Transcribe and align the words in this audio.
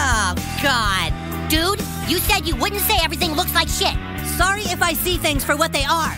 Oh, 0.00 0.34
God. 0.62 1.10
Dude, 1.50 1.80
you 2.06 2.18
said 2.18 2.46
you 2.46 2.54
wouldn't 2.54 2.82
say 2.82 2.96
everything 3.02 3.32
looks 3.34 3.52
like 3.52 3.68
shit. 3.68 3.96
Sorry 4.38 4.62
if 4.70 4.80
I 4.80 4.92
see 4.92 5.16
things 5.16 5.42
for 5.44 5.56
what 5.56 5.72
they 5.72 5.84
are. 5.84 6.14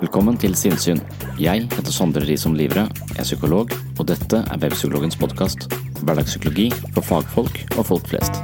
Velkommen 0.00 0.38
til 0.40 0.56
Sinnsyn. 0.56 0.98
Jeg 1.38 1.68
heter 1.70 1.92
Sondre 1.92 2.24
Risom 2.26 2.56
Livre, 2.58 2.88
er 3.18 3.22
psykolog, 3.22 3.70
og 3.98 4.08
dette 4.08 4.40
er 4.42 4.58
Webpsykologens 4.64 5.16
podkast. 5.20 5.68
Hverdagspsykologi 6.02 6.72
for 6.96 7.06
fagfolk 7.06 7.62
og 7.76 7.86
folk 7.92 8.10
flest. 8.10 8.42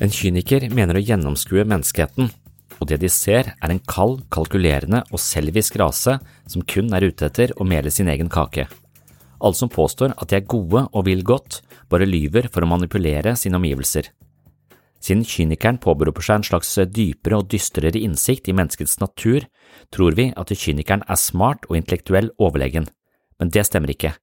En 0.00 0.08
kyniker 0.08 0.64
mener 0.72 0.96
å 0.96 1.02
gjennomskue 1.04 1.66
menneskeheten, 1.68 2.30
og 2.80 2.88
det 2.88 3.02
de 3.02 3.08
ser 3.12 3.50
er 3.52 3.72
en 3.72 3.82
kald, 3.84 4.22
kalkulerende 4.32 5.02
og 5.12 5.20
selvisk 5.20 5.76
rase 5.76 6.14
som 6.48 6.64
kun 6.64 6.88
er 6.96 7.04
ute 7.04 7.26
etter 7.28 7.52
å 7.60 7.66
mele 7.68 7.92
sin 7.92 8.08
egen 8.08 8.30
kake. 8.32 8.64
Alle 9.40 9.56
som 9.56 9.68
påstår 9.72 10.14
at 10.16 10.32
de 10.32 10.38
er 10.38 10.48
gode 10.48 10.86
og 10.88 11.04
vil 11.04 11.20
godt, 11.24 11.60
bare 11.92 12.08
lyver 12.08 12.48
for 12.48 12.64
å 12.64 12.70
manipulere 12.70 13.34
sine 13.36 13.60
omgivelser. 13.60 14.08
Siden 15.04 15.24
kynikeren 15.24 15.80
påberoper 15.80 16.24
seg 16.24 16.40
en 16.40 16.48
slags 16.48 16.72
dypere 16.92 17.40
og 17.40 17.52
dystrere 17.52 18.00
innsikt 18.00 18.48
i 18.48 18.56
menneskets 18.56 18.98
natur, 19.00 19.44
tror 19.92 20.16
vi 20.16 20.30
at 20.32 20.52
kynikeren 20.52 21.04
er 21.08 21.20
smart 21.20 21.68
og 21.68 21.76
intellektuell 21.76 22.32
overlegen, 22.40 22.88
men 23.40 23.52
det 23.52 23.66
stemmer 23.68 23.92
ikke, 23.92 24.14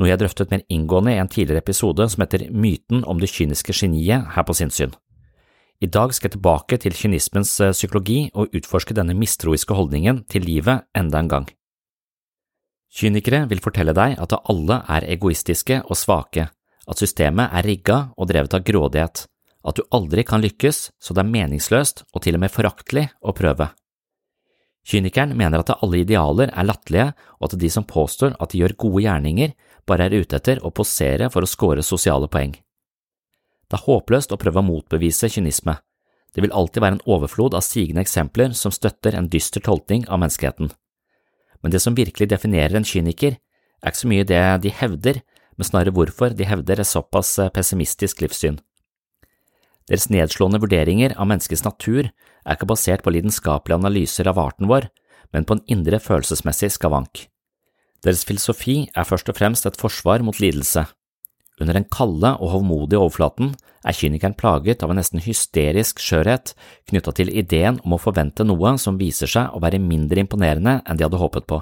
noe 0.00 0.08
jeg 0.08 0.20
drøftet 0.20 0.52
mer 0.52 0.64
inngående 0.72 1.12
i 1.12 1.20
en 1.20 1.28
tidligere 1.28 1.60
episode 1.64 2.08
som 2.08 2.24
heter 2.24 2.48
Myten 2.52 3.04
om 3.04 3.20
det 3.20 3.32
kyniske 3.32 3.76
geniet 3.76 4.32
her 4.36 4.48
på 4.48 4.56
sinnssyn. 4.56 4.96
I 5.80 5.88
dag 5.88 6.12
skal 6.12 6.28
jeg 6.28 6.36
tilbake 6.36 6.76
til 6.76 6.92
kynismens 6.92 7.54
psykologi 7.72 8.26
og 8.36 8.52
utforske 8.52 8.92
denne 8.96 9.14
mistroiske 9.16 9.72
holdningen 9.72 10.26
til 10.28 10.44
livet 10.44 10.84
enda 10.92 11.22
en 11.22 11.30
gang. 11.32 11.48
Kynikere 12.92 13.46
vil 13.48 13.62
fortelle 13.64 13.94
deg 13.96 14.18
at 14.20 14.36
alle 14.36 14.80
er 14.92 15.08
egoistiske 15.14 15.80
og 15.86 15.96
svake, 15.96 16.50
at 16.84 17.00
systemet 17.00 17.48
er 17.54 17.64
rigga 17.64 17.98
og 18.18 18.28
drevet 18.28 18.58
av 18.58 18.64
grådighet, 18.66 19.24
at 19.64 19.76
du 19.76 19.84
aldri 19.94 20.24
kan 20.26 20.44
lykkes, 20.44 20.90
så 21.00 21.16
det 21.16 21.24
er 21.24 21.32
meningsløst 21.32 22.04
og 22.12 22.24
til 22.24 22.36
og 22.36 22.44
med 22.44 22.52
foraktelig 22.52 23.08
å 23.24 23.32
prøve. 23.36 23.70
Kynikeren 24.84 25.32
mener 25.36 25.62
at 25.62 25.76
alle 25.78 26.00
idealer 26.02 26.52
er 26.52 26.66
latterlige, 26.66 27.12
og 27.40 27.48
at 27.48 27.60
de 27.60 27.68
som 27.72 27.88
påstår 27.88 28.36
at 28.40 28.52
de 28.52 28.60
gjør 28.62 28.76
gode 28.84 29.04
gjerninger, 29.04 29.52
bare 29.88 30.08
er 30.08 30.20
ute 30.20 30.36
etter 30.36 30.60
å 30.60 30.72
posere 30.76 31.28
for 31.32 31.44
å 31.44 31.48
score 31.48 31.84
sosiale 31.84 32.28
poeng. 32.28 32.52
Det 33.70 33.78
er 33.78 33.86
håpløst 33.86 34.32
å 34.34 34.38
prøve 34.40 34.58
å 34.58 34.66
motbevise 34.66 35.30
kynisme. 35.30 35.76
Det 36.34 36.42
vil 36.42 36.54
alltid 36.54 36.82
være 36.82 36.98
en 36.98 37.04
overflod 37.10 37.54
av 37.54 37.62
sigende 37.66 38.02
eksempler 38.02 38.54
som 38.58 38.74
støtter 38.74 39.14
en 39.14 39.30
dyster 39.30 39.62
tolkning 39.62 40.06
av 40.08 40.18
menneskeheten. 40.22 40.72
Men 41.62 41.74
det 41.74 41.82
som 41.82 41.94
virkelig 41.94 42.30
definerer 42.32 42.78
en 42.78 42.86
kyniker, 42.86 43.38
er 43.80 43.92
ikke 43.92 44.02
så 44.02 44.10
mye 44.10 44.26
det 44.26 44.42
de 44.64 44.74
hevder, 44.74 45.22
men 45.56 45.68
snarere 45.68 45.94
hvorfor 45.94 46.34
de 46.34 46.46
hevder 46.48 46.82
et 46.82 46.88
såpass 46.88 47.36
pessimistisk 47.54 48.22
livssyn. 48.24 48.58
Deres 49.90 50.06
nedslående 50.12 50.60
vurderinger 50.62 51.16
av 51.18 51.28
menneskets 51.30 51.64
natur 51.66 52.08
er 52.10 52.56
ikke 52.56 52.68
basert 52.70 53.02
på 53.04 53.12
lidenskapelige 53.14 53.80
analyser 53.80 54.30
av 54.30 54.38
arten 54.38 54.70
vår, 54.70 54.86
men 55.34 55.46
på 55.46 55.56
en 55.56 55.64
indre 55.70 55.98
følelsesmessig 56.02 56.72
skavank. 56.74 57.26
Deres 58.04 58.24
filosofi 58.26 58.84
er 58.96 59.06
først 59.06 59.28
og 59.30 59.36
fremst 59.36 59.66
et 59.68 59.78
forsvar 59.78 60.24
mot 60.24 60.38
lidelse. 60.40 60.86
Under 61.60 61.76
den 61.76 61.84
kalde 61.92 62.32
og 62.40 62.54
hovmodige 62.54 63.00
overflaten 63.00 63.52
er 63.84 63.96
kynikeren 63.96 64.36
plaget 64.36 64.82
av 64.84 64.92
en 64.92 64.98
nesten 65.00 65.20
hysterisk 65.20 66.00
skjørhet 66.00 66.54
knytta 66.88 67.12
til 67.16 67.32
ideen 67.32 67.80
om 67.84 67.96
å 67.96 68.00
forvente 68.00 68.46
noe 68.48 68.76
som 68.80 68.98
viser 69.00 69.28
seg 69.28 69.52
å 69.52 69.60
være 69.60 69.80
mindre 69.82 70.24
imponerende 70.24 70.78
enn 70.80 70.96
de 70.96 71.04
hadde 71.04 71.20
håpet 71.20 71.48
på. 71.48 71.60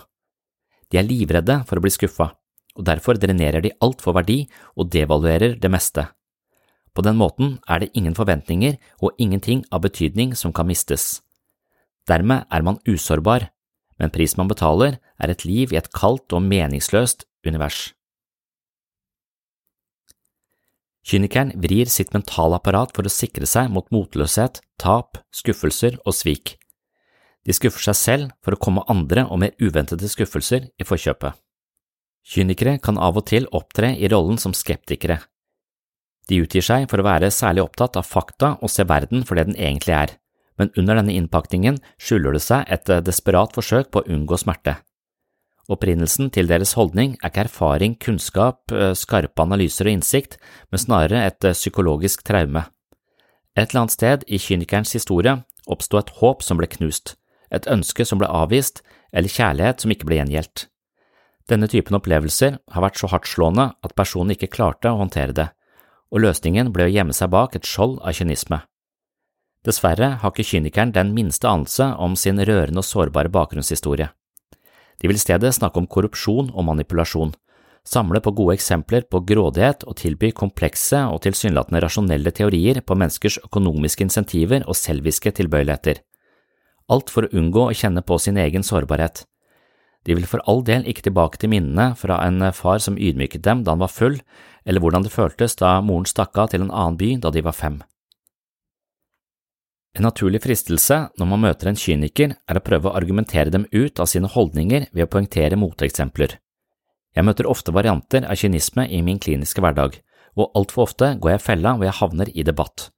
De 0.89 1.01
er 1.01 1.07
livredde 1.07 1.61
for 1.69 1.79
å 1.79 1.85
bli 1.85 1.93
skuffa, 1.93 2.31
og 2.79 2.87
derfor 2.87 3.19
drenerer 3.19 3.63
de 3.65 3.75
alt 3.83 4.03
for 4.05 4.15
verdi 4.17 4.45
og 4.79 4.89
devaluerer 4.95 5.59
det 5.59 5.71
meste. 5.71 6.07
På 6.95 7.03
den 7.03 7.19
måten 7.19 7.59
er 7.69 7.83
det 7.83 7.93
ingen 7.95 8.15
forventninger 8.15 8.79
og 9.03 9.19
ingenting 9.19 9.65
av 9.71 9.83
betydning 9.85 10.33
som 10.39 10.55
kan 10.55 10.67
mistes. 10.67 11.21
Dermed 12.09 12.47
er 12.51 12.65
man 12.65 12.81
usårbar, 12.89 13.51
men 13.99 14.15
prisen 14.15 14.41
man 14.41 14.51
betaler 14.51 14.99
er 15.19 15.31
et 15.31 15.45
liv 15.45 15.75
i 15.75 15.79
et 15.79 15.93
kaldt 15.93 16.33
og 16.33 16.43
meningsløst 16.47 17.27
univers. 17.47 17.98
Kynikeren 21.09 21.55
vrir 21.57 21.89
sitt 21.89 22.13
mentalapparat 22.13 22.93
for 22.93 23.09
å 23.09 23.13
sikre 23.13 23.49
seg 23.49 23.71
mot 23.73 23.87
motløshet, 23.95 24.61
tap, 24.77 25.17
skuffelser 25.33 25.97
og 26.05 26.13
svik. 26.13 26.59
De 27.49 27.55
skuffer 27.57 27.87
seg 27.87 27.97
selv 27.97 28.35
for 28.45 28.53
å 28.53 28.61
komme 28.61 28.85
andre 28.93 29.25
og 29.25 29.41
mer 29.41 29.55
uventede 29.57 30.11
skuffelser 30.13 30.67
i 30.77 30.85
forkjøpet. 30.85 31.33
Kynikere 32.29 32.77
kan 32.85 33.01
av 33.01 33.17
og 33.17 33.25
til 33.31 33.49
opptre 33.57 33.95
i 33.97 34.11
rollen 34.13 34.37
som 34.37 34.53
skeptikere. 34.53 35.23
De 36.29 36.43
utgir 36.43 36.67
seg 36.67 36.85
for 36.91 37.01
å 37.01 37.07
være 37.07 37.33
særlig 37.33 37.65
opptatt 37.65 37.97
av 37.97 38.05
fakta 38.05 38.59
og 38.61 38.69
se 38.69 38.85
verden 38.85 39.25
for 39.25 39.41
det 39.41 39.47
den 39.49 39.57
egentlig 39.57 39.97
er, 39.97 40.13
men 40.61 40.69
under 40.77 41.01
denne 41.01 41.15
innpakningen 41.17 41.81
skjuler 41.97 42.37
det 42.37 42.45
seg 42.45 42.69
et 42.69 42.93
desperat 43.07 43.57
forsøk 43.57 43.89
på 43.89 44.03
å 44.03 44.13
unngå 44.13 44.37
smerte. 44.45 44.77
Opprinnelsen 45.69 46.31
til 46.33 46.49
deres 46.49 46.73
holdning 46.79 47.19
er 47.21 47.29
ikke 47.29 47.45
erfaring, 47.45 47.99
kunnskap, 48.01 48.73
skarpe 48.97 49.45
analyser 49.45 49.89
og 49.89 49.99
innsikt, 49.99 50.39
men 50.73 50.81
snarere 50.81 51.27
et 51.29 51.45
psykologisk 51.53 52.25
traume. 52.25 52.65
Et 53.53 53.69
eller 53.69 53.83
annet 53.83 53.93
sted 53.93 54.25
i 54.29 54.41
kynikerens 54.41 54.95
historie 54.97 55.35
oppsto 55.69 56.01
et 56.01 56.13
håp 56.23 56.45
som 56.47 56.57
ble 56.61 56.71
knust, 56.73 57.17
et 57.53 57.69
ønske 57.69 58.07
som 58.09 58.21
ble 58.21 58.31
avvist, 58.33 58.81
eller 59.13 59.33
kjærlighet 59.33 59.85
som 59.85 59.93
ikke 59.93 60.09
ble 60.09 60.21
gjengjeldt. 60.21 60.67
Denne 61.49 61.69
typen 61.69 61.97
opplevelser 61.97 62.59
har 62.73 62.85
vært 62.85 63.01
så 63.01 63.09
hardtslående 63.13 63.71
at 63.85 63.97
personen 63.97 64.35
ikke 64.35 64.51
klarte 64.53 64.93
å 64.93 65.01
håndtere 65.01 65.37
det, 65.37 65.49
og 66.13 66.25
løsningen 66.25 66.73
ble 66.73 66.89
å 66.89 66.93
gjemme 66.93 67.17
seg 67.17 67.33
bak 67.33 67.57
et 67.57 67.69
skjold 67.69 67.99
av 68.01 68.17
kynisme. 68.17 68.63
Dessverre 69.65 70.15
har 70.23 70.33
ikke 70.33 70.47
kynikeren 70.49 70.93
den 70.97 71.13
minste 71.17 71.49
anelse 71.49 71.91
om 72.01 72.15
sin 72.17 72.41
rørende 72.41 72.81
og 72.81 72.89
sårbare 72.89 73.33
bakgrunnshistorie. 73.33 74.09
De 74.99 75.09
vil 75.09 75.19
i 75.19 75.23
stedet 75.23 75.55
snakke 75.55 75.79
om 75.81 75.87
korrupsjon 75.87 76.51
og 76.51 76.67
manipulasjon, 76.67 77.33
samle 77.89 78.21
på 78.21 78.35
gode 78.37 78.57
eksempler 78.59 79.07
på 79.11 79.23
grådighet 79.29 79.87
og 79.89 79.97
tilby 80.01 80.33
komplekse 80.37 81.01
og 81.09 81.23
tilsynelatende 81.25 81.81
rasjonelle 81.85 82.33
teorier 82.35 82.83
på 82.85 82.97
menneskers 82.99 83.39
økonomiske 83.47 84.05
insentiver 84.09 84.67
og 84.67 84.77
selviske 84.77 85.33
tilbøyeligheter. 85.39 86.03
Alt 86.89 87.13
for 87.13 87.27
å 87.27 87.33
unngå 87.37 87.69
å 87.69 87.77
kjenne 87.77 88.03
på 88.05 88.19
sin 88.21 88.41
egen 88.41 88.65
sårbarhet. 88.65 89.25
De 90.07 90.15
vil 90.17 90.29
for 90.29 90.41
all 90.49 90.63
del 90.65 90.87
ikke 90.89 91.05
tilbake 91.09 91.41
til 91.41 91.53
minnene 91.53 91.93
fra 91.99 92.21
en 92.25 92.41
far 92.57 92.81
som 92.81 92.97
ydmyket 92.97 93.45
dem 93.45 93.65
da 93.65 93.75
han 93.75 93.83
var 93.83 93.93
full, 93.93 94.17
eller 94.65 94.81
hvordan 94.81 95.05
det 95.05 95.13
føltes 95.13 95.57
da 95.61 95.79
moren 95.85 96.09
stakk 96.09 96.39
av 96.39 96.53
til 96.53 96.65
en 96.65 96.73
annen 96.73 96.97
by 97.01 97.15
da 97.21 97.33
de 97.35 97.45
var 97.45 97.57
fem. 97.57 97.81
En 99.97 100.05
naturlig 100.05 100.43
fristelse 100.45 100.99
når 101.19 101.31
man 101.31 101.43
møter 101.47 101.71
en 101.71 101.79
kyniker, 101.79 102.35
er 102.37 102.59
å 102.59 102.65
prøve 102.65 102.91
å 102.91 102.97
argumentere 102.99 103.53
dem 103.55 103.67
ut 103.73 104.01
av 104.01 104.11
sine 104.11 104.29
holdninger 104.31 104.91
ved 104.93 105.07
å 105.07 105.11
poengtere 105.11 105.59
moteksempler. 105.59 106.37
Jeg 107.17 107.27
møter 107.27 107.49
ofte 107.51 107.73
varianter 107.75 108.27
av 108.29 108.39
kynisme 108.39 108.85
i 108.87 109.01
min 109.03 109.19
kliniske 109.19 109.63
hverdag, 109.65 109.97
og 110.39 110.53
altfor 110.59 110.85
ofte 110.85 111.15
går 111.19 111.35
jeg 111.35 111.45
fella 111.47 111.75
hvor 111.75 111.89
jeg 111.89 111.99
havner 111.99 112.31
i 112.31 112.45
debatt. 112.47 112.91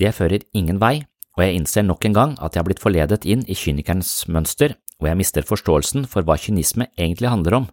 Det 0.00 0.10
fører 0.16 0.46
ingen 0.56 0.80
vei, 0.82 1.04
og 1.36 1.44
jeg 1.44 1.58
innser 1.60 1.84
nok 1.86 2.06
en 2.08 2.16
gang 2.16 2.32
at 2.40 2.54
jeg 2.54 2.62
har 2.62 2.68
blitt 2.68 2.82
forledet 2.82 3.26
inn 3.28 3.44
i 3.46 3.56
kynikerens 3.56 4.24
mønster, 4.32 4.74
og 5.00 5.08
jeg 5.08 5.20
mister 5.20 5.46
forståelsen 5.46 6.08
for 6.10 6.26
hva 6.26 6.36
kynisme 6.40 6.88
egentlig 6.98 7.30
handler 7.30 7.60
om. 7.60 7.68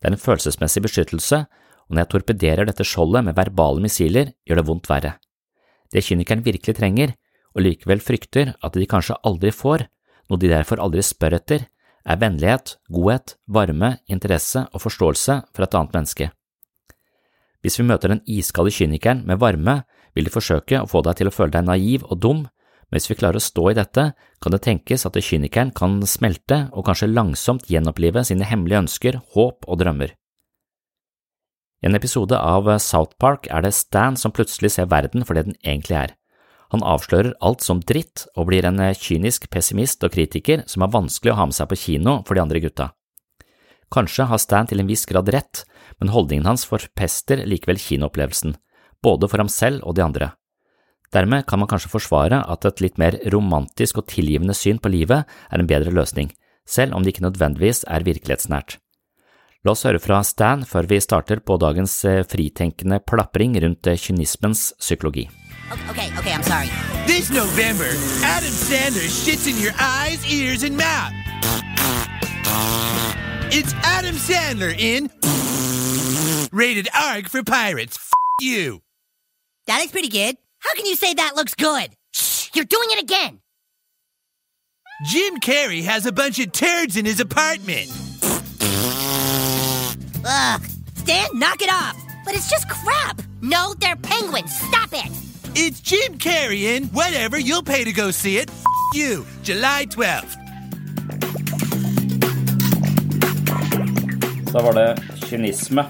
Det 0.00 0.10
er 0.10 0.16
en 0.16 0.20
følelsesmessig 0.20 0.82
beskyttelse, 0.84 1.44
og 1.88 1.94
når 1.94 2.04
jeg 2.04 2.10
torpederer 2.12 2.68
dette 2.68 2.84
skjoldet 2.84 3.24
med 3.28 3.36
verbale 3.38 3.80
missiler, 3.84 4.32
gjør 4.44 4.60
det 4.60 4.66
vondt 4.68 4.90
verre. 4.90 5.14
Det 5.92 6.02
kynikeren 6.04 6.42
virkelig 6.44 6.74
trenger, 6.76 7.14
og 7.54 7.64
likevel 7.64 8.02
frykter 8.02 8.54
at 8.60 8.74
de 8.76 8.86
kanskje 8.90 9.18
aldri 9.26 9.52
får, 9.54 9.86
noe 10.30 10.40
de 10.40 10.50
derfor 10.50 10.82
aldri 10.82 11.04
spør 11.04 11.38
etter, 11.38 11.66
er 12.04 12.20
vennlighet, 12.20 12.76
godhet, 12.92 13.36
varme, 13.48 13.96
interesse 14.12 14.66
og 14.72 14.82
forståelse 14.84 15.38
for 15.54 15.64
et 15.64 15.76
annet 15.78 15.94
menneske. 15.96 16.30
Hvis 17.64 17.78
vi 17.80 17.86
møter 17.88 18.12
den 18.12 18.24
iskalde 18.28 18.74
kynikeren 18.74 19.22
med 19.24 19.40
varme, 19.40 19.82
vil 20.14 20.28
de 20.28 20.32
forsøke 20.32 20.82
å 20.82 20.88
få 20.90 21.00
deg 21.06 21.16
til 21.18 21.30
å 21.30 21.34
føle 21.34 21.54
deg 21.54 21.64
naiv 21.64 22.04
og 22.10 22.20
dum, 22.20 22.42
men 22.44 23.00
hvis 23.00 23.08
vi 23.08 23.16
klarer 23.16 23.40
å 23.40 23.42
stå 23.42 23.70
i 23.70 23.78
dette, 23.78 24.10
kan 24.42 24.52
det 24.52 24.60
tenkes 24.66 25.06
at 25.08 25.16
kynikeren 25.16 25.72
kan 25.74 25.96
smelte 26.06 26.66
og 26.76 26.84
kanskje 26.86 27.08
langsomt 27.10 27.64
gjenopplive 27.72 28.22
sine 28.28 28.44
hemmelige 28.46 28.82
ønsker, 28.84 29.18
håp 29.34 29.64
og 29.64 29.80
drømmer. 29.80 30.12
I 31.80 31.88
en 31.88 31.96
episode 31.96 32.36
av 32.36 32.68
South 32.80 33.16
Park 33.20 33.48
er 33.52 33.64
det 33.64 33.74
Stan 33.76 34.16
som 34.20 34.32
plutselig 34.32 34.74
ser 34.76 34.92
verden 34.92 35.24
for 35.24 35.36
det 35.36 35.48
den 35.48 35.58
egentlig 35.64 35.98
er. 35.98 36.14
Han 36.74 36.82
avslører 36.82 37.36
alt 37.38 37.62
som 37.62 37.78
dritt 37.86 38.24
og 38.34 38.48
blir 38.48 38.66
en 38.66 38.80
eh, 38.82 38.96
kynisk 38.98 39.46
pessimist 39.52 40.02
og 40.02 40.10
kritiker 40.16 40.64
som 40.70 40.82
er 40.82 40.90
vanskelig 40.90 41.30
å 41.30 41.38
ha 41.38 41.46
med 41.46 41.54
seg 41.54 41.70
på 41.70 41.78
kino 41.78 42.16
for 42.26 42.34
de 42.34 42.42
andre 42.42 42.62
gutta. 42.64 42.88
Kanskje 43.94 44.26
har 44.26 44.40
Stan 44.42 44.66
til 44.66 44.82
en 44.82 44.90
viss 44.90 45.06
grad 45.06 45.30
rett, 45.30 45.62
men 46.00 46.10
holdningen 46.10 46.48
hans 46.48 46.66
forpester 46.66 47.44
likevel 47.46 47.78
kinoopplevelsen, 47.78 48.56
både 49.06 49.30
for 49.30 49.44
ham 49.44 49.52
selv 49.52 49.86
og 49.86 49.94
de 49.94 50.02
andre. 50.02 50.32
Dermed 51.14 51.46
kan 51.46 51.62
man 51.62 51.70
kanskje 51.70 51.92
forsvare 51.92 52.40
at 52.50 52.66
et 52.66 52.82
litt 52.82 52.98
mer 52.98 53.20
romantisk 53.30 54.00
og 54.02 54.08
tilgivende 54.10 54.56
syn 54.58 54.82
på 54.82 54.90
livet 54.90 55.22
er 55.22 55.62
en 55.62 55.70
bedre 55.70 55.94
løsning, 55.94 56.32
selv 56.66 56.96
om 56.96 57.04
det 57.04 57.14
ikke 57.14 57.28
nødvendigvis 57.28 57.84
er 57.86 58.08
virkelighetsnært. 58.08 58.80
La 59.64 59.76
oss 59.76 59.86
høre 59.86 60.02
fra 60.02 60.18
Stan 60.26 60.66
før 60.66 60.90
vi 60.90 60.98
starter 61.00 61.38
på 61.38 61.60
dagens 61.62 61.94
eh, 62.08 62.24
fritenkende 62.26 62.98
plapring 63.06 63.54
rundt 63.62 63.86
eh, 63.86 64.00
kynismens 64.00 64.72
psykologi. 64.82 65.28
Okay, 65.72 66.10
okay, 66.18 66.32
I'm 66.32 66.42
sorry. 66.42 66.66
This 67.06 67.30
November, 67.30 67.88
Adam 68.24 68.50
Sandler 68.50 69.08
shits 69.08 69.48
in 69.48 69.60
your 69.62 69.72
eyes, 69.80 70.24
ears, 70.30 70.62
and 70.62 70.76
mouth. 70.76 71.12
It's 73.50 73.72
Adam 73.82 74.16
Sandler 74.16 74.76
in 74.76 75.10
Rated 76.52 76.88
Arg 76.94 77.28
for 77.28 77.42
Pirates. 77.42 77.96
F 77.96 78.10
you. 78.40 78.82
That 79.66 79.78
looks 79.78 79.92
pretty 79.92 80.08
good. 80.08 80.36
How 80.58 80.74
can 80.74 80.86
you 80.86 80.96
say 80.96 81.14
that 81.14 81.36
looks 81.36 81.54
good? 81.54 81.90
Shh, 82.12 82.50
you're 82.54 82.64
doing 82.64 82.88
it 82.90 83.02
again. 83.02 83.40
Jim 85.06 85.38
Carrey 85.40 85.82
has 85.84 86.04
a 86.06 86.12
bunch 86.12 86.38
of 86.40 86.52
turds 86.52 86.96
in 86.96 87.04
his 87.04 87.20
apartment. 87.20 87.90
Ugh. 90.26 90.62
Stan, 90.96 91.28
knock 91.34 91.62
it 91.62 91.70
off. 91.70 91.96
But 92.24 92.34
it's 92.34 92.50
just 92.50 92.68
crap. 92.68 93.22
No, 93.40 93.74
they're 93.74 93.96
penguins. 93.96 94.54
Stop 94.56 94.90
it. 94.92 95.23
It's 95.56 95.80
Jim 95.80 96.18
Carrey 96.18 96.82
whatever 96.90 97.38
you'll 97.38 97.62
pay 97.62 97.84
to 97.84 97.92
go 97.92 98.10
see 98.10 98.38
it. 98.38 98.50
F 98.50 98.96
you. 98.96 99.24
July 99.44 99.86
12th. 99.86 100.34
Da 104.52 104.62
var 104.62 104.72
det 104.74 104.98
kynisme. 105.28 105.84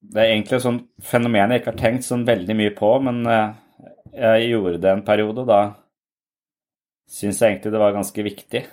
Det 0.00 0.18
er 0.20 0.32
egentlig 0.32 0.56
et 0.56 0.64
sånt 0.64 0.88
fenomen 1.06 1.54
jeg 1.54 1.62
ikke 1.62 1.70
har 1.70 1.78
tenkt 1.78 2.08
sånn 2.08 2.26
veldig 2.26 2.58
mye 2.58 2.74
på, 2.74 2.90
men 3.06 3.22
eh, 3.30 3.54
jeg 4.10 4.50
gjorde 4.50 4.82
det 4.82 4.90
en 4.90 5.06
periode, 5.06 5.44
og 5.44 5.46
da 5.46 5.60
syns 7.06 7.38
jeg 7.38 7.54
egentlig 7.54 7.74
det 7.76 7.84
var 7.86 7.94
ganske 7.94 8.26
viktig. 8.26 8.66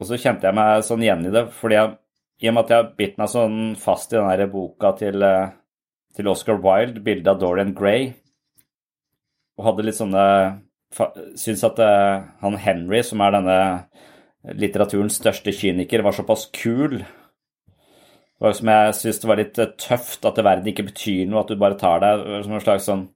Og 0.00 0.08
så 0.08 0.16
kjente 0.16 0.48
jeg 0.48 0.56
meg 0.56 0.80
sånn 0.88 1.04
igjen 1.04 1.28
i 1.28 1.36
det, 1.36 1.46
fordi 1.60 1.76
jeg, 1.76 1.94
i 2.40 2.48
og 2.48 2.56
med 2.56 2.64
at 2.64 2.72
jeg 2.72 2.80
har 2.80 2.92
bitt 3.04 3.20
meg 3.20 3.34
sånn 3.36 3.62
fast 3.76 4.16
i 4.16 4.20
den 4.22 4.32
der 4.32 4.52
boka 4.52 4.96
til, 4.96 5.28
eh, 5.28 5.56
til 6.16 6.32
Oscar 6.32 6.56
Wilde, 6.64 7.04
bildet 7.04 7.34
av 7.36 7.44
Dorian 7.44 7.76
Gray, 7.76 8.14
og 9.58 9.68
hadde 9.68 9.86
litt 9.86 9.98
sånne 9.98 10.24
Syns 11.34 11.64
at 11.66 11.80
uh, 11.82 12.22
han 12.38 12.54
Henry, 12.62 13.00
som 13.02 13.18
er 13.24 13.32
denne 13.34 13.54
litteraturens 14.54 15.16
største 15.18 15.50
kyniker, 15.50 16.04
var 16.06 16.14
såpass 16.14 16.44
kul. 16.54 17.00
Det 17.02 18.44
var 18.44 18.54
som 18.54 18.70
jeg 18.70 18.92
syns 19.00 19.18
det 19.18 19.30
var 19.30 19.40
litt 19.40 19.58
uh, 19.58 19.72
tøft 19.74 20.28
at 20.28 20.38
verden 20.38 20.70
ikke 20.70 20.86
betyr 20.92 21.24
noe, 21.26 21.42
at 21.42 21.50
du 21.50 21.58
bare 21.58 21.80
tar 21.80 21.98
deg 22.04 22.22
som 22.46 22.54
en 22.54 22.62
slags 22.62 22.86
sånn 22.86 23.08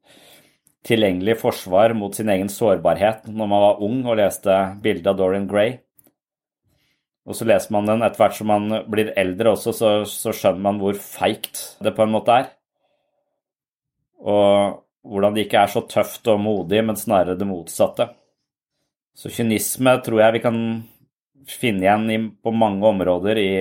tilgjengelig 0.88 1.37
forsvar 1.38 1.94
mot 1.99 2.14
sin 2.19 2.31
egen 2.32 2.50
sårbarhet 2.50 3.26
når 3.29 3.50
man 3.50 3.62
var 3.64 3.85
ung 3.85 4.02
og 4.06 4.19
leste 4.19 4.56
bildet 4.82 5.12
av 5.12 5.19
Dorian 5.20 5.46
Gray. 5.50 5.76
Og 7.29 7.37
så 7.37 7.44
leser 7.46 7.75
man 7.76 7.87
den 7.87 8.02
etter 8.02 8.23
hvert 8.23 8.38
som 8.38 8.49
man 8.49 8.70
blir 8.88 9.12
eldre 9.20 9.52
også, 9.52 9.75
så, 9.76 9.94
så 10.08 10.32
skjønner 10.32 10.64
man 10.64 10.79
hvor 10.81 10.96
feigt 10.99 11.76
det 11.85 11.93
på 11.94 12.06
en 12.06 12.14
måte 12.14 12.38
er. 12.40 12.52
Og 14.18 14.80
hvordan 15.07 15.35
det 15.35 15.47
ikke 15.47 15.62
er 15.62 15.73
så 15.73 15.85
tøft 15.88 16.28
og 16.31 16.40
modig, 16.43 16.83
men 16.85 16.99
snarere 16.99 17.38
det 17.38 17.49
motsatte. 17.49 18.09
Så 19.19 19.31
kynisme 19.35 19.97
tror 20.05 20.23
jeg 20.23 20.37
vi 20.37 20.43
kan 20.45 20.59
finne 21.49 21.87
igjen 21.87 22.28
på 22.43 22.52
mange 22.55 22.87
områder 22.87 23.40
i, 23.40 23.52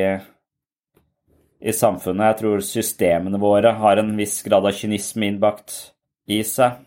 i 1.62 1.74
samfunnet. 1.74 2.32
Jeg 2.32 2.39
tror 2.41 2.65
systemene 2.65 3.41
våre 3.41 3.74
har 3.79 4.01
en 4.01 4.12
viss 4.20 4.41
grad 4.46 4.67
av 4.67 4.75
kynisme 4.77 5.32
innbakt 5.32 5.77
i 6.29 6.41
seg. 6.46 6.82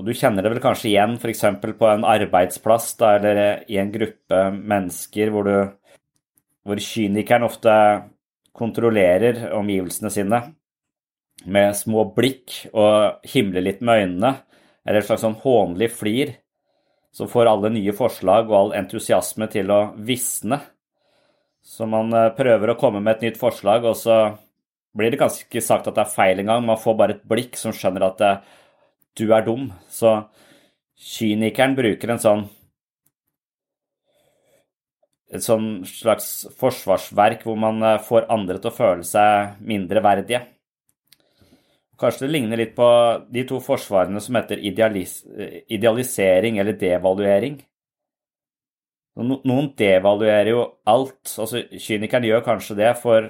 Og 0.00 0.06
du 0.06 0.14
kjenner 0.16 0.42
det 0.42 0.54
vel 0.54 0.62
kanskje 0.64 0.88
igjen 0.94 1.18
f.eks. 1.20 1.44
på 1.60 1.90
en 1.90 2.06
arbeidsplass 2.08 2.94
da, 3.00 3.16
eller 3.18 3.66
i 3.68 3.76
en 3.82 3.90
gruppe 3.92 4.38
mennesker 4.56 5.32
hvor, 5.34 5.44
du, 5.44 5.92
hvor 6.64 6.80
kynikeren 6.80 7.44
ofte 7.44 7.74
kontrollerer 8.56 9.50
omgivelsene 9.58 10.10
sine 10.12 10.40
med 11.44 11.76
små 11.76 12.04
blikk 12.16 12.66
og 12.72 13.24
himler 13.32 13.64
litt 13.64 13.80
med 13.84 14.04
øynene, 14.04 14.34
eller 14.84 15.00
et 15.00 15.08
slags 15.08 15.24
sånn 15.24 15.38
hånlig 15.42 15.90
flir, 15.92 16.34
som 17.14 17.30
får 17.30 17.50
alle 17.50 17.72
nye 17.74 17.94
forslag 17.96 18.50
og 18.50 18.56
all 18.58 18.76
entusiasme 18.80 19.48
til 19.50 19.72
å 19.72 19.80
visne. 19.96 20.60
Så 21.62 21.86
man 21.90 22.12
eh, 22.16 22.30
prøver 22.36 22.72
å 22.72 22.78
komme 22.80 23.02
med 23.02 23.18
et 23.18 23.26
nytt 23.28 23.40
forslag, 23.40 23.84
og 23.84 23.98
så 23.98 24.20
blir 24.96 25.12
det 25.12 25.20
ganske 25.20 25.46
ikke 25.46 25.62
sagt 25.64 25.88
at 25.90 25.96
det 25.96 26.04
er 26.04 26.14
feil 26.14 26.40
engang. 26.42 26.64
Man 26.66 26.80
får 26.80 26.96
bare 26.98 27.18
et 27.18 27.26
blikk 27.28 27.58
som 27.58 27.74
skjønner 27.74 28.06
at 28.08 28.22
det, 28.22 28.30
eh, 28.30 28.56
du 29.18 29.26
er 29.34 29.44
dum. 29.44 29.68
Så 29.90 30.14
kynikeren 31.00 31.76
bruker 31.76 32.14
en 32.14 32.22
sånn 32.22 32.48
et 35.30 35.44
sånn 35.44 35.84
slags 35.86 36.30
forsvarsverk 36.58 37.44
hvor 37.46 37.58
man 37.60 37.82
eh, 37.86 38.00
får 38.02 38.30
andre 38.34 38.58
til 38.58 38.72
å 38.72 38.76
føle 38.76 39.06
seg 39.06 39.60
mindreverdige. 39.66 40.42
Kanskje 42.00 42.26
det 42.26 42.32
ligner 42.32 42.60
litt 42.60 42.72
på 42.76 42.86
de 43.28 43.42
to 43.48 43.58
forsvarene 43.60 44.22
som 44.24 44.38
heter 44.38 44.62
idealis 44.64 45.18
idealisering 45.68 46.56
eller 46.62 46.78
devaluering. 46.80 47.58
Noen 49.20 49.68
devaluerer 49.76 50.52
jo 50.52 50.62
alt. 50.88 51.34
altså 51.38 51.64
Kynikeren 51.76 52.24
gjør 52.24 52.44
kanskje 52.46 52.76
det 52.78 52.94
for, 53.02 53.28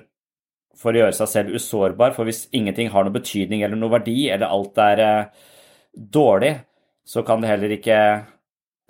for, 0.76 0.94
å 0.94 1.02
gjøre 1.02 1.16
seg 1.18 1.32
selv 1.32 1.56
usårbar. 1.56 2.14
For 2.14 2.28
hvis 2.28 2.44
ingenting 2.54 2.92
har 2.94 3.06
noe 3.06 3.16
betydning 3.16 3.64
eller 3.66 3.80
noe 3.80 3.96
verdi, 3.96 4.28
eller 4.30 4.52
alt 4.52 4.78
er 4.84 5.04
eh, 5.06 5.46
dårlig, 5.94 6.54
så 7.02 7.24
kan 7.26 7.42
det 7.42 7.50
heller 7.50 7.74
ikke 7.74 8.00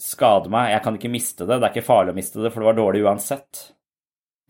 skade 0.00 0.52
meg. 0.52 0.74
Jeg 0.74 0.84
kan 0.84 0.98
ikke 0.98 1.12
miste 1.12 1.46
det. 1.46 1.56
Det 1.56 1.68
er 1.68 1.72
ikke 1.72 1.88
farlig 1.88 2.12
å 2.12 2.18
miste 2.20 2.42
det, 2.42 2.52
for 2.52 2.60
det 2.60 2.72
var 2.72 2.80
dårlig 2.82 3.06
uansett. 3.06 3.70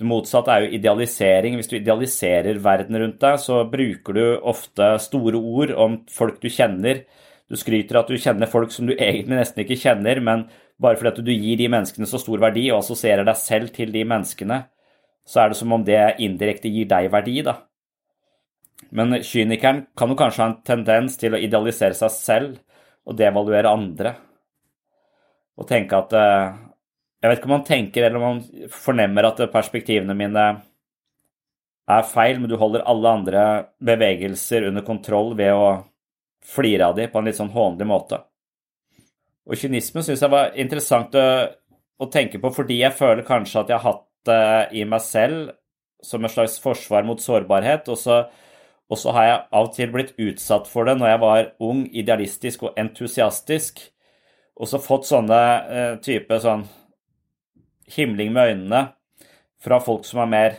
Det 0.01 0.07
motsatte 0.09 0.55
er 0.55 0.65
jo 0.65 0.77
idealisering. 0.79 1.59
Hvis 1.59 1.69
du 1.69 1.75
idealiserer 1.77 2.57
verden 2.65 2.97
rundt 3.03 3.19
deg, 3.21 3.37
så 3.43 3.59
bruker 3.69 4.17
du 4.17 4.23
ofte 4.49 4.95
store 5.05 5.37
ord 5.37 5.75
om 5.77 5.99
folk 6.09 6.39
du 6.41 6.49
kjenner. 6.49 7.03
Du 7.53 7.59
skryter 7.61 7.99
at 8.01 8.09
du 8.09 8.17
kjenner 8.17 8.49
folk 8.49 8.73
som 8.73 8.89
du 8.89 8.95
egentlig 8.95 9.37
nesten 9.37 9.61
ikke 9.61 9.77
kjenner, 9.83 10.23
men 10.25 10.47
bare 10.81 10.97
fordi 10.97 11.11
at 11.13 11.21
du 11.27 11.33
gir 11.35 11.61
de 11.61 11.69
menneskene 11.69 12.09
så 12.09 12.21
stor 12.23 12.41
verdi 12.41 12.71
og 12.71 12.79
assosierer 12.79 13.29
deg 13.29 13.37
selv 13.37 13.75
til 13.77 13.93
de 13.93 14.07
menneskene, 14.09 14.63
så 15.29 15.43
er 15.43 15.53
det 15.53 15.59
som 15.61 15.77
om 15.77 15.85
det 15.85 16.01
indirekte 16.25 16.73
gir 16.73 16.89
deg 16.89 17.11
verdi, 17.13 17.37
da. 17.45 17.59
Men 18.97 19.21
kynikeren 19.21 19.85
kan 19.99 20.09
jo 20.09 20.17
kanskje 20.17 20.43
ha 20.43 20.49
en 20.49 20.59
tendens 20.65 21.21
til 21.21 21.37
å 21.37 21.43
idealisere 21.45 21.99
seg 21.99 22.15
selv 22.15 22.57
og 23.05 23.21
devaluere 23.21 23.69
andre. 23.69 24.15
Og 25.61 25.69
tenke 25.69 26.01
at 26.01 26.17
eh, 26.17 26.57
Jeg 27.21 27.29
vet 27.29 27.41
ikke 27.41 27.51
om 27.51 27.57
han 27.59 27.69
tenker 27.69 28.07
eller 28.07 28.19
om 28.21 28.27
han 28.27 28.69
fornemmer 28.73 29.29
at 29.29 29.43
perspektivene 29.53 30.17
mine 30.17 30.45
er 31.91 32.07
feil, 32.09 32.39
men 32.41 32.49
du 32.49 32.57
holder 32.57 32.87
alle 32.89 33.15
andre 33.19 33.45
bevegelser 33.85 34.69
under 34.71 34.85
kontroll 34.87 35.35
ved 35.37 35.53
å 35.53 35.71
flire 36.47 36.89
av 36.89 36.97
dem 36.97 37.11
på 37.13 37.21
en 37.21 37.29
litt 37.29 37.37
sånn 37.37 37.53
hånlig 37.53 37.89
måte. 37.89 38.23
Og 39.51 39.59
kynisme 39.59 40.05
syns 40.07 40.23
jeg 40.23 40.33
var 40.33 40.55
interessant 40.61 41.17
å, 41.19 41.27
å, 42.01 42.09
tenke 42.13 42.41
på 42.41 42.53
fordi 42.55 42.81
jeg 42.81 42.97
føler 42.97 43.27
kanskje 43.27 43.65
at 43.65 43.73
jeg 43.73 43.83
har 43.83 43.97
hatt 43.97 44.07
det 44.29 44.79
i 44.81 44.87
meg 44.89 45.03
selv 45.05 45.53
som 46.05 46.25
et 46.25 46.33
slags 46.33 46.57
forsvar 46.63 47.05
mot 47.05 47.21
sårbarhet. 47.21 47.89
og 47.89 47.99
så 48.01 48.23
og 48.91 48.99
så 48.99 49.13
har 49.15 49.25
jeg 49.25 49.43
av 49.55 49.69
og 49.69 49.75
til 49.77 49.91
blitt 49.95 50.17
utsatt 50.19 50.67
for 50.67 50.89
det 50.89 50.97
når 50.99 51.13
jeg 51.13 51.21
var 51.23 51.51
ung, 51.63 51.85
idealistisk 51.95 52.65
og 52.67 52.79
entusiastisk, 52.81 53.79
og 54.59 54.67
så 54.67 54.81
fått 54.83 55.07
sånne 55.07 55.39
eh, 55.71 55.93
type 56.03 56.41
sånn 56.43 56.65
himling 57.95 58.33
med 58.35 58.53
øynene 58.55 58.83
fra 59.61 59.81
folk 59.83 60.07
som 60.09 60.23
er 60.25 60.35
mer 60.35 60.59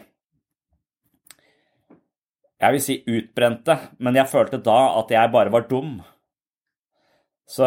Jeg 2.61 2.75
vil 2.75 2.81
si 2.85 2.95
utbrente, 3.09 3.73
men 3.97 4.15
jeg 4.19 4.29
følte 4.29 4.59
da 4.61 4.99
at 4.99 5.09
jeg 5.09 5.31
bare 5.33 5.49
var 5.49 5.63
dum. 5.65 5.95
Så 7.49 7.65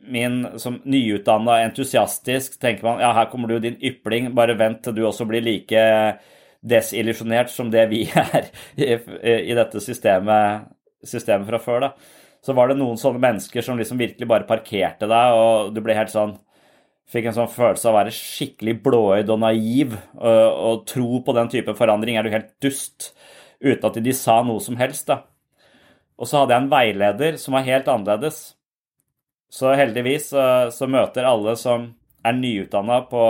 min 0.00 0.46
som 0.58 0.78
nyutdanna 0.88 1.58
entusiastisk 1.66 2.56
tenker 2.60 2.86
man 2.86 3.02
ja, 3.04 3.12
her 3.12 3.28
kommer 3.28 3.52
du 3.52 3.58
din 3.60 3.76
ypling, 3.84 4.30
bare 4.34 4.56
vent 4.56 4.80
til 4.82 4.96
du 4.96 5.02
også 5.04 5.26
blir 5.28 5.44
like 5.44 5.82
desillusjonert 6.72 7.52
som 7.52 7.68
det 7.70 7.84
vi 7.92 8.06
er 8.24 8.48
i, 8.80 8.96
i 8.96 9.54
dette 9.56 9.80
systemet, 9.84 10.66
systemet, 11.04 11.46
fra 11.52 11.60
før, 11.60 11.84
da. 11.84 11.92
Så 12.40 12.56
var 12.56 12.70
det 12.70 12.78
noen 12.80 12.96
sånne 12.96 13.20
mennesker 13.20 13.64
som 13.64 13.76
liksom 13.76 14.00
virkelig 14.00 14.28
bare 14.28 14.48
parkerte 14.48 15.04
deg, 15.04 15.36
og 15.36 15.74
du 15.76 15.82
ble 15.84 16.00
helt 16.00 16.12
sånn 16.12 16.38
Fikk 17.10 17.26
en 17.26 17.34
sånn 17.34 17.50
følelse 17.50 17.88
av 17.88 17.94
å 17.94 17.98
være 17.98 18.14
skikkelig 18.14 18.76
blåøyd 18.84 19.32
og 19.34 19.40
naiv 19.42 19.96
og, 19.96 20.50
og 20.70 20.84
tro 20.86 21.22
på 21.26 21.34
den 21.34 21.50
type 21.50 21.74
forandring. 21.78 22.16
Er 22.16 22.26
du 22.26 22.34
helt 22.34 22.52
dust? 22.62 23.10
Uten 23.60 23.88
at 23.88 23.98
de 24.00 24.14
sa 24.16 24.38
noe 24.46 24.62
som 24.62 24.78
helst, 24.80 25.10
da. 25.10 25.24
Og 26.20 26.28
så 26.28 26.42
hadde 26.42 26.54
jeg 26.54 26.64
en 26.64 26.72
veileder 26.72 27.40
som 27.40 27.56
var 27.56 27.66
helt 27.66 27.88
annerledes. 27.90 28.38
Så 29.50 29.72
heldigvis 29.74 30.30
så, 30.30 30.44
så 30.72 30.86
møter 30.86 31.26
alle 31.26 31.56
som 31.58 31.90
er 32.22 32.36
nyutdanna 32.36 33.00
på 33.10 33.24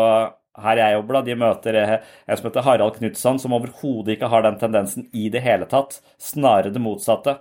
her 0.61 0.81
jeg 0.81 0.97
jobber, 0.97 1.17
da, 1.17 1.21
de 1.25 1.37
møter 1.39 1.77
en 1.81 2.37
som 2.37 2.49
heter 2.49 2.67
Harald 2.67 2.97
Knutson, 2.99 3.39
som 3.41 3.55
overhodet 3.57 4.17
ikke 4.17 4.29
har 4.33 4.45
den 4.45 4.59
tendensen 4.61 5.07
i 5.17 5.29
det 5.33 5.41
hele 5.45 5.69
tatt. 5.71 6.01
Snarere 6.21 6.75
det 6.75 6.83
motsatte. 6.83 7.39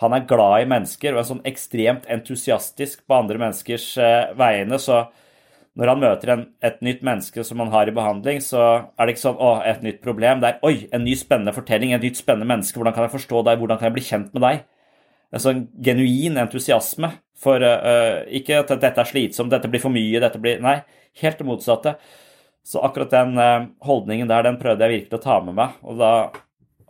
Han 0.00 0.14
er 0.16 0.28
glad 0.28 0.62
i 0.62 0.68
mennesker 0.68 1.12
og 1.12 1.22
er 1.22 1.28
sånn 1.28 1.42
ekstremt 1.48 2.06
entusiastisk 2.08 3.02
på 3.04 3.18
andre 3.18 3.40
menneskers 3.42 3.86
eh, 4.00 4.30
vegne. 4.38 4.78
Så 4.80 5.02
når 5.78 5.92
han 5.92 6.00
møter 6.02 6.32
en, 6.34 6.44
et 6.64 6.80
nytt 6.84 7.02
menneske 7.06 7.44
som 7.46 7.60
han 7.62 7.72
har 7.74 7.88
i 7.88 7.94
behandling, 7.94 8.40
så 8.42 8.62
er 8.96 9.06
det 9.06 9.14
ikke 9.14 9.26
sånn 9.26 9.38
'Å, 9.38 9.50
et 9.68 9.82
nytt 9.84 10.00
problem'. 10.04 10.40
Det 10.40 10.48
er 10.48 10.58
'Oi, 10.64 10.88
en 10.92 11.04
ny 11.04 11.14
spennende 11.14 11.54
fortelling, 11.54 11.92
en 11.92 12.00
nytt 12.00 12.16
spennende 12.16 12.48
menneske'. 12.48 12.80
Hvordan 12.80 12.94
kan 12.94 13.04
jeg 13.04 13.14
forstå 13.16 13.44
deg? 13.44 13.58
Hvordan 13.58 13.78
kan 13.78 13.88
jeg 13.90 13.96
bli 13.98 14.08
kjent 14.08 14.34
med 14.34 14.42
deg? 14.42 14.64
En 15.32 15.40
sånn 15.40 15.68
genuin 15.78 16.36
entusiasme 16.42 17.12
for 17.38 17.62
uh, 17.62 18.26
Ikke 18.26 18.58
at 18.60 18.72
dette 18.80 18.98
er 18.98 19.06
slitsomt, 19.06 19.50
dette 19.50 19.68
blir 19.70 19.80
for 19.80 19.92
mye, 19.94 20.20
dette 20.20 20.40
blir 20.42 20.60
Nei 20.60 20.82
Helt 21.22 21.38
det 21.38 21.46
motsatte. 21.46 21.96
Så 22.64 22.82
akkurat 22.82 23.10
den 23.10 23.38
uh, 23.38 23.66
holdningen 23.86 24.28
der, 24.28 24.42
den 24.42 24.58
prøvde 24.58 24.86
jeg 24.86 25.00
virkelig 25.00 25.18
å 25.20 25.22
ta 25.22 25.40
med 25.44 25.54
meg. 25.54 25.78
Og 25.82 25.98
da 25.98 26.30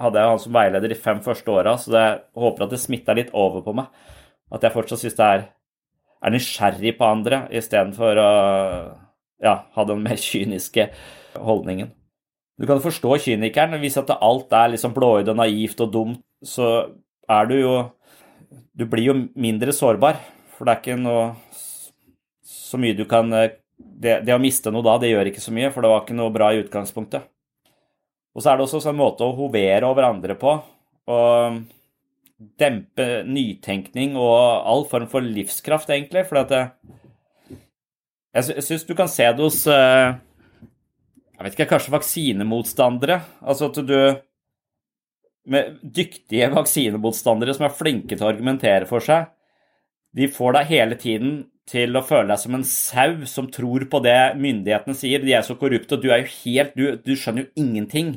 hadde 0.01 0.21
jeg 0.21 0.33
han 0.33 0.43
som 0.43 0.57
veileder 0.57 0.93
de 0.93 0.99
fem 0.99 1.21
første 1.25 1.53
åra, 1.53 1.77
så 1.79 1.93
jeg 1.95 2.19
håper 2.41 2.67
at 2.67 2.75
det 2.75 2.81
smitta 2.81 3.17
litt 3.17 3.33
over 3.37 3.65
på 3.65 3.75
meg. 3.77 3.91
At 4.51 4.65
jeg 4.65 4.75
fortsatt 4.75 5.03
syns 5.03 5.19
det 5.19 5.29
er, 5.37 5.47
er 6.21 6.35
nysgjerrig 6.35 6.97
på 6.99 7.07
andre, 7.07 7.45
istedenfor 7.61 8.21
å 8.21 8.31
ja, 9.45 9.55
ha 9.77 9.87
den 9.89 10.03
mer 10.05 10.21
kyniske 10.21 10.91
holdningen. 11.39 11.93
Du 12.61 12.67
kan 12.69 12.83
forstå 12.85 13.17
kynikeren. 13.25 13.79
Hvis 13.81 13.97
at 13.97 14.13
alt 14.21 14.53
er 14.53 14.75
liksom 14.75 14.93
blåøyd 14.97 15.31
og 15.33 15.39
naivt 15.41 15.81
og 15.81 15.93
dumt, 15.95 16.21
så 16.45 16.91
er 17.29 17.49
du 17.49 17.57
jo 17.61 17.75
Du 18.77 18.87
blir 18.87 19.05
jo 19.05 19.15
mindre 19.37 19.73
sårbar. 19.73 20.17
For 20.57 20.65
det 20.65 20.73
er 20.73 20.81
ikke 20.81 20.97
noe 21.01 21.25
så 22.45 22.79
mye 22.81 22.97
du 22.97 23.05
kan 23.09 23.33
eh, 23.37 23.57
det, 23.77 24.21
det, 24.25 24.35
å 24.35 24.41
miste 24.41 24.71
noe 24.73 24.85
da, 24.85 24.97
det 25.01 25.11
gjør 25.11 25.31
ikke 25.31 25.43
så 25.43 25.53
mye, 25.53 25.71
for 25.73 25.85
det 25.85 25.91
var 25.91 26.03
ikke 26.05 26.17
noe 26.17 26.33
bra 26.33 26.51
i 26.53 26.61
utgangspunktet. 26.63 27.27
Og 28.35 28.43
så 28.43 28.53
er 28.53 28.59
det 28.59 28.67
også 28.67 28.79
en 28.79 28.87
sånn 28.91 28.99
måte 29.01 29.27
å 29.27 29.35
hovere 29.35 29.89
over 29.89 30.07
andre 30.07 30.37
på. 30.39 30.55
Og 31.11 31.61
dempe 32.61 33.07
nytenkning 33.29 34.15
og 34.17 34.39
all 34.71 34.87
form 34.89 35.09
for 35.11 35.25
livskraft, 35.25 35.91
egentlig. 35.93 36.25
For 36.29 36.41
at 36.45 36.55
jeg 38.31 38.65
syns 38.65 38.87
du 38.87 38.95
kan 38.99 39.11
se 39.11 39.27
det 39.27 39.43
hos 39.43 39.65
eh, 39.67 40.15
Jeg 41.35 41.47
vet 41.47 41.57
ikke, 41.57 41.71
kanskje 41.73 41.97
vaksinemotstandere. 41.97 43.21
Altså 43.43 43.71
at 43.71 43.81
du 43.83 43.97
Med 45.51 45.81
dyktige 45.83 46.51
vaksinemotstandere 46.55 47.57
som 47.57 47.67
er 47.67 47.75
flinke 47.75 48.15
til 48.15 48.27
å 48.27 48.31
argumentere 48.31 48.87
for 48.87 49.03
seg, 49.03 49.33
de 50.15 50.27
får 50.31 50.53
deg 50.57 50.69
hele 50.69 50.99
tiden 51.01 51.33
til 51.71 51.95
å 51.97 52.03
føle 52.03 52.33
deg 52.33 52.43
som 52.43 52.57
en 52.57 52.67
sau 52.67 53.27
som 53.31 53.49
tror 53.53 53.87
på 53.91 54.01
det 54.03 54.19
myndighetene 54.41 54.97
sier. 54.99 55.23
De 55.23 55.35
er 55.37 55.47
så 55.47 55.57
korrupte, 55.59 55.97
og 55.97 56.03
du 56.03 56.11
er 56.11 56.25
jo 56.25 56.35
helt 56.41 56.77
Du, 56.77 56.85
du 56.99 57.15
skjønner 57.15 57.47
jo 57.47 57.63
ingenting 57.63 58.17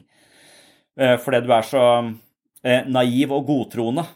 uh, 0.99 1.17
fordi 1.21 1.43
du 1.45 1.53
er 1.53 1.67
så 1.67 1.85
uh, 2.01 2.81
naiv 2.89 3.35
og 3.35 3.45
godtroende. 3.49 4.07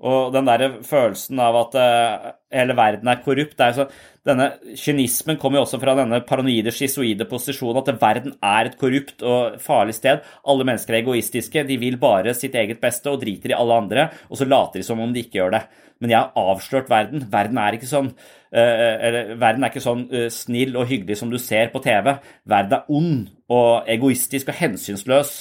Og 0.00 0.30
den 0.32 0.48
der 0.48 0.78
følelsen 0.86 1.40
av 1.44 1.58
at 1.60 1.74
uh, 1.76 2.30
hele 2.56 2.76
verden 2.78 3.10
er 3.12 3.20
korrupt 3.24 3.60
er 3.60 3.76
så, 3.76 3.90
Denne 4.26 4.50
kynismen 4.76 5.38
kommer 5.40 5.56
jo 5.56 5.62
også 5.64 5.78
fra 5.80 5.94
denne 5.96 6.18
paranoide, 6.28 6.74
schizoide 6.76 7.24
posisjonen 7.24 7.78
at 7.80 8.02
verden 8.02 8.34
er 8.44 8.68
et 8.68 8.76
korrupt 8.80 9.24
og 9.24 9.54
farlig 9.64 9.94
sted. 9.96 10.20
Alle 10.44 10.66
mennesker 10.68 10.92
er 10.92 11.00
egoistiske. 11.00 11.64
De 11.64 11.78
vil 11.80 11.96
bare 12.00 12.34
sitt 12.36 12.52
eget 12.52 12.82
beste 12.82 13.08
og 13.08 13.22
driter 13.22 13.54
i 13.54 13.56
alle 13.56 13.78
andre, 13.80 14.10
og 14.28 14.36
så 14.36 14.44
later 14.44 14.82
de 14.82 14.84
som 14.84 15.00
om 15.00 15.14
de 15.14 15.24
ikke 15.24 15.40
gjør 15.40 15.56
det 15.56 15.62
men 16.00 16.14
jeg 16.14 16.18
har 16.18 16.48
avslørt 16.48 16.90
verden. 16.90 17.26
Verden 17.32 17.58
er 17.60 17.76
ikke 17.76 17.88
sånn, 17.88 18.08
uh, 18.16 18.94
eller, 19.06 19.34
verden 19.40 19.64
er 19.64 19.72
ikke 19.72 19.84
sånn 19.84 20.06
uh, 20.12 20.26
snill 20.32 20.78
og 20.80 20.88
hyggelig 20.90 21.18
som 21.20 21.32
du 21.32 21.36
ser 21.40 21.68
på 21.74 21.82
TV. 21.84 22.14
Verden 22.48 22.78
er 22.78 22.94
ond 22.96 23.26
og 23.52 23.90
egoistisk 23.90 24.48
og 24.50 24.56
hensynsløs. 24.62 25.34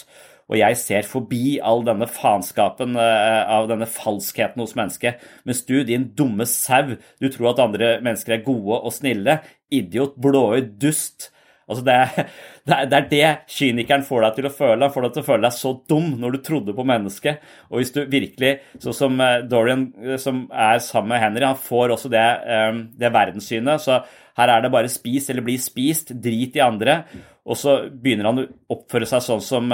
Og 0.50 0.58
jeg 0.58 0.78
ser 0.82 1.08
forbi 1.08 1.60
all 1.62 1.84
denne 1.88 2.08
faenskapen 2.10 2.98
uh, 2.98 3.46
av 3.54 3.70
denne 3.70 3.88
falskheten 3.90 4.62
hos 4.64 4.76
mennesket. 4.78 5.22
Mens 5.46 5.62
du, 5.68 5.78
din 5.86 6.10
dumme 6.18 6.48
sau, 6.50 6.96
du 7.22 7.28
tror 7.30 7.54
at 7.54 7.66
andre 7.68 7.98
mennesker 8.06 8.40
er 8.40 8.46
gode 8.48 8.82
og 8.82 8.96
snille. 8.96 9.40
Idiot, 9.70 10.18
blåøyd 10.18 10.74
dust 10.82 11.30
Altså 11.70 11.84
det, 11.86 11.98
det, 12.68 12.78
er, 12.98 13.08
det, 13.10 13.20
er 13.22 13.36
kynikeren 13.50 14.06
får 14.06 14.26
deg 14.26 14.38
til 14.40 14.50
å 14.50 14.54
føle. 14.54 14.82
Han 14.86 14.94
får 14.94 15.06
deg 15.06 15.16
til 15.16 15.24
å 15.24 15.28
føle 15.28 15.46
deg 15.46 15.58
så 15.58 15.74
dum 15.92 16.08
når 16.22 16.36
du 16.36 16.40
trodde 16.46 16.76
på 16.76 16.86
mennesket. 16.92 17.44
Og 17.70 17.82
hvis 17.82 17.94
du 17.96 18.02
virkelig, 18.10 18.56
sånn 18.82 18.98
som 18.98 19.22
eh, 19.24 19.44
Dorian 19.50 19.90
eh, 20.02 20.18
som 20.22 20.48
er 20.50 20.82
sammen 20.84 21.14
med 21.14 21.24
Henry, 21.24 21.46
han 21.46 21.62
får 21.62 21.96
også 21.96 22.12
det, 22.14 22.26
eh, 22.56 22.72
det 23.00 23.14
verdenssynet. 23.14 23.86
Så 23.86 24.02
her 24.40 24.54
er 24.54 24.64
det 24.64 24.72
bare 24.74 24.90
spis 24.92 25.28
eller 25.30 25.44
bli 25.46 25.58
spist, 25.62 26.16
drit 26.16 26.56
i 26.58 26.64
andre. 26.64 27.02
Og 27.50 27.58
så 27.60 27.76
begynner 27.92 28.30
han 28.30 28.42
å 28.42 28.48
oppføre 28.76 29.08
seg 29.10 29.24
sånn 29.26 29.44
som, 29.44 29.72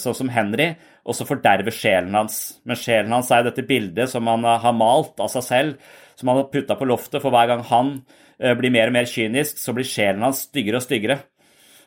sånn 0.00 0.18
som 0.20 0.32
Henry, 0.32 0.70
og 1.06 1.14
så 1.18 1.26
forderver 1.28 1.74
sjelen 1.74 2.14
hans. 2.16 2.56
Men 2.66 2.80
sjelen 2.80 3.14
hans 3.14 3.30
er 3.30 3.42
jo 3.42 3.50
dette 3.50 3.66
bildet 3.68 4.10
som 4.12 4.26
han 4.30 4.46
har 4.46 4.76
malt 4.76 5.20
av 5.22 5.30
seg 5.32 5.44
selv, 5.46 5.88
som 6.16 6.30
han 6.32 6.40
har 6.40 6.50
putta 6.52 6.78
på 6.78 6.88
loftet, 6.88 7.20
for 7.20 7.34
hver 7.34 7.50
gang 7.50 7.64
han 7.68 7.96
blir 8.36 8.72
mer 8.72 8.90
og 8.90 8.96
mer 8.98 9.08
kynisk, 9.08 9.58
så 9.60 9.72
blir 9.76 9.86
sjelen 9.88 10.24
hans 10.26 10.46
styggere 10.48 10.80
og 10.80 10.84
styggere. 10.84 11.18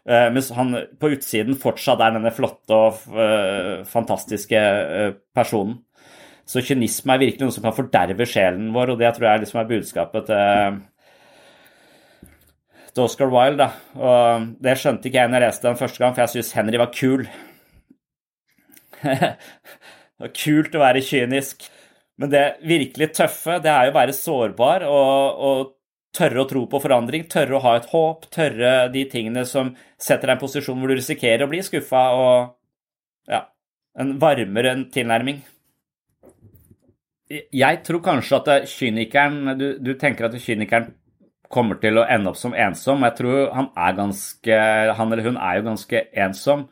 Mens 0.09 0.47
han 0.57 0.73
på 0.97 1.11
utsiden 1.13 1.57
fortsatt 1.59 2.01
er 2.01 2.15
denne 2.15 2.31
flotte 2.33 2.73
og 2.73 3.03
fantastiske 3.91 4.61
personen. 5.35 5.77
Så 6.49 6.63
kynisme 6.65 7.13
er 7.13 7.21
virkelig 7.21 7.45
noe 7.45 7.53
som 7.53 7.65
kan 7.67 7.75
forderve 7.77 8.25
sjelen 8.25 8.71
vår, 8.73 8.95
og 8.95 9.01
det 9.03 9.11
tror 9.13 9.27
jeg 9.27 9.43
liksom 9.43 9.59
er 9.61 9.67
budskapet 9.69 10.31
til, 10.31 10.79
til 12.99 13.07
Oscar 13.07 13.31
Wilde. 13.31 13.63
Da. 13.63 13.71
Og 14.03 14.47
det 14.63 14.75
skjønte 14.79 15.09
ikke 15.09 15.23
jeg 15.23 15.31
når 15.31 15.39
jeg 15.39 15.47
leste 15.47 15.67
den 15.69 15.79
første 15.79 16.03
gang, 16.03 16.15
for 16.15 16.25
jeg 16.25 16.33
syntes 16.35 16.53
Henry 16.57 16.79
var 16.81 16.93
kul. 16.95 17.25
det 19.03 20.23
var 20.25 20.33
kult 20.35 20.75
å 20.75 20.83
være 20.83 21.03
kynisk. 21.07 21.67
Men 22.19 22.31
det 22.33 22.45
virkelig 22.67 23.13
tøffe, 23.15 23.61
det 23.63 23.71
er 23.71 23.87
jo 23.87 23.93
å 23.93 23.99
være 23.99 24.15
sårbar 24.15 24.83
og, 24.89 25.43
og 25.49 25.75
tørre 26.15 26.43
å 26.43 26.49
tro 26.49 26.65
på 26.67 26.81
forandring, 26.83 27.27
tørre 27.31 27.55
å 27.55 27.63
ha 27.63 27.77
et 27.79 27.87
håp, 27.93 28.25
tørre 28.33 28.73
de 28.91 29.05
tingene 29.07 29.45
som 29.47 29.71
setter 29.95 30.27
deg 30.27 30.33
i 30.33 30.35
en 30.35 30.41
posisjon 30.41 30.81
hvor 30.81 30.91
du 30.91 30.97
risikerer 30.97 31.45
å 31.45 31.51
bli 31.51 31.61
skuffa, 31.63 32.01
og 32.17 33.31
ja, 33.31 33.45
en 34.01 34.17
varmere 34.19 34.73
tilnærming. 34.91 35.39
Jeg 37.29 37.81
tror 37.85 38.01
kanskje 38.03 38.39
at 38.41 38.71
kynikeren 38.71 39.53
du, 39.55 39.67
du 39.85 39.93
tenker 40.01 40.27
at 40.27 40.35
kynikeren 40.41 40.89
kommer 41.49 41.79
til 41.81 41.97
å 41.97 42.05
ende 42.05 42.31
opp 42.31 42.39
som 42.39 42.53
ensom. 42.53 43.03
Jeg 43.07 43.17
tror 43.17 43.51
han 43.55 43.71
er 43.75 43.97
ganske 43.97 44.61
Han 44.99 45.13
eller 45.13 45.25
hun 45.25 45.37
er 45.37 45.59
jo 45.59 45.67
ganske 45.71 46.03
ensom. 46.25 46.67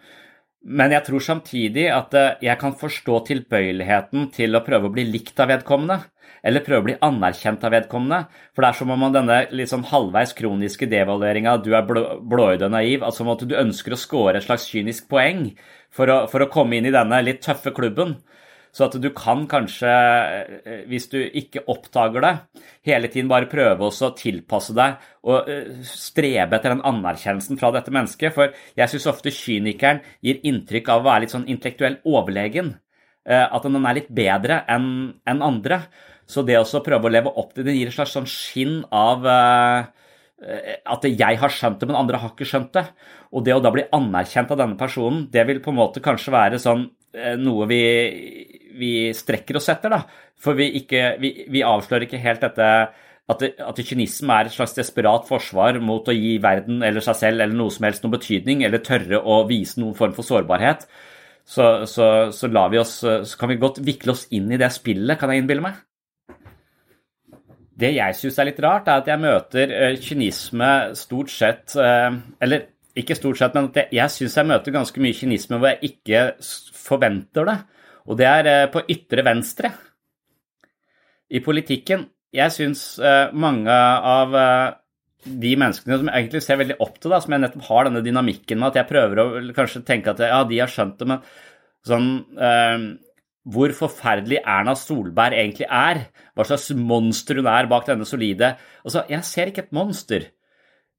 Men 0.68 0.92
jeg 0.92 1.06
tror 1.08 1.24
samtidig 1.24 1.88
at 1.94 2.14
jeg 2.44 2.60
kan 2.60 2.76
forstå 2.76 3.22
tilbøyeligheten 3.30 4.30
til 4.36 4.58
å 4.58 4.64
prøve 4.66 4.90
å 4.90 4.94
bli 4.94 5.06
likt 5.08 5.40
av 5.40 5.52
vedkommende 5.54 6.02
eller 6.48 6.64
prøve 6.64 6.82
å 6.82 6.86
bli 6.86 6.96
anerkjent 7.04 7.64
av 7.68 7.74
vedkommende. 7.76 8.20
For 8.56 8.64
det 8.64 8.70
er 8.70 8.80
som 8.80 8.92
om 8.94 9.02
man 9.02 9.16
denne 9.16 9.68
sånn 9.70 9.88
halvveis 9.90 10.34
kroniske 10.38 10.90
devalueringa 10.92 11.58
du 11.64 11.72
er 11.76 11.86
blå, 11.88 12.04
blåøyd 12.24 12.66
og 12.68 12.74
naiv, 12.74 13.04
altså 13.06 13.26
om 13.26 13.34
at 13.34 13.44
du 13.48 13.56
ønsker 13.58 13.96
å 13.96 14.00
score 14.00 14.38
et 14.38 14.46
slags 14.46 14.68
kynisk 14.72 15.10
poeng 15.12 15.50
for 15.94 16.12
å, 16.12 16.20
for 16.32 16.44
å 16.44 16.52
komme 16.52 16.78
inn 16.78 16.90
i 16.90 16.94
denne 16.94 17.22
litt 17.26 17.42
tøffe 17.46 17.74
klubben. 17.76 18.18
Så 18.78 18.86
at 18.86 18.96
du 19.02 19.08
kan 19.16 19.48
kanskje, 19.50 19.90
eh, 19.90 20.82
hvis 20.86 21.08
du 21.10 21.18
ikke 21.18 21.64
oppdager 21.66 22.22
det, 22.22 22.34
hele 22.86 23.10
tiden 23.10 23.30
bare 23.32 23.50
prøve 23.50 23.88
å 23.90 24.10
tilpasse 24.14 24.76
deg 24.78 25.00
og 25.26 25.50
eh, 25.50 25.80
strebe 25.82 26.60
etter 26.60 26.76
den 26.76 26.84
anerkjennelsen 26.86 27.58
fra 27.58 27.72
dette 27.74 27.94
mennesket. 27.94 28.36
For 28.36 28.54
jeg 28.78 28.92
syns 28.92 29.08
ofte 29.10 29.34
kynikeren 29.34 30.04
gir 30.22 30.44
inntrykk 30.46 30.92
av 30.94 31.02
å 31.02 31.08
være 31.08 31.26
litt 31.26 31.34
sånn 31.34 31.48
intellektuell 31.50 31.98
overlegen. 32.06 32.76
Eh, 33.26 33.48
at 33.48 33.66
den 33.66 33.82
er 33.82 33.98
litt 33.98 34.12
bedre 34.14 34.60
enn 34.70 35.16
andre. 35.26 35.82
Så 36.30 36.44
det 36.46 36.60
å 36.60 36.84
prøve 36.86 37.10
å 37.10 37.14
leve 37.16 37.34
opp 37.34 37.56
til 37.56 37.66
det 37.66 37.74
gir 37.74 37.90
et 37.90 37.96
slags 37.96 38.14
sånn 38.14 38.30
skinn 38.30 38.84
av 38.94 39.26
at 40.38 41.06
jeg 41.08 41.38
har 41.42 41.50
skjønt 41.50 41.80
det, 41.82 41.88
men 41.90 41.98
andre 41.98 42.20
har 42.22 42.30
ikke 42.30 42.46
skjønt 42.46 42.76
det. 42.76 42.84
Og 43.34 43.42
det 43.48 43.56
å 43.56 43.62
da 43.64 43.72
bli 43.74 43.88
anerkjent 43.96 44.52
av 44.54 44.60
denne 44.60 44.78
personen, 44.78 45.24
det 45.32 45.48
vil 45.48 45.64
på 45.64 45.72
en 45.72 45.80
måte 45.80 46.04
kanskje 46.04 46.36
være 46.36 46.60
sånn 46.62 46.84
noe 47.40 47.68
vi, 47.70 47.82
vi, 48.78 48.94
strekker 49.16 49.60
oss 49.60 49.70
etter, 49.74 49.94
da. 49.94 50.02
For 50.38 50.58
vi, 50.58 50.70
ikke, 50.82 51.18
vi, 51.22 51.34
vi 51.50 51.66
avslører 51.66 52.06
ikke 52.06 52.22
helt 52.22 52.44
dette 52.46 52.70
at, 53.28 53.44
at 53.44 53.82
kynisme 53.84 54.36
er 54.36 54.48
et 54.48 54.56
slags 54.56 54.76
desperat 54.78 55.28
forsvar 55.28 55.82
mot 55.84 56.08
å 56.08 56.16
gi 56.16 56.38
verden 56.44 56.84
eller 56.86 57.04
seg 57.04 57.18
selv 57.20 57.44
eller 57.44 57.58
noe 57.58 57.74
som 57.74 57.88
helst 57.88 58.06
noen 58.06 58.16
betydning, 58.16 58.64
eller 58.64 58.84
tørre 58.86 59.20
å 59.20 59.42
vise 59.50 59.82
noen 59.82 59.98
form 59.98 60.16
for 60.16 60.28
sårbarhet. 60.28 60.88
Så, 61.48 61.66
så, 61.88 62.08
så, 62.36 62.48
oss, 62.80 62.96
så 63.02 63.40
kan 63.40 63.52
vi 63.52 63.60
godt 63.60 63.80
vikle 63.84 64.14
oss 64.16 64.26
inn 64.36 64.52
i 64.52 64.60
det 64.60 64.72
spillet, 64.76 65.20
kan 65.20 65.32
jeg 65.32 65.44
innbille 65.44 65.64
meg. 65.64 65.84
Det 67.78 67.92
jeg 67.94 68.16
syns 68.18 68.40
er 68.42 68.50
litt 68.50 68.64
rart, 68.64 68.88
er 68.90 69.04
at 69.04 69.12
jeg 69.12 69.22
møter 69.22 69.74
eh, 69.76 70.00
kynisme 70.02 70.70
stort 70.98 71.30
sett 71.30 71.76
eh, 71.78 72.16
Eller 72.42 72.64
ikke 72.98 73.14
stort 73.14 73.38
sett, 73.38 73.54
men 73.54 73.70
at 73.70 73.94
jeg 73.94 74.14
syns 74.16 74.38
jeg 74.40 74.50
møter 74.50 74.74
ganske 74.74 75.04
mye 75.04 75.14
kynisme 75.14 75.60
hvor 75.62 75.76
jeg 75.76 75.92
ikke 75.92 76.24
forventer 76.88 77.48
det. 77.48 77.58
Og 78.08 78.20
det 78.20 78.28
er 78.30 78.52
eh, 78.52 78.68
på 78.74 78.84
ytre 78.94 79.26
venstre. 79.28 79.74
I 81.28 81.42
politikken. 81.44 82.06
Jeg 82.32 82.54
syns 82.54 82.82
mange 83.36 83.72
av 83.72 84.34
de 85.24 85.52
menneskene 85.60 85.98
som 86.00 86.10
egentlig 86.12 86.42
ser 86.44 86.60
veldig 86.60 86.76
opp 86.84 87.00
til, 87.00 87.12
da, 87.12 87.20
som 87.24 87.34
jeg 87.34 87.42
nettopp 87.44 87.66
har 87.68 87.88
denne 87.88 88.04
dynamikken 88.04 88.60
med 88.60 88.68
at 88.70 88.80
jeg 88.80 88.90
prøver 88.92 89.22
å 89.24 89.26
kanskje 89.56 89.82
tenke 89.88 90.12
at 90.12 90.22
ja, 90.24 90.42
de 90.48 90.60
har 90.60 90.72
skjønt 90.72 91.00
det, 91.00 91.08
men 91.08 91.24
sånn 91.88 92.10
hvor 93.48 93.74
forferdelig 93.76 94.42
Erna 94.44 94.76
Solberg 94.78 95.40
egentlig 95.40 95.68
er. 95.72 96.04
Hva 96.36 96.46
slags 96.48 96.70
monster 96.76 97.40
hun 97.40 97.50
er 97.52 97.70
bak 97.72 97.88
denne 97.88 98.08
solide 98.08 98.54
Altså, 98.84 99.06
jeg 99.10 99.28
ser 99.28 99.52
ikke 99.52 99.66
et 99.66 99.76
monster. 99.76 100.28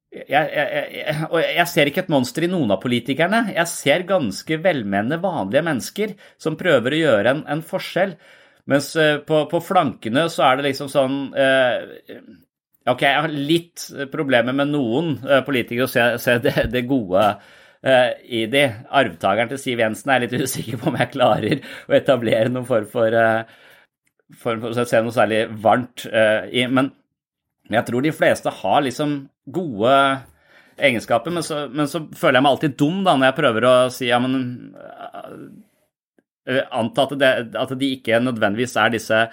Jeg, 0.08 0.24
jeg, 0.32 0.84
jeg, 0.96 1.48
jeg 1.58 1.68
ser 1.68 1.90
ikke 1.90 2.00
et 2.06 2.10
monster 2.12 2.46
i 2.46 2.48
noen 2.48 2.72
av 2.72 2.80
politikerne. 2.80 3.42
Jeg 3.52 3.68
ser 3.68 4.06
ganske 4.08 4.56
velmenende, 4.64 5.20
vanlige 5.20 5.64
mennesker 5.66 6.14
som 6.40 6.56
prøver 6.60 6.96
å 6.96 7.00
gjøre 7.02 7.34
en, 7.34 7.42
en 7.52 7.64
forskjell. 7.64 8.14
Mens 8.72 8.90
uh, 8.96 9.20
på, 9.28 9.42
på, 9.50 9.60
flankene 9.64 10.26
så 10.32 10.46
er 10.48 10.58
det 10.58 10.68
liksom 10.70 10.90
sånn 10.92 11.14
eh, 11.32 12.18
Ok, 12.88 13.00
jeg 13.04 13.16
har 13.16 13.32
litt 13.32 13.84
problemer 14.12 14.56
med 14.56 14.68
noen 14.73 15.14
uh, 15.25 15.40
politikere 15.44 15.86
å 15.86 15.92
se, 15.92 16.04
se 16.21 16.36
det, 16.44 16.54
det, 16.73 16.84
gode 16.88 17.30
Eh, 17.78 18.08
i 18.34 18.38
de. 18.50 18.64
Arvtakeren 18.90 19.52
til 19.52 19.60
Siv 19.62 19.78
Jensen 19.78 20.10
er 20.10 20.25
jeg 20.25 20.32
litt 20.32 20.49
usikker 20.49 20.80
på 20.80 20.88
om 20.90 20.97
jeg 20.99 21.12
klarer 21.12 21.60
å 21.86 21.94
etablere 21.94 22.50
noen 22.50 22.66
form 22.66 22.88
for, 22.90 23.14
uh, 23.14 23.44
for, 24.34 24.58
for 24.58 24.75
å 24.75 24.86
se 24.88 25.02
noe 25.04 25.14
særlig 25.14 25.44
varmt 25.62 26.02
i. 26.08 26.64
Men 26.66 26.90
jeg 27.71 27.86
tror 27.86 28.02
de 28.02 28.10
fleste 28.16 28.50
har 28.64 28.82
liksom 28.82 29.14
gode 29.54 29.95
egenskaper, 30.78 31.34
men 31.34 31.43
så, 31.43 31.65
men 31.73 31.91
så, 31.91 32.04
føler 32.15 32.39
jeg 32.39 32.47
meg 32.47 32.54
alltid 32.54 32.76
dum 32.78 33.00
da 33.06 33.17
når 33.17 33.30
jeg 33.30 33.39
prøver 33.41 33.67
å 33.67 33.76
si 33.91 34.11
ja, 34.11 34.21
men 34.23 34.37
Anta 36.49 37.04
at, 37.04 37.17
det, 37.21 37.30
at 37.61 37.73
de 37.76 37.89
ikke 37.99 38.21
nødvendigvis 38.25 38.76
er 38.80 38.93
disse 38.95 39.25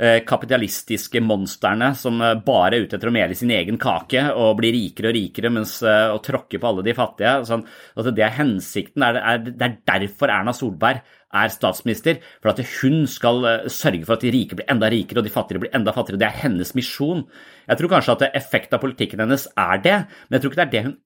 Eh, 0.00 0.20
kapitalistiske 0.22 1.18
monstrene 1.26 1.88
som 1.98 2.20
eh, 2.22 2.36
bare 2.46 2.76
er 2.76 2.84
ute 2.84 2.94
etter 2.94 3.10
å 3.10 3.14
mele 3.16 3.34
sin 3.34 3.50
egen 3.50 3.80
kake 3.82 4.28
og 4.30 4.52
bli 4.60 4.68
rikere 4.70 5.10
og 5.10 5.16
rikere 5.16 5.50
mens, 5.50 5.72
eh, 5.82 6.12
og 6.14 6.20
tråkke 6.22 6.60
på 6.62 6.68
alle 6.68 6.84
de 6.86 6.94
fattige. 6.94 7.32
Sånn, 7.48 7.64
at 7.98 8.10
det 8.14 8.22
er 8.22 8.36
hensikten. 8.36 9.02
Det 9.02 9.24
er, 9.32 9.40
det 9.48 9.66
er 9.66 9.74
derfor 9.90 10.30
Erna 10.30 10.54
Solberg 10.54 11.02
er 11.34 11.52
statsminister. 11.52 12.22
For 12.42 12.52
at 12.52 12.62
hun 12.78 13.02
skal 13.10 13.44
sørge 13.72 14.04
for 14.06 14.16
at 14.16 14.24
de 14.24 14.32
rike 14.34 14.58
blir 14.58 14.70
enda 14.72 14.90
rikere 14.92 15.22
og 15.22 15.28
de 15.28 15.34
fattigere 15.34 15.66
blir 15.66 15.76
enda 15.76 15.94
fattigere. 15.96 16.22
Det 16.22 16.30
er 16.30 16.40
hennes 16.44 16.74
misjon. 16.78 17.26
Jeg 17.68 17.80
tror 17.80 17.92
kanskje 17.96 18.16
at 18.16 18.40
effekten 18.40 18.78
av 18.78 18.84
politikken 18.84 19.24
hennes 19.24 19.46
er 19.56 19.84
det, 19.84 19.98
men 20.28 20.38
jeg 20.38 20.44
tror 20.44 20.54
ikke 20.54 20.62
det 20.62 20.66
er 20.68 20.74
det 20.76 20.86
hun 20.88 20.96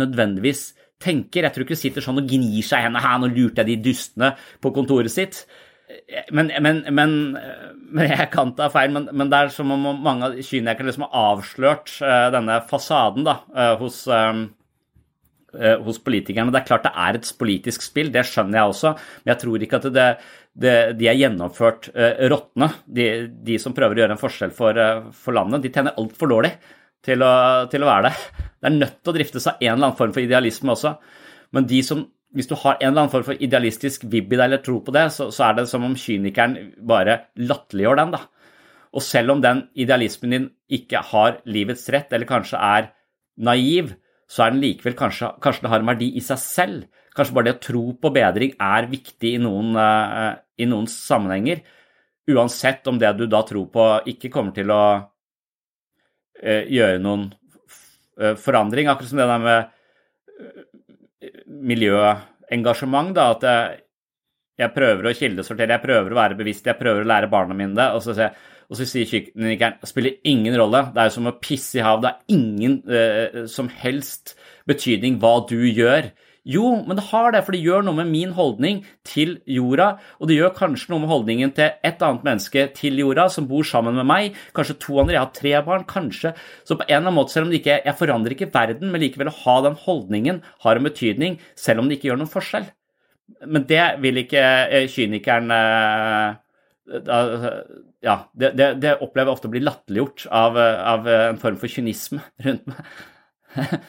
nødvendigvis 0.00 0.62
tenker. 1.00 1.46
Jeg 1.46 1.54
tror 1.54 1.64
ikke 1.64 1.76
hun 1.78 1.84
sitter 1.86 2.04
sånn 2.04 2.20
og 2.20 2.28
gnir 2.28 2.62
seg 2.66 2.82
i 2.82 2.88
hendene. 2.88 3.02
Her, 3.06 3.18
nå 3.22 3.32
lurte 3.32 3.64
jeg 3.64 3.72
de 3.72 3.90
dustene 3.90 4.34
på 4.60 4.72
kontoret 4.76 5.12
sitt 5.12 5.44
men, 6.32 6.50
men, 6.60 6.82
men, 6.94 7.12
men, 7.90 8.06
jeg 8.06 8.28
kan 8.32 8.52
ta 8.58 8.68
feil, 8.72 8.92
men, 8.94 9.30
det 9.30 9.38
er 9.38 9.52
som 9.54 9.72
om 9.74 9.88
mange 10.04 10.28
av 10.28 10.38
kynikerne 10.46 10.90
liksom 10.90 11.06
har 11.06 11.34
avslørt 11.34 11.92
uh, 12.04 12.28
denne 12.34 12.60
fasaden 12.70 13.26
da, 13.26 13.40
uh, 13.54 13.74
hos, 13.80 14.04
hos, 15.84 16.00
politikerne. 16.04 16.52
Det 16.54 16.60
er 16.60 16.68
klart 16.68 16.84
det 16.86 16.92
er 17.04 17.18
et 17.18 17.30
politisk 17.38 17.84
spill, 17.86 18.12
det 18.14 18.26
skjønner 18.28 18.60
jeg 18.60 18.74
også, 18.74 18.92
men 19.22 19.32
jeg 19.32 19.42
tror 19.42 19.64
ikke 19.66 19.80
at 19.80 19.88
det, 19.94 20.08
det, 20.64 20.74
de 21.00 21.08
er 21.10 21.18
gjennomført 21.18 21.88
råtne. 22.30 22.70
De, 22.86 23.08
de, 23.48 23.58
som 23.62 23.74
prøver 23.76 23.98
å 23.98 24.04
gjøre 24.04 24.16
en 24.16 24.22
forskjell 24.22 24.54
for, 24.54 24.78
for 25.16 25.36
landet, 25.36 25.64
de 25.64 25.72
tjener 25.74 25.98
altfor 26.00 26.30
dårlig 26.32 26.54
til 27.06 27.24
å, 27.24 27.34
til 27.72 27.84
å 27.84 27.90
være 27.90 28.08
det. 28.08 28.46
Det 28.60 28.70
er 28.70 28.78
nødt 28.78 28.96
til 29.00 29.12
å 29.12 29.16
driftes 29.16 29.50
av 29.50 29.60
en 29.60 29.72
eller 29.72 29.90
annen 29.90 30.00
form 30.00 30.14
for 30.16 30.24
idealisme 30.24 30.74
også. 30.74 30.94
Men 31.56 31.68
de 31.70 31.82
som 31.86 32.06
hvis 32.36 32.46
du 32.46 32.54
har 32.54 32.76
en 32.76 32.92
eller 32.92 33.02
annen 33.02 33.12
form 33.12 33.26
for 33.26 33.42
idealistisk 33.42 34.04
vibb 34.10 34.30
i 34.30 34.38
deg 34.38 34.44
eller 34.44 34.62
tro 34.62 34.76
på 34.86 34.94
det, 34.94 35.08
så, 35.14 35.28
så, 35.34 35.48
er 35.48 35.56
det 35.58 35.66
som 35.70 35.86
om 35.86 35.96
kynikeren 35.98 36.76
bare 36.86 37.24
latterliggjør 37.40 37.98
den. 37.98 38.12
da. 38.14 38.20
Og 38.94 39.02
selv 39.02 39.34
om 39.34 39.42
den 39.42 39.64
idealismen 39.74 40.36
din 40.36 40.46
ikke 40.78 41.02
har 41.10 41.40
livets 41.50 41.88
rett, 41.90 42.12
eller 42.14 42.30
kanskje 42.30 42.60
er 42.62 42.92
naiv, 43.42 43.96
så 44.30 44.44
er 44.44 44.54
den 44.54 44.62
likevel 44.62 44.94
kanskje, 44.98 45.32
kanskje 45.42 45.64
det 45.64 45.72
har 45.72 45.82
en 45.82 45.90
verdi 45.90 46.12
i 46.18 46.22
seg 46.22 46.38
selv. 46.42 46.86
Kanskje 47.16 47.34
bare 47.34 47.48
det 47.48 47.56
å 47.56 47.62
tro 47.64 47.82
på 47.98 48.12
bedring 48.14 48.52
er 48.62 48.86
viktig 48.90 49.34
i 49.34 49.40
noen, 49.42 49.74
uh, 49.74 50.38
i 50.54 50.68
noen 50.70 50.86
sammenhenger. 50.90 51.64
Uansett 52.30 52.86
om 52.86 53.00
det 53.00 53.10
du 53.18 53.24
da 53.26 53.42
tror 53.46 53.66
på, 53.74 53.86
ikke 54.12 54.30
kommer 54.30 54.54
til 54.54 54.70
å 54.70 54.82
uh, 55.02 56.62
gjøre 56.70 57.02
noen 57.02 57.26
uh, 58.22 58.36
forandring. 58.38 58.86
Akkurat 58.92 59.10
som 59.10 59.18
det 59.18 59.28
der 59.32 59.44
med 59.48 59.60
miljøengasjement. 61.72 63.10
da, 63.16 63.26
At 63.34 63.48
jeg, 63.50 63.82
jeg, 64.62 64.74
prøver 64.76 65.10
å 65.10 65.16
kildesortere, 65.16 65.74
jeg 65.74 65.86
prøver 65.88 66.14
å 66.14 66.20
være 66.22 66.38
bevisst, 66.38 66.70
jeg 66.70 66.78
prøver 66.78 67.02
å 67.02 67.10
lære 67.10 67.32
barna 67.32 67.56
mine 67.58 67.74
det. 67.74 67.90
Og 67.98 68.06
så, 68.06 68.30
og 68.70 68.78
så 68.78 68.86
sier 68.86 69.08
kynikeren 69.10 69.80
det 69.80 69.90
spiller 69.90 70.18
ingen 70.30 70.54
rolle, 70.60 70.86
det 70.94 71.02
er 71.02 71.10
jo 71.10 71.16
som 71.18 71.28
å 71.28 71.36
pisse 71.42 71.80
i 71.80 71.84
havet. 71.84 72.06
Det 72.06 72.10
er 72.10 72.36
ingen 72.38 72.76
eh, 72.86 73.46
som 73.50 73.70
helst 73.82 74.36
betydning 74.70 75.18
hva 75.22 75.40
du 75.50 75.58
gjør. 75.66 76.12
Jo, 76.48 76.70
men 76.86 76.96
det 76.96 77.04
har 77.10 77.34
det, 77.34 77.42
for 77.44 77.52
det 77.52 77.60
gjør 77.60 77.82
noe 77.84 77.98
med 77.98 78.08
min 78.08 78.30
holdning 78.32 78.78
til 79.04 79.34
jorda, 79.44 79.90
og 80.16 80.30
det 80.30 80.38
gjør 80.38 80.54
kanskje 80.56 80.92
noe 80.92 81.02
med 81.02 81.10
holdningen 81.10 81.52
til 81.56 81.74
et 81.84 82.00
annet 82.06 82.24
menneske 82.24 82.64
til 82.78 82.96
jorda, 83.02 83.26
som 83.28 83.48
bor 83.50 83.66
sammen 83.66 83.98
med 83.98 84.08
meg, 84.08 84.38
kanskje 84.56 84.78
to 84.80 84.96
andre, 85.02 85.18
jeg 85.18 85.20
har 85.20 85.34
tre 85.36 85.52
barn, 85.66 85.84
kanskje. 85.90 86.32
Så 86.64 86.78
på 86.78 86.86
en 86.86 86.94
eller 86.94 87.10
annen 87.10 87.18
måte, 87.18 87.34
selv 87.34 87.50
om 87.50 87.54
ikke, 87.58 87.82
jeg 87.84 87.98
forandrer 87.98 88.36
ikke 88.36 88.48
verden, 88.54 88.88
men 88.88 89.04
likevel 89.04 89.32
å 89.32 89.36
ha 89.42 89.58
den 89.68 89.76
holdningen 89.84 90.40
har 90.64 90.80
en 90.80 90.88
betydning, 90.88 91.36
selv 91.60 91.82
om 91.82 91.90
det 91.90 91.98
ikke 91.98 92.12
gjør 92.12 92.22
noen 92.22 92.32
forskjell. 92.32 92.70
Men 93.50 93.68
det 93.68 93.84
vil 94.02 94.24
ikke 94.24 94.46
eh, 94.72 94.88
kynikeren 94.90 95.52
eh, 95.54 96.40
ja, 98.04 98.16
det, 98.32 98.54
det, 98.56 98.68
det, 98.80 98.96
opplever 99.04 99.28
jeg 99.28 99.36
ofte 99.36 99.48
å 99.50 99.54
bli 99.54 99.64
latterliggjort 99.64 100.26
av, 100.32 100.56
av 100.56 101.08
en 101.14 101.40
form 101.40 101.58
for 101.60 101.72
kynisme 101.72 102.22
rundt 102.46 102.70
meg. 102.70 102.84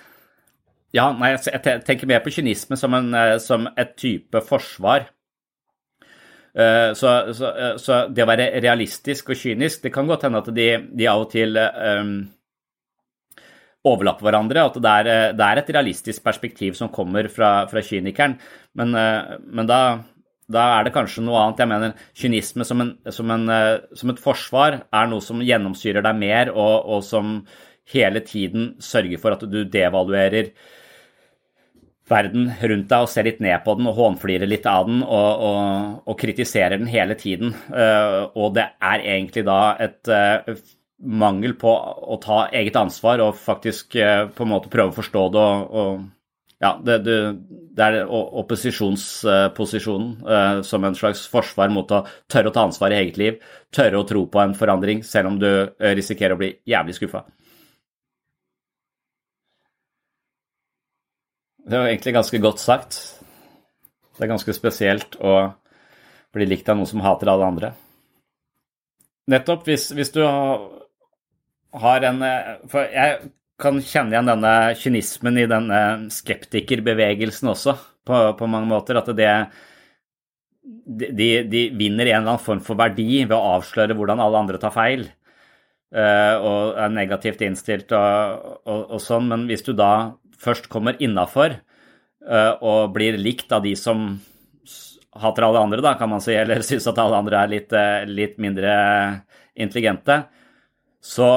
Ja, 0.92 1.08
nei, 1.16 1.32
jeg 1.38 1.84
tenker 1.88 2.10
mer 2.10 2.20
på 2.24 2.34
kynisme 2.36 2.76
som, 2.80 2.96
en, 2.98 3.14
eh, 3.16 3.38
som 3.40 3.70
et 3.80 3.96
type 4.00 4.42
forsvar. 4.44 5.08
Eh, 6.52 6.92
så, 7.00 7.14
så, 7.32 7.52
eh, 7.56 7.76
så, 7.80 8.02
det 8.12 8.26
å 8.26 8.28
være 8.28 8.50
realistisk 8.60 9.30
og 9.32 9.40
kynisk 9.40 9.86
Det 9.86 9.92
kan 9.96 10.10
godt 10.10 10.26
hende 10.28 10.42
at 10.42 10.50
de, 10.52 10.66
de 11.00 11.08
av 11.08 11.22
og 11.24 11.30
til 11.32 11.56
um, 11.56 12.12
overlapper 13.88 14.28
hverandre. 14.28 14.66
At 14.68 14.82
det 14.84 14.96
er, 15.00 15.12
det 15.40 15.48
er 15.48 15.62
et 15.62 15.72
realistisk 15.78 16.28
perspektiv 16.28 16.76
som 16.80 16.92
kommer 16.92 17.32
fra, 17.32 17.54
fra 17.72 17.86
kynikeren. 17.88 18.36
Men, 18.76 18.92
men 19.48 19.72
da, 19.72 19.82
da, 20.54 20.68
er 20.78 20.88
det 20.88 20.94
kanskje 20.96 21.24
noe 21.26 21.40
annet. 21.42 21.64
Jeg 21.64 21.72
mener 21.72 22.06
kynisme 22.18 22.68
som, 22.68 22.84
en, 22.84 22.92
som, 23.14 23.34
en, 23.34 23.56
som, 23.98 24.14
et 24.14 24.22
forsvar 24.22 24.82
er 24.84 25.10
noe 25.12 25.24
som 25.24 25.42
gjennomsyrer 25.46 26.06
deg 26.06 26.20
mer, 26.20 26.54
og, 26.54 26.92
og 26.98 27.06
som 27.08 27.40
hele 27.92 28.22
tiden 28.26 28.76
sørger 28.84 29.20
for 29.22 29.36
at 29.36 29.48
du 29.50 29.64
devaluerer 29.68 30.52
verden 32.12 32.50
rundt 32.60 32.90
deg 32.92 33.06
og 33.06 33.10
ser 33.12 33.28
litt 33.28 33.40
ned 33.44 33.64
på 33.64 33.76
den 33.80 33.88
og 33.88 33.98
hånflirer 33.98 34.50
litt 34.50 34.68
av 34.68 34.88
den 34.90 35.02
og, 35.06 35.44
og, 35.48 35.98
og 36.12 36.20
kritiserer 36.20 36.80
den 36.82 36.90
hele 36.92 37.16
tiden. 37.20 37.54
Uh, 37.72 38.28
og 38.36 38.56
det 38.58 38.68
er 38.84 39.06
egentlig 39.16 39.46
da 39.48 39.62
et 39.80 40.12
uh, 40.12 40.56
mangel 41.02 41.56
på 41.60 41.72
å 41.72 42.18
ta 42.22 42.44
eget 42.58 42.78
ansvar 42.78 43.24
og 43.24 43.40
faktisk 43.40 43.96
på 43.96 44.44
en 44.46 44.52
måte 44.52 44.70
prøve 44.70 44.92
å 44.92 45.00
forstå 45.00 45.24
det 45.34 45.42
og, 45.42 45.72
og 45.82 46.04
ja, 46.62 46.76
det, 46.86 46.98
det, 47.06 47.18
det, 47.74 47.86
er 47.88 48.12
opposisjonsposisjonen 48.12 50.62
som 50.68 50.84
en 50.86 50.98
slags 50.98 51.24
forsvar 51.32 51.70
mot 51.74 51.90
å 51.90 52.04
tørre 52.30 52.50
å 52.52 52.54
ta 52.54 52.62
ansvar 52.68 52.94
i 52.94 53.00
eget 53.02 53.18
liv, 53.18 53.34
tørre 53.74 53.98
å 53.98 54.08
tro 54.08 54.22
på 54.30 54.40
en 54.44 54.54
forandring 54.58 55.04
selv 55.08 55.28
om 55.32 55.40
du 55.42 55.52
risikerer 55.82 56.34
å 56.36 56.42
bli 56.42 56.52
jævlig 56.70 56.96
skuffa. 57.00 57.22
Det 61.66 61.78
var 61.78 61.88
egentlig 61.88 62.14
ganske 62.14 62.42
godt 62.42 62.60
sagt. 62.60 63.00
Det 64.18 64.26
er 64.26 64.34
ganske 64.34 64.54
spesielt 64.54 65.16
å 65.18 65.54
bli 66.34 66.46
likt 66.46 66.70
av 66.70 66.78
noen 66.78 66.90
som 66.90 67.02
hater 67.02 67.30
alle 67.32 67.48
andre. 67.48 67.72
Nettopp 69.32 69.66
hvis, 69.70 69.90
hvis 69.96 70.12
du 70.14 70.22
har 70.26 72.06
en 72.06 72.22
For 72.70 72.90
jeg 72.92 73.32
kan 73.62 73.78
kjenne 73.80 74.16
igjen 74.16 74.32
denne 74.32 74.54
kynismen 74.80 75.38
i 75.40 75.50
denne 75.50 75.82
skeptikerbevegelsen 76.14 77.52
også, 77.54 77.76
på, 78.08 78.24
på 78.38 78.50
mange 78.50 78.70
måter. 78.72 78.98
At 79.00 79.12
det 79.18 79.30
de, 80.86 81.44
de, 81.44 81.70
vinner 81.74 82.06
en 82.06 82.22
eller 82.22 82.34
annen 82.36 82.44
form 82.44 82.62
for 82.64 82.80
verdi 82.80 83.24
ved 83.24 83.36
å 83.36 83.58
avsløre 83.58 83.96
hvordan 83.98 84.22
alle 84.22 84.44
andre 84.44 84.62
tar 84.62 84.74
feil. 84.76 85.08
Uh, 85.92 86.36
og 86.40 86.78
er 86.80 86.94
negativt 86.94 87.42
innstilt 87.44 87.92
og, 87.98 88.44
og, 88.64 88.84
og, 88.96 89.00
sånn. 89.04 89.28
Men 89.32 89.48
hvis 89.50 89.66
du 89.66 89.74
da 89.76 90.14
først 90.42 90.70
kommer 90.72 91.00
innafor 91.04 91.58
uh, 91.58 92.54
og 92.64 92.94
blir 92.96 93.20
likt 93.20 93.52
av 93.52 93.66
de 93.66 93.74
som 93.76 94.14
hater 95.22 95.44
alle 95.44 95.66
andre, 95.66 95.82
da, 95.84 95.98
kan 96.00 96.14
man 96.14 96.24
si, 96.24 96.36
eller 96.38 96.64
syns 96.68 96.88
at 96.88 97.02
alle 97.02 97.20
andre 97.20 97.42
er 97.42 97.52
litt, 97.52 97.76
uh, 97.76 98.06
litt 98.08 98.40
mindre 98.42 98.72
intelligente, 99.52 100.22
så, 101.02 101.28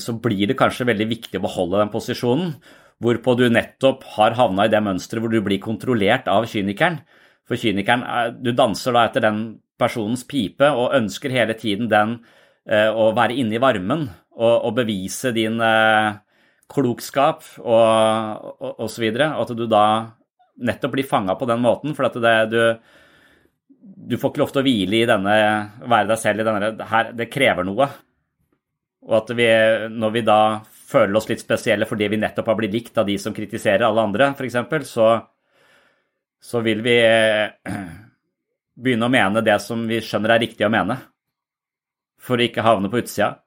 så, 0.00 0.14
blir 0.24 0.48
det 0.48 0.56
kanskje 0.58 0.88
veldig 0.88 1.06
viktig 1.10 1.38
å 1.38 1.44
beholde 1.44 1.82
den 1.82 1.92
posisjonen. 1.92 2.54
Hvorpå 3.00 3.34
du 3.36 3.46
nettopp 3.52 4.04
har 4.16 4.36
havna 4.36 4.66
i 4.66 4.72
det 4.72 4.80
mønsteret 4.84 5.24
hvor 5.24 5.32
du 5.32 5.40
blir 5.44 5.60
kontrollert 5.60 6.28
av 6.32 6.48
kynikeren. 6.48 7.00
For 7.48 7.60
kynikeren, 7.60 8.04
du 8.40 8.52
danser 8.56 8.96
da 8.96 9.04
etter 9.08 9.24
den 9.24 9.42
personens 9.80 10.24
pipe 10.28 10.68
og 10.68 10.94
ønsker 10.96 11.32
hele 11.32 11.56
tiden 11.58 11.88
den 11.92 12.18
uh, 12.68 12.90
å 12.92 13.10
være 13.16 13.36
inne 13.40 13.56
i 13.56 13.62
varmen 13.62 14.06
og, 14.36 14.54
og 14.68 14.74
bevise 14.76 15.32
din 15.36 15.56
uh, 15.60 16.16
klokskap 16.70 17.44
og, 17.60 18.50
og, 18.60 18.74
og 18.84 18.88
så 18.92 19.04
videre. 19.04 19.32
Og 19.36 19.48
at 19.48 19.56
du 19.56 19.66
da 19.68 19.84
nettopp 20.60 20.96
blir 20.96 21.08
fanga 21.08 21.36
på 21.40 21.48
den 21.48 21.64
måten. 21.64 21.96
For 21.96 22.08
at 22.08 22.20
det, 22.20 22.36
du, 22.52 22.60
du 24.12 24.16
får 24.20 24.32
ikke 24.32 24.44
lov 24.44 24.54
til 24.54 24.62
å 24.62 24.66
hvile 24.68 25.00
i 25.00 25.08
denne, 25.08 25.40
være 25.84 26.12
deg 26.12 26.22
selv 26.22 26.44
i 26.44 26.48
denne 26.48 26.92
her, 26.92 27.12
Det 27.16 27.32
krever 27.32 27.68
noe. 27.68 27.88
Og 29.08 29.16
at 29.16 29.32
vi, 29.36 29.48
når 29.96 30.14
vi 30.16 30.22
da 30.26 30.40
føler 30.90 31.16
oss 31.16 31.28
litt 31.30 31.42
spesielle 31.42 31.88
fordi 31.88 32.08
vi 32.12 32.18
nettopp 32.20 32.50
har 32.50 32.58
blitt 32.58 32.74
likt 32.74 32.98
av 33.00 33.08
de 33.08 33.16
som 33.22 33.34
kritiserer 33.36 33.86
alle 33.86 34.04
andre, 34.04 34.32
f.eks., 34.34 34.90
så, 34.90 35.10
så 36.40 36.64
vil 36.64 36.82
vi 36.84 36.96
begynne 38.84 39.08
å 39.08 39.12
mene 39.12 39.44
det 39.46 39.56
som 39.64 39.86
vi 39.88 40.02
skjønner 40.04 40.36
er 40.36 40.44
riktig 40.44 40.68
å 40.68 40.72
mene. 40.72 40.98
For 42.20 42.36
å 42.36 42.44
ikke 42.44 42.64
havne 42.66 42.90
på 42.92 43.00
utsida 43.00 43.38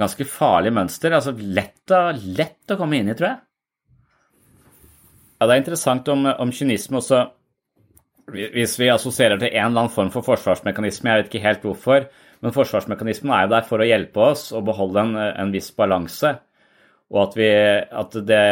ganske 0.00 0.26
farlig 0.28 0.72
mønster. 0.76 1.14
altså 1.16 1.32
Lett 1.36 1.92
lett 2.36 2.72
å 2.72 2.78
komme 2.78 3.00
inn 3.00 3.10
i, 3.10 3.16
tror 3.16 3.30
jeg. 3.30 3.40
Ja, 5.38 5.46
Det 5.46 5.52
er 5.54 5.60
interessant 5.60 6.08
om, 6.08 6.26
om 6.26 6.52
kynisme 6.52 6.96
også 6.96 7.26
Hvis 8.32 8.78
vi 8.80 8.88
assosierer 8.90 9.38
til 9.38 9.52
en 9.52 9.68
eller 9.68 9.84
annen 9.84 9.92
form 9.92 10.08
for 10.10 10.26
forsvarsmekanisme, 10.26 11.10
jeg 11.10 11.22
vet 11.22 11.28
ikke 11.30 11.44
helt 11.44 11.62
hvorfor, 11.62 12.08
men 12.42 12.54
forsvarsmekanismen 12.54 13.32
er 13.32 13.46
jo 13.46 13.52
der 13.54 13.64
for 13.68 13.82
å 13.82 13.88
hjelpe 13.88 14.26
oss 14.32 14.50
å 14.54 14.62
beholde 14.64 15.02
en, 15.02 15.16
en 15.16 15.54
viss 15.54 15.70
balanse. 15.76 16.34
Og 17.14 17.20
at 17.22 17.36
vi, 17.38 17.48
at 18.02 18.16
det, 18.26 18.44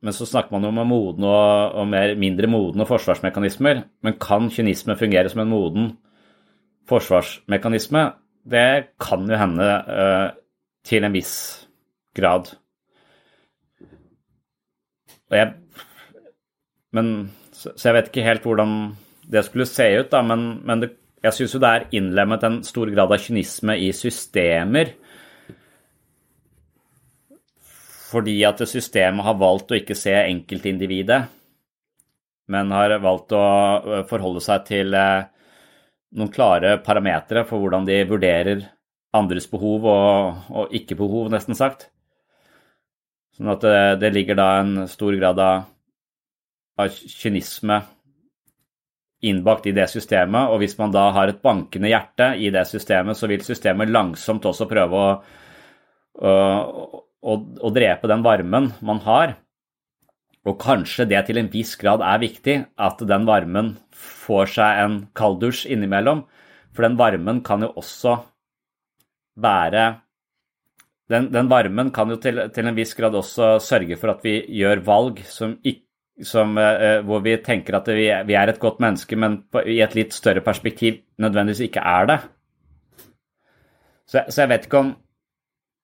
Men 0.00 0.14
så 0.16 0.24
snakker 0.24 0.54
man 0.54 0.64
om 0.70 0.78
modne 0.88 1.28
og, 1.28 1.74
og 1.76 1.88
mer, 1.90 2.14
mindre 2.16 2.48
modne 2.48 2.86
forsvarsmekanismer. 2.88 3.82
Men 4.00 4.16
kan 4.22 4.48
kynisme 4.52 4.96
fungere 4.96 5.28
som 5.28 5.42
en 5.44 5.52
moden 5.52 5.90
forsvarsmekanisme? 6.88 8.06
Det 8.48 8.96
kan 8.96 9.28
jo 9.28 9.36
hende. 9.36 9.68
Uh, 9.84 10.28
til 10.88 11.04
en 11.04 11.14
viss 11.14 11.34
grad. 12.16 12.54
Jeg, 15.28 15.52
men, 16.96 17.10
så, 17.52 17.74
så, 17.74 17.90
jeg 17.90 17.96
vet 17.98 18.08
ikke 18.08 18.24
helt 18.24 18.46
hvordan 18.48 18.76
det 19.28 19.44
skulle 19.44 19.68
se 19.68 19.84
ut, 19.98 20.08
da, 20.12 20.22
men, 20.24 20.46
men 20.64 20.84
det, 20.84 20.94
jeg 21.24 21.34
syns 21.34 21.54
jo 21.54 21.60
det 21.62 21.70
er 21.70 21.86
innlemmet 21.98 22.44
en 22.46 22.60
stor 22.66 22.90
grad 22.92 23.10
av 23.10 23.22
kynisme 23.22 23.74
i 23.82 23.90
systemer. 23.96 24.92
Fordi 28.08 28.38
at 28.48 28.62
systemet 28.70 29.26
har 29.26 29.36
valgt 29.40 29.74
å 29.74 29.78
ikke 29.78 29.96
se 29.98 30.14
enkeltindividet, 30.16 31.20
men 32.48 32.72
har 32.72 32.94
valgt 33.04 33.34
å 33.36 33.44
forholde 34.08 34.40
seg 34.40 34.64
til 34.70 34.94
eh, 34.96 35.26
noen 36.16 36.32
klare 36.32 36.78
parametere 36.80 37.44
for 37.48 37.60
hvordan 37.60 37.84
de 37.84 37.98
vurderer 38.08 38.64
andres 39.18 39.48
behov 39.50 39.84
og, 39.88 40.48
og 40.48 40.72
ikke-behov, 40.76 41.28
nesten 41.32 41.56
sagt. 41.58 41.88
Sånn 43.36 43.52
at 43.52 43.64
det, 43.64 43.78
det, 44.02 44.12
ligger 44.14 44.38
da 44.38 44.48
en 44.62 44.88
stor 44.90 45.14
grad 45.18 45.40
av, 45.42 45.68
av 46.80 46.96
kynisme 47.12 47.82
innbakt 49.26 49.66
i 49.66 49.74
det 49.74 49.88
systemet, 49.90 50.52
og 50.52 50.62
hvis 50.62 50.76
man 50.78 50.92
da 50.94 51.08
har 51.14 51.30
et 51.30 51.42
bankende 51.42 51.90
hjerte 51.90 52.30
i 52.38 52.52
det 52.54 52.64
systemet, 52.70 53.18
så 53.18 53.26
vil 53.30 53.42
systemet 53.42 53.90
langsomt 53.90 54.46
også 54.46 54.68
prøve 54.70 55.02
å, 55.02 55.10
å, 56.22 56.32
å, 57.18 57.36
å 57.36 57.72
drepe 57.74 58.10
den 58.10 58.22
varmen 58.26 58.72
man 58.78 59.02
har. 59.06 59.34
Og 60.46 60.56
kanskje 60.62 61.08
det 61.10 61.24
til 61.26 61.40
en 61.40 61.50
viss 61.52 61.74
grad 61.80 62.02
er 62.04 62.22
viktig, 62.22 62.56
at 62.78 63.02
den 63.10 63.26
varmen 63.28 63.74
får 63.92 64.54
seg 64.54 64.82
en 64.84 64.98
kalddusj 65.18 65.66
innimellom. 65.74 66.22
For 66.72 66.86
den 66.86 66.98
varmen 67.00 67.42
kan 67.44 67.66
jo 67.66 67.72
også 67.80 68.20
være 69.38 69.88
den, 71.08 71.30
den, 71.32 71.48
varmen 71.48 71.90
kan 71.94 72.10
jo 72.12 72.18
til, 72.20 72.40
til, 72.52 72.66
en 72.68 72.76
viss 72.76 72.92
grad 72.96 73.14
også 73.16 73.56
sørge 73.64 73.96
for 73.96 74.12
at 74.12 74.24
vi 74.26 74.42
gjør 74.60 74.82
valg 74.84 75.22
som, 75.24 75.54
som, 76.24 76.56
uh, 76.58 77.00
hvor 77.06 77.22
vi 77.24 77.36
tenker 77.44 77.78
at 77.78 77.88
vi, 77.94 78.08
er 78.10 78.48
et 78.48 78.60
godt 78.60 78.80
menneske, 78.82 79.16
men 79.16 79.42
i 79.66 79.80
et 79.84 79.94
litt 79.98 80.16
større 80.16 80.42
perspektiv 80.44 81.02
nødvendigvis 81.18 81.66
ikke 81.68 81.84
er 81.84 82.08
det. 82.10 82.18
Så, 84.08 84.24
jeg 84.40 84.48
vet 84.48 84.64
ikke 84.66 84.80
om, 84.80 84.94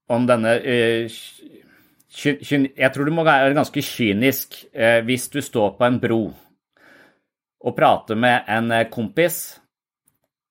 om 0.09 0.27
denne 0.27 0.55
ky, 2.15 2.33
Jeg 2.77 2.93
tror 2.93 3.05
du 3.05 3.13
må 3.13 3.25
være 3.25 3.53
ganske 3.53 3.83
kynisk 3.85 4.57
hvis 5.05 5.29
du 5.29 5.43
står 5.45 5.75
på 5.77 5.85
en 5.85 5.99
bro 6.01 6.23
og 7.65 7.77
prater 7.77 8.17
med 8.17 8.49
en 8.49 8.73
kompis 8.93 9.59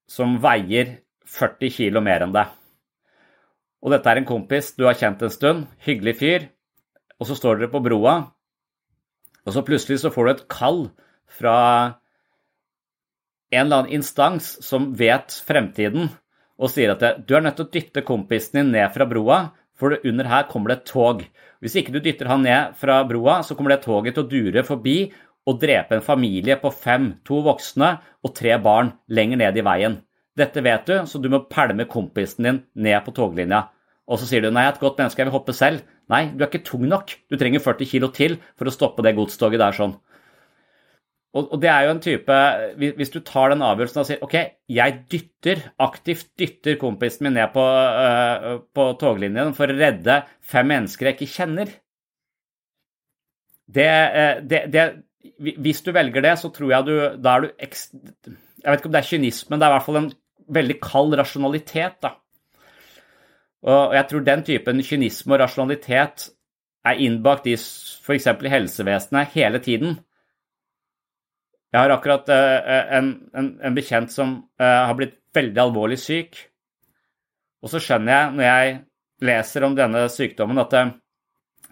som 0.10 0.38
veier 0.42 1.00
40 1.34 1.74
kilo 1.74 2.02
mer 2.06 2.26
enn 2.26 2.36
deg. 2.36 2.52
Og 3.84 3.92
dette 3.92 4.10
er 4.10 4.22
en 4.22 4.28
kompis 4.28 4.72
du 4.78 4.86
har 4.88 4.98
kjent 4.98 5.24
en 5.26 5.34
stund, 5.34 5.66
hyggelig 5.86 6.16
fyr, 6.20 6.48
og 7.20 7.28
så 7.28 7.38
står 7.38 7.60
dere 7.60 7.72
på 7.74 7.82
broa, 7.84 8.16
og 9.44 9.56
så 9.56 9.64
plutselig 9.66 10.00
så 10.02 10.12
får 10.14 10.26
du 10.26 10.32
et 10.34 10.46
kall 10.52 10.82
fra 11.32 11.58
en 13.54 13.66
eller 13.66 13.84
annen 13.84 13.96
instans 14.00 14.56
som 14.66 14.92
vet 14.98 15.36
fremtiden, 15.46 16.10
og 16.58 16.72
sier 16.72 16.94
at 16.94 17.26
du 17.28 17.36
er 17.36 17.44
nødt 17.44 17.60
til 17.60 17.68
å 17.68 17.74
dytte 17.74 18.06
kompisen 18.06 18.62
din 18.62 18.74
ned 18.76 18.94
fra 18.96 19.08
broa, 19.10 19.40
for 19.78 19.98
under 20.06 20.30
her 20.30 20.48
kommer 20.50 20.72
det 20.72 20.80
et 20.80 20.90
tog. 20.94 21.24
Hvis 21.62 21.76
ikke 21.80 21.94
du 21.96 22.00
dytter 22.04 22.30
han 22.30 22.44
ned 22.46 22.76
fra 22.80 23.02
broa, 23.10 23.42
så 23.44 23.58
kommer 23.58 23.74
det 23.74 23.84
toget 23.86 24.16
til 24.16 24.26
å 24.26 24.30
dure 24.30 24.66
forbi 24.68 24.98
og 25.50 25.60
drepe 25.60 25.98
en 25.98 26.06
familie 26.06 26.56
på 26.62 26.72
fem, 26.72 27.14
to 27.28 27.42
voksne 27.44 27.96
og 28.24 28.36
tre 28.38 28.56
barn 28.64 28.94
lenger 29.12 29.42
ned 29.42 29.60
i 29.60 29.66
veien. 29.66 29.98
Dette 30.38 30.64
vet 30.66 30.88
du, 30.88 30.96
så 31.06 31.20
du 31.22 31.30
må 31.30 31.44
pælme 31.50 31.86
kompisen 31.90 32.48
din 32.48 32.62
ned 32.74 33.04
på 33.06 33.14
toglinja. 33.14 33.68
Og 34.10 34.20
så 34.20 34.28
sier 34.28 34.44
du 34.44 34.50
nei, 34.50 34.66
jeg 34.66 34.74
er 34.74 34.78
et 34.78 34.84
godt 34.84 35.02
menneske, 35.02 35.22
jeg 35.22 35.30
vil 35.30 35.36
hoppe 35.36 35.56
selv. 35.56 35.84
Nei, 36.12 36.26
du 36.34 36.42
er 36.44 36.50
ikke 36.50 36.66
tung 36.68 36.84
nok. 36.90 37.14
Du 37.32 37.38
trenger 37.40 37.64
40 37.64 37.90
kilo 37.90 38.10
til 38.16 38.36
for 38.60 38.68
å 38.68 38.74
stoppe 38.74 39.06
det 39.06 39.16
godstoget 39.18 39.62
der 39.62 39.78
sånn. 39.78 39.96
Og, 41.34 41.56
det 41.58 41.70
er 41.72 41.88
jo 41.88 41.94
en 41.96 42.02
type 42.04 42.36
Hvis 42.78 43.10
du 43.10 43.16
tar 43.26 43.50
den 43.50 43.64
avgjørelsen 43.66 44.02
og 44.04 44.06
sier 44.06 44.20
OK, 44.22 44.36
jeg 44.70 44.98
dytter, 45.10 45.64
aktivt 45.82 46.28
dytter 46.38 46.78
kompisen 46.82 47.26
min 47.26 47.34
ned 47.40 47.50
på, 47.56 47.64
uh, 47.64 48.60
på 48.70 48.86
toglinjen 49.02 49.56
for 49.58 49.72
å 49.72 49.78
redde 49.80 50.20
fem 50.46 50.70
mennesker 50.70 51.10
jeg 51.10 51.18
ikke 51.18 51.34
kjenner 51.34 51.74
det, 53.74 53.90
det, 54.46 54.60
det, 54.70 54.86
Hvis 55.58 55.82
du 55.82 55.90
velger 55.96 56.22
det, 56.22 56.36
så 56.38 56.52
tror 56.54 56.76
jeg 56.76 56.86
du 56.90 56.96
Da 57.24 57.38
er 57.38 57.48
du 57.48 57.50
Jeg 57.58 57.72
vet 58.68 58.78
ikke 58.78 58.92
om 58.92 58.94
det 58.94 59.02
er 59.02 59.10
kynisme, 59.10 59.54
men 59.54 59.62
det 59.62 59.66
er 59.66 59.74
i 59.74 59.78
hvert 59.78 59.88
fall 59.88 60.02
en 60.04 60.12
veldig 60.54 60.76
kald 60.84 61.16
rasjonalitet, 61.18 61.98
da. 62.04 62.18
Og 63.64 63.94
jeg 63.96 64.08
tror 64.10 64.24
den 64.28 64.44
typen 64.44 64.82
kynisme 64.84 65.36
og 65.36 65.44
rasjonalitet 65.44 66.28
er 66.84 67.00
innbakt 67.00 67.48
i 67.48 67.56
f.eks. 67.56 68.28
helsevesenet 68.52 69.36
hele 69.38 69.62
tiden. 69.64 70.00
Jeg 71.74 71.80
har 71.80 71.94
akkurat 71.96 72.28
uh, 72.30 72.74
en, 72.98 73.14
en, 73.34 73.48
en, 73.64 73.76
bekjent 73.76 74.12
som 74.14 74.36
uh, 74.62 74.84
har 74.88 74.94
blitt 75.00 75.16
veldig 75.34 75.62
alvorlig 75.64 75.98
syk. 75.98 76.36
Og 77.64 77.72
så 77.72 77.80
skjønner 77.82 78.14
jeg 78.14 78.36
når 78.36 78.46
jeg 78.46 78.76
leser 79.24 79.66
om 79.66 79.78
denne 79.78 80.04
sykdommen, 80.12 80.60
at 80.60 80.76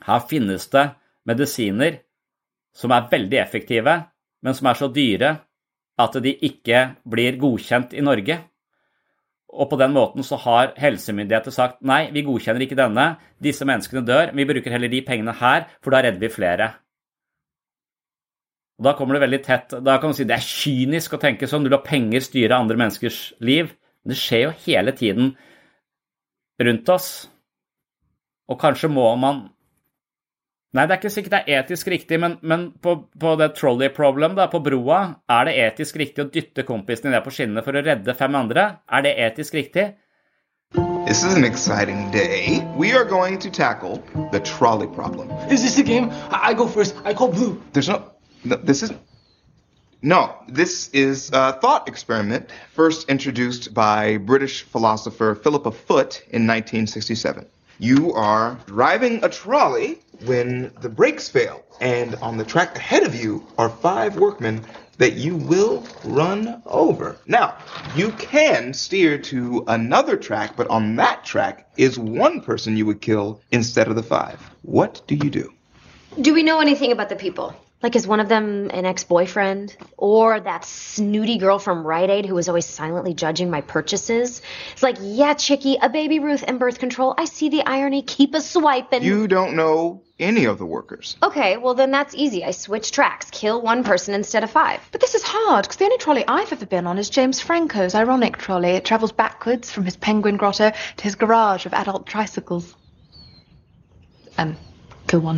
her 0.08 0.24
finnes 0.30 0.66
det 0.72 0.88
medisiner 1.28 2.00
som 2.74 2.94
er 2.96 3.10
veldig 3.12 3.40
effektive, 3.42 3.98
men 4.42 4.56
som 4.58 4.72
er 4.72 4.80
så 4.80 4.88
dyre 4.90 5.34
at 6.02 6.16
de 6.24 6.32
ikke 6.48 6.86
blir 7.12 7.38
godkjent 7.38 7.94
i 7.94 8.02
Norge. 8.06 8.40
Og 9.52 9.68
på 9.70 9.80
den 9.80 9.92
måten 9.92 10.24
så 10.24 10.38
har 10.40 10.72
helsemyndigheter 10.80 11.52
sagt 11.52 11.82
nei, 11.84 12.06
vi 12.16 12.24
godkjenner 12.24 12.64
ikke 12.64 12.78
denne, 12.80 13.18
disse 13.44 13.68
menneskene 13.68 14.06
dør, 14.08 14.32
vi 14.38 14.48
bruker 14.48 14.72
heller 14.72 14.92
de 14.92 15.02
pengene 15.04 15.36
her, 15.42 15.68
for 15.84 15.92
da 15.92 16.06
redder 16.06 16.24
vi 16.24 16.32
flere. 16.32 16.70
Og 18.80 18.88
Da 18.88 18.96
kommer 18.98 19.14
det 19.14 19.22
veldig 19.22 19.42
tett 19.46 19.74
Da 19.86 20.00
kan 20.00 20.10
man 20.10 20.16
si 20.18 20.26
det 20.26 20.40
er 20.40 20.46
kynisk 20.46 21.14
å 21.14 21.22
tenke 21.22 21.48
sånn, 21.48 21.64
du 21.64 21.70
lar 21.70 21.84
penger 21.86 22.24
styre 22.26 22.58
andre 22.58 22.80
menneskers 22.80 23.34
liv. 23.40 23.76
Men 24.02 24.14
det 24.16 24.18
skjer 24.18 24.48
jo 24.48 24.56
hele 24.66 24.96
tiden 24.98 25.36
rundt 26.58 26.90
oss. 26.90 27.10
Og 28.50 28.58
kanskje 28.60 28.90
må 28.90 29.06
man 29.22 29.50
Nei, 30.72 30.86
det 30.88 30.94
er 30.96 31.00
ikke 31.02 31.10
sikkert 31.12 31.34
det 31.34 31.40
er 31.52 31.66
etisk 31.66 31.90
riktig, 31.92 32.18
men, 32.24 32.38
men 32.48 32.62
på, 32.80 32.94
på, 33.20 33.34
det 33.40 33.50
trolley 33.58 33.90
problem 33.92 34.38
da, 34.38 34.46
på 34.48 34.62
broa, 34.64 35.02
er 35.28 35.50
det 35.50 35.56
etisk 35.66 35.98
riktig 36.00 36.24
å 36.24 36.30
dytte 36.32 36.64
kompisene 36.64 37.12
ned 37.12 37.26
på 37.26 37.34
skinnene 37.36 37.64
for 37.66 37.76
å 37.76 37.84
redde 37.84 38.16
fem 38.16 38.38
andre? 38.40 38.64
Er 38.88 39.04
det 39.04 39.12
etisk 39.20 39.58
riktig? 39.60 39.90
This 41.06 41.26
is 41.26 41.36
an 41.36 41.44
exciting 41.44 42.10
day. 42.12 42.66
We 42.78 42.94
are 42.94 43.04
going 43.04 43.38
to 43.40 43.52
tackle 43.52 44.02
the 44.32 44.40
trolley 44.40 44.88
problem. 44.88 45.30
Is 45.52 45.62
this 45.62 45.78
a 45.78 45.84
game? 45.84 46.10
I, 46.32 46.52
I 46.52 46.54
go 46.54 46.68
first. 46.68 46.96
I 47.04 47.14
call 47.14 47.34
blue. 47.34 47.62
There's 47.74 47.90
no, 47.90 48.06
no 48.46 48.56
this 48.56 48.82
is 48.82 48.94
no, 50.02 50.36
this 50.48 50.88
is 50.94 51.32
a 51.34 51.52
thought 51.60 51.90
experiment 51.90 52.50
first 52.74 53.10
introduced 53.10 53.74
by 53.74 54.18
British 54.18 54.64
philosopher 54.64 55.36
Philippa 55.36 55.72
Foot 55.72 56.24
in 56.30 56.48
1967. 56.48 57.46
You 57.82 58.14
are 58.14 58.60
driving 58.68 59.24
a 59.24 59.30
trolley 59.30 59.98
when 60.26 60.72
the 60.82 60.88
brakes 60.88 61.30
fail, 61.30 61.64
and 61.80 62.14
on 62.22 62.38
the 62.38 62.44
track 62.44 62.76
ahead 62.76 63.02
of 63.02 63.16
you 63.16 63.44
are 63.58 63.70
five 63.70 64.18
workmen 64.18 64.64
that 65.00 65.14
you 65.14 65.36
will 65.36 65.84
run 66.04 66.62
over. 66.68 67.18
Now, 67.26 67.58
you 67.96 68.12
can 68.12 68.76
steer 68.76 69.18
to 69.18 69.64
another 69.66 70.16
track, 70.16 70.56
but 70.56 70.68
on 70.68 70.96
that 70.98 71.26
track 71.26 71.72
is 71.76 71.98
one 71.98 72.42
person 72.42 72.78
you 72.78 72.86
would 72.86 73.02
kill 73.02 73.42
instead 73.50 73.88
of 73.88 73.96
the 73.96 74.04
five. 74.04 74.40
What 74.62 75.02
do 75.08 75.16
you 75.16 75.32
do? 75.32 75.52
Do 76.22 76.36
we 76.36 76.44
know 76.44 76.60
anything 76.60 76.92
about 76.92 77.10
the 77.10 77.16
people? 77.16 77.56
Like, 77.84 77.96
is 77.96 78.06
one 78.06 78.20
of 78.20 78.30
them 78.30 78.70
an 78.72 78.86
ex 78.86 79.04
boyfriend? 79.04 79.76
Or 79.98 80.40
that 80.40 80.66
snooty 80.66 81.38
girl 81.40 81.58
from 81.58 81.86
Rite 81.86 82.10
Aid 82.10 82.26
who 82.26 82.36
was 82.36 82.48
always 82.48 82.66
silently 82.66 83.14
judging 83.14 83.50
my 83.50 83.62
purchases? 83.62 84.42
It's 84.74 84.84
like, 84.84 84.98
yeah, 85.02 85.34
chickie, 85.34 85.78
a 85.82 85.90
baby 85.90 86.20
Ruth 86.20 86.44
and 86.48 86.60
birth 86.60 86.78
control. 86.78 87.16
I 87.18 87.26
see 87.26 87.50
the 87.50 87.64
irony. 87.66 88.04
Keep 88.04 88.36
a 88.36 88.42
swiping. 88.42 89.02
You 89.02 89.28
don't 89.28 89.56
know 89.56 90.04
any 90.20 90.46
of 90.46 90.60
the 90.60 90.66
workers. 90.66 91.18
Okay, 91.24 91.58
well, 91.58 91.74
then 91.74 91.90
that's 91.90 92.14
easy. 92.14 92.46
I 92.46 92.52
switch 92.52 92.92
tracks. 92.92 93.30
Kill 93.32 93.62
one 93.62 93.84
person 93.84 94.14
instead 94.14 94.44
of 94.44 94.52
five. 94.52 94.80
But 94.92 95.02
this 95.02 95.16
is 95.16 95.24
hard, 95.24 95.64
because 95.64 95.78
the 95.78 95.86
only 95.86 95.98
trolley 95.98 96.24
I've 96.28 96.54
ever 96.54 96.68
been 96.68 96.86
on 96.86 97.00
is 97.00 97.10
James 97.10 97.40
Franco's 97.40 97.96
ironic 97.96 98.38
trolley. 98.38 98.70
It 98.70 98.86
travels 98.86 99.12
backwards 99.12 99.72
from 99.72 99.86
his 99.86 99.98
penguin 99.98 100.38
grotto 100.38 100.72
to 100.98 101.04
his 101.04 101.16
garage 101.16 101.66
of 101.66 101.74
adult 101.74 102.06
tricycles. 102.06 102.76
Um, 104.38 104.56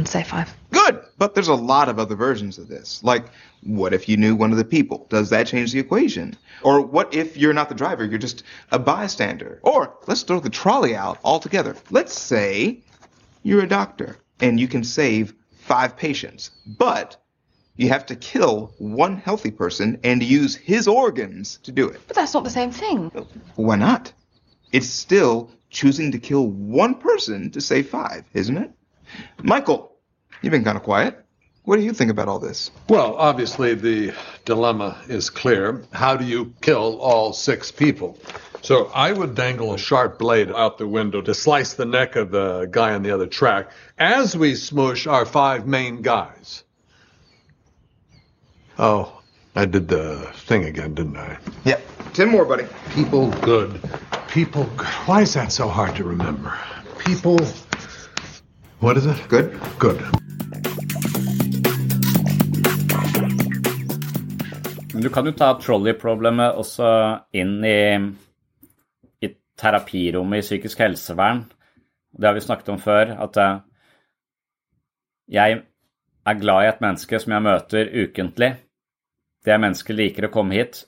say 0.06 0.24
five. 0.24 0.56
Good, 0.72 1.04
but 1.18 1.34
there's 1.34 1.48
a 1.48 1.56
lot 1.56 1.90
of 1.90 2.00
other 2.00 2.16
versions 2.16 2.58
of 2.58 2.68
this. 2.68 3.04
Like, 3.04 3.26
what 3.64 3.94
if 3.94 4.08
you 4.08 4.18
knew 4.18 4.36
one 4.36 4.52
of 4.52 4.58
the 4.58 4.66
people? 4.66 5.08
Does 5.10 5.30
that 5.30 5.48
change 5.48 5.72
the 5.72 5.80
equation? 5.80 6.38
Or 6.62 6.82
what 6.82 7.14
if 7.14 7.38
you're 7.38 7.54
not 7.54 7.70
the 7.70 7.76
driver, 7.76 8.06
you're 8.06 8.20
just 8.20 8.44
a 8.72 8.80
bystander? 8.80 9.60
Or 9.64 9.96
let's 10.08 10.24
throw 10.24 10.40
the 10.40 10.50
trolley 10.50 10.96
out 10.96 11.18
altogether. 11.24 11.76
Let's 11.90 12.18
say 12.18 12.80
you're 13.44 13.64
a 13.64 13.68
doctor 13.68 14.18
and 14.40 14.60
you 14.60 14.68
can 14.68 14.84
save 14.84 15.34
five 15.58 15.96
patients, 15.96 16.52
but 16.66 17.18
you 17.76 17.90
have 17.90 18.06
to 18.08 18.16
kill 18.16 18.74
one 18.78 19.18
healthy 19.18 19.52
person 19.52 20.00
and 20.04 20.22
use 20.22 20.56
his 20.56 20.88
organs 20.88 21.58
to 21.64 21.72
do 21.72 21.88
it. 21.88 22.02
But 22.08 22.16
that's 22.16 22.34
not 22.34 22.44
the 22.44 22.50
same 22.50 22.72
thing. 22.72 23.10
Why 23.56 23.76
not? 23.76 24.14
It's 24.72 24.90
still 24.90 25.50
choosing 25.70 26.12
to 26.12 26.20
kill 26.20 26.48
one 26.48 26.96
person 26.96 27.50
to 27.52 27.62
save 27.62 27.90
five, 27.90 28.26
isn't 28.34 28.58
it? 28.58 28.72
Michael, 29.42 29.94
You've 30.44 30.52
been 30.52 30.66
kind 30.66 30.76
of 30.78 30.84
quiet. 30.84 31.18
What 31.64 31.78
do 31.78 31.84
you 31.84 31.94
think 31.94 32.12
about 32.12 32.28
all 32.28 32.38
this? 32.38 32.70
Well, 32.90 33.16
obviously, 33.16 33.74
the 33.76 34.14
dilemma 34.44 35.02
is 35.08 35.30
clear. 35.30 35.84
How 35.94 36.18
do 36.18 36.26
you 36.26 36.54
kill 36.62 37.00
all 37.00 37.32
six 37.32 37.72
people? 37.72 38.20
So 38.62 38.92
I 38.94 39.14
would 39.14 39.36
dangle 39.36 39.74
a 39.74 39.78
sharp 39.78 40.20
blade 40.20 40.52
out 40.52 40.78
the 40.78 40.88
window 40.88 41.22
to 41.22 41.34
slice 41.34 41.76
the 41.76 41.86
neck 41.86 42.18
of 42.18 42.32
the 42.32 42.68
guy 42.70 42.94
on 42.94 43.04
the 43.04 43.12
other 43.12 43.26
track 43.26 43.72
as 43.98 44.36
we 44.36 44.56
smush 44.56 45.08
our 45.08 45.26
five 45.26 45.66
main 45.66 46.02
guys. 46.02 46.66
Oh, 48.78 49.22
I 49.56 49.64
did 49.66 49.88
the 49.88 50.30
thing 50.34 50.66
again, 50.66 50.94
didn't 50.94 51.16
I? 51.16 51.38
Yep. 51.64 52.14
Ten 52.14 52.30
more, 52.30 52.44
buddy. 52.44 52.66
People 52.94 53.32
good. 53.40 53.82
People 54.28 54.66
good. 54.76 54.88
Why 55.06 55.22
is 55.22 55.34
that 55.36 55.54
so 55.54 55.70
hard 55.70 55.96
to 55.96 56.04
remember? 56.04 56.58
People. 57.00 57.40
What 58.84 58.98
is 58.98 59.06
it? 59.06 59.30
Good. 59.30 59.54
Good. 59.80 60.02
Du 65.04 65.10
kan 65.10 65.26
jo 65.26 65.32
ta 65.32 65.54
trolley-problemet 65.56 66.60
også 66.60 66.90
inn 67.40 67.54
i, 67.64 67.78
i 69.24 69.30
terapirommet 69.56 70.44
i 70.44 70.44
psykisk 70.44 70.84
helsevern. 70.84 71.46
Det 72.12 72.28
har 72.28 72.36
vi 72.36 72.44
snakket 72.44 72.74
om 72.76 72.82
før, 72.84 73.16
at 73.24 73.40
eh, 73.40 73.56
jeg 75.40 75.62
er 76.28 76.44
glad 76.44 76.66
i 76.66 76.72
et 76.74 76.84
menneske 76.84 77.24
som 77.24 77.38
jeg 77.38 77.48
møter 77.48 77.96
ukentlig. 78.04 78.52
Det 79.48 79.62
mennesket 79.64 79.96
liker 79.96 80.28
å 80.28 80.34
komme 80.36 80.60
hit. 80.60 80.84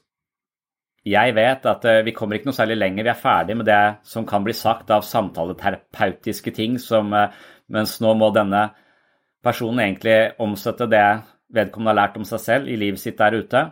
Jeg 1.08 1.36
vet 1.38 1.66
at 1.72 1.84
eh, 1.88 2.04
vi 2.04 2.18
kommer 2.18 2.36
ikke 2.36 2.52
noe 2.52 2.60
særlig 2.60 2.82
lenger. 2.84 3.08
Vi 3.08 3.16
er 3.16 3.24
ferdig 3.24 3.56
med 3.56 3.72
det 3.72 3.84
som 4.04 4.28
kan 4.28 4.44
bli 4.44 4.54
sagt 4.58 4.92
av 4.92 5.08
samtaleterapeutiske 5.08 6.52
ting, 6.60 6.80
som, 6.82 7.16
eh, 7.16 7.44
mens 7.72 7.98
nå 8.04 8.14
må 8.18 8.30
denne 8.36 8.68
personen 9.46 9.84
egentlig 9.86 10.36
omsette 10.42 10.88
det 10.90 11.06
vedkommende 11.56 11.94
har 11.94 12.00
lært 12.02 12.20
om 12.20 12.28
seg 12.28 12.42
selv 12.42 12.70
i 12.70 12.78
livet 12.80 13.02
sitt 13.02 13.18
der 13.20 13.38
ute. 13.38 13.66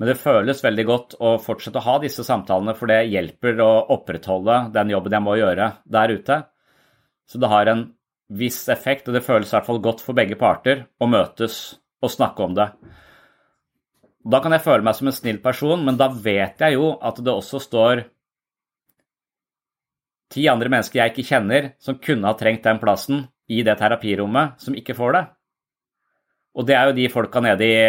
Men 0.00 0.08
det 0.08 0.20
føles 0.20 0.62
veldig 0.64 0.84
godt 0.88 1.16
å 1.20 1.34
fortsette 1.42 1.78
å 1.78 1.84
ha 1.84 1.98
disse 2.02 2.24
samtalene, 2.24 2.74
for 2.74 2.88
det 2.88 3.04
hjelper 3.12 3.60
å 3.60 3.72
opprettholde 3.92 4.58
den 4.74 4.92
jobben 4.94 5.18
jeg 5.18 5.24
må 5.24 5.36
gjøre 5.38 5.68
der 5.84 6.14
ute. 6.16 6.38
Så 7.28 7.40
det 7.40 7.50
har 7.52 7.68
en 7.68 7.84
viss 8.32 8.64
effekt, 8.72 9.08
og 9.08 9.16
det 9.16 9.24
føles 9.26 9.52
i 9.52 9.56
hvert 9.58 9.68
fall 9.68 9.82
godt 9.84 10.00
for 10.04 10.16
begge 10.16 10.38
parter 10.40 10.86
å 10.98 11.08
møtes 11.10 11.60
og 12.02 12.10
snakke 12.10 12.44
om 12.46 12.56
det. 12.56 12.70
Da 14.22 14.38
kan 14.42 14.54
jeg 14.54 14.64
føle 14.64 14.86
meg 14.86 14.96
som 14.96 15.10
en 15.10 15.16
snill 15.16 15.40
person, 15.42 15.84
men 15.84 15.98
da 16.00 16.08
vet 16.08 16.60
jeg 16.62 16.78
jo 16.78 16.94
at 17.02 17.18
det 17.20 17.34
også 17.34 17.60
står 17.62 18.04
ti 20.32 20.46
andre 20.48 20.70
mennesker 20.72 21.00
jeg 21.00 21.12
ikke 21.12 21.28
kjenner, 21.28 21.70
som 21.82 22.00
kunne 22.00 22.28
ha 22.28 22.36
trengt 22.38 22.64
den 22.64 22.80
plassen 22.82 23.26
i 23.52 23.60
det 23.66 23.76
terapirommet, 23.80 24.58
som 24.62 24.76
ikke 24.78 24.96
får 24.96 25.16
det. 25.16 25.22
Og 26.56 26.66
det 26.68 26.76
er 26.76 26.88
jo 26.88 26.96
de 26.96 27.08
folka 27.12 27.42
nede 27.44 27.68
i 27.68 27.82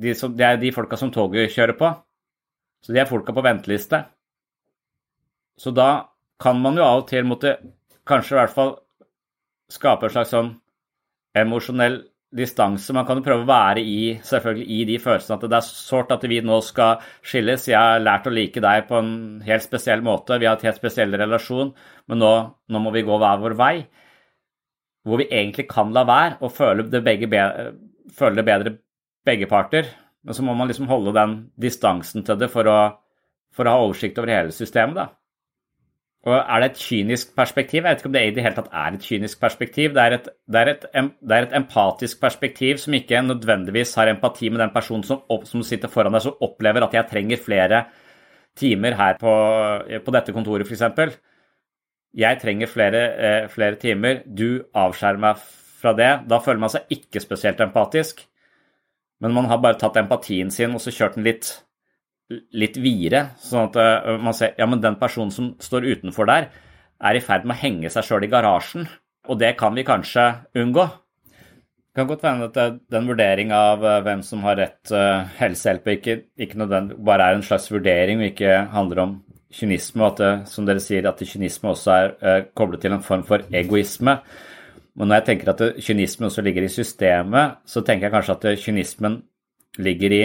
de 0.00 0.14
som, 0.14 0.32
Det 0.36 0.46
er 0.46 0.56
de 0.56 0.72
folka 0.72 0.96
som 0.96 1.10
toget 1.12 1.52
kjører 1.52 1.76
på. 1.76 1.90
Så 2.84 2.92
de 2.92 3.00
er 3.00 3.08
folka 3.08 3.32
på 3.36 3.44
venteliste. 3.44 4.04
Så 5.58 5.72
da 5.76 6.08
kan 6.40 6.60
man 6.60 6.76
jo 6.76 6.84
av 6.84 7.02
og 7.02 7.08
til 7.08 7.26
måtte 7.28 7.58
kanskje 8.08 8.36
i 8.36 8.38
hvert 8.38 8.54
fall 8.54 8.72
skape 9.70 10.06
en 10.06 10.14
slags 10.14 10.32
sånn 10.32 10.54
emosjonell 11.36 12.00
distanse. 12.30 12.94
Man 12.94 13.06
kan 13.06 13.18
jo 13.18 13.24
prøve 13.26 13.42
å 13.42 13.48
være 13.48 13.82
i 13.82 14.00
selvfølgelig 14.26 14.66
i 14.70 14.84
de 14.88 14.98
følelsene 15.02 15.36
at 15.36 15.46
det 15.50 15.58
er 15.58 15.66
sårt 15.66 16.12
at 16.14 16.26
vi 16.30 16.38
nå 16.46 16.60
skal 16.62 17.02
skilles. 17.26 17.66
Jeg 17.68 17.78
har 17.78 18.02
lært 18.02 18.28
å 18.30 18.34
like 18.34 18.62
deg 18.62 18.86
på 18.88 19.00
en 19.00 19.12
helt 19.46 19.66
spesiell 19.66 20.04
måte. 20.06 20.38
Vi 20.38 20.46
har 20.46 20.58
et 20.58 20.68
helt 20.68 20.78
spesiell 20.78 21.16
relasjon, 21.18 21.72
men 22.10 22.22
nå, 22.22 22.32
nå 22.70 22.82
må 22.84 22.94
vi 22.94 23.04
gå 23.06 23.18
hver 23.18 23.42
vår 23.42 23.56
vei. 23.58 23.74
Hvor 25.06 25.22
vi 25.22 25.30
egentlig 25.30 25.66
kan 25.70 25.94
la 25.96 26.04
være 26.06 26.38
og 26.44 26.54
føle 26.54 26.86
det, 26.92 27.02
begge, 27.04 27.44
føle 28.14 28.38
det 28.38 28.46
bedre 28.46 28.76
begge 29.26 29.48
parter. 29.50 29.88
Men 30.22 30.36
så 30.36 30.44
må 30.44 30.54
man 30.54 30.68
liksom 30.70 30.90
holde 30.90 31.16
den 31.16 31.38
distansen 31.60 32.26
til 32.26 32.38
det 32.38 32.50
for 32.52 32.68
å, 32.68 32.80
for 33.56 33.66
å 33.66 33.74
ha 33.74 33.86
oversikt 33.88 34.20
over 34.20 34.34
hele 34.34 34.54
systemet, 34.54 34.98
da. 35.00 35.08
Og 36.28 36.34
er 36.36 36.60
det 36.60 36.66
et 36.70 36.80
kynisk 36.82 37.30
perspektiv? 37.36 37.80
Jeg 37.80 37.88
vet 37.88 38.02
ikke 38.02 38.08
om 38.10 38.12
det 38.12 38.22
i 38.26 38.32
det 38.36 38.42
hele 38.44 38.56
tatt 38.58 38.74
er 38.76 38.96
et 38.96 39.04
kynisk 39.08 39.40
perspektiv. 39.40 39.94
Det 39.96 40.02
er 40.02 40.16
et, 40.18 40.26
det 40.52 40.60
er 40.60 40.70
et, 40.74 40.82
det 40.92 41.36
er 41.36 41.46
et 41.46 41.54
empatisk 41.56 42.20
perspektiv 42.20 42.76
som 42.82 42.96
ikke 42.98 43.22
nødvendigvis 43.24 43.94
har 43.96 44.10
empati 44.12 44.50
med 44.52 44.60
den 44.60 44.74
personen 44.74 45.06
som, 45.06 45.22
som, 45.48 45.62
sitter 45.64 45.88
foran 45.88 46.12
deg, 46.12 46.26
som 46.26 46.44
opplever 46.44 46.84
at 46.84 46.96
jeg 46.98 47.08
trenger 47.08 47.40
flere 47.40 47.84
timer 48.60 48.98
her 48.98 49.16
på, 49.20 49.32
på 50.04 50.14
dette 50.18 50.36
kontoret, 50.36 50.68
f.eks. 50.68 51.16
Jeg 52.20 52.40
trenger 52.42 52.68
flere, 52.68 53.02
eh, 53.16 53.48
flere 53.48 53.80
timer. 53.80 54.20
Du 54.26 54.60
avskjærer 54.74 55.24
meg 55.24 55.40
fra 55.80 55.94
det. 55.96 56.10
Da 56.28 56.42
føler 56.44 56.60
man 56.60 56.72
seg 56.74 56.92
ikke 56.92 57.22
spesielt 57.24 57.60
empatisk. 57.64 58.26
Men 59.20 59.32
man 59.32 59.48
har 59.48 59.60
bare 59.62 59.78
tatt 59.80 59.96
empatien 59.96 60.50
sin 60.52 60.74
og 60.76 60.84
så 60.84 60.92
kjørt 60.92 61.16
den 61.16 61.24
litt 61.24 61.54
litt 62.30 62.78
videre, 62.80 63.30
sånn 63.42 63.70
at 63.70 63.78
uh, 63.78 64.16
man 64.22 64.36
ser 64.36 64.56
ja, 64.58 64.66
men 64.70 64.82
den 64.82 64.98
personen 65.00 65.32
som 65.34 65.54
står 65.62 65.88
utenfor 65.96 66.28
der, 66.30 66.50
er 67.00 67.16
i 67.16 67.22
ferd 67.24 67.46
med 67.48 67.56
å 67.56 67.62
henge 67.62 67.92
seg 67.92 68.06
sjøl 68.06 68.26
i 68.26 68.30
garasjen. 68.30 68.88
Og 69.30 69.38
det 69.40 69.54
kan 69.60 69.74
vi 69.76 69.86
kanskje 69.86 70.26
unngå. 70.58 70.84
Det 71.30 71.98
kan 71.98 72.08
godt 72.08 72.22
være 72.24 72.48
at 72.48 72.76
den 72.92 73.08
vurdering 73.10 73.54
av 73.56 73.82
uh, 73.84 73.96
hvem 74.06 74.22
som 74.26 74.44
har 74.46 74.60
rett 74.60 74.92
helsehjelp, 75.40 75.90
ikke, 75.96 76.20
ikke 76.38 76.68
bare 76.96 77.26
er 77.26 77.38
en 77.38 77.46
slags 77.46 77.70
vurdering 77.72 78.22
og 78.22 78.30
ikke 78.30 78.60
handler 78.74 79.04
om 79.06 79.16
kynisme, 79.50 80.04
og 80.04 80.12
at 80.12 80.20
det, 80.22 80.30
som 80.52 80.68
dere 80.68 80.82
sier, 80.82 81.08
at 81.10 81.24
kynisme 81.26 81.72
også 81.72 81.96
er 81.96 82.44
koblet 82.54 82.84
til 82.84 82.94
en 82.94 83.02
form 83.02 83.24
for 83.26 83.42
egoisme. 83.50 84.20
Men 84.94 85.10
når 85.10 85.20
jeg 85.20 85.26
tenker 85.30 85.50
at 85.50 85.64
kynisme 85.82 86.28
også 86.28 86.44
ligger 86.46 86.66
i 86.66 86.70
systemet, 86.70 87.58
så 87.66 87.82
tenker 87.82 88.06
jeg 88.06 88.14
kanskje 88.14 88.36
at 88.36 88.62
kynismen 88.62 89.18
ligger 89.82 90.14
i 90.14 90.22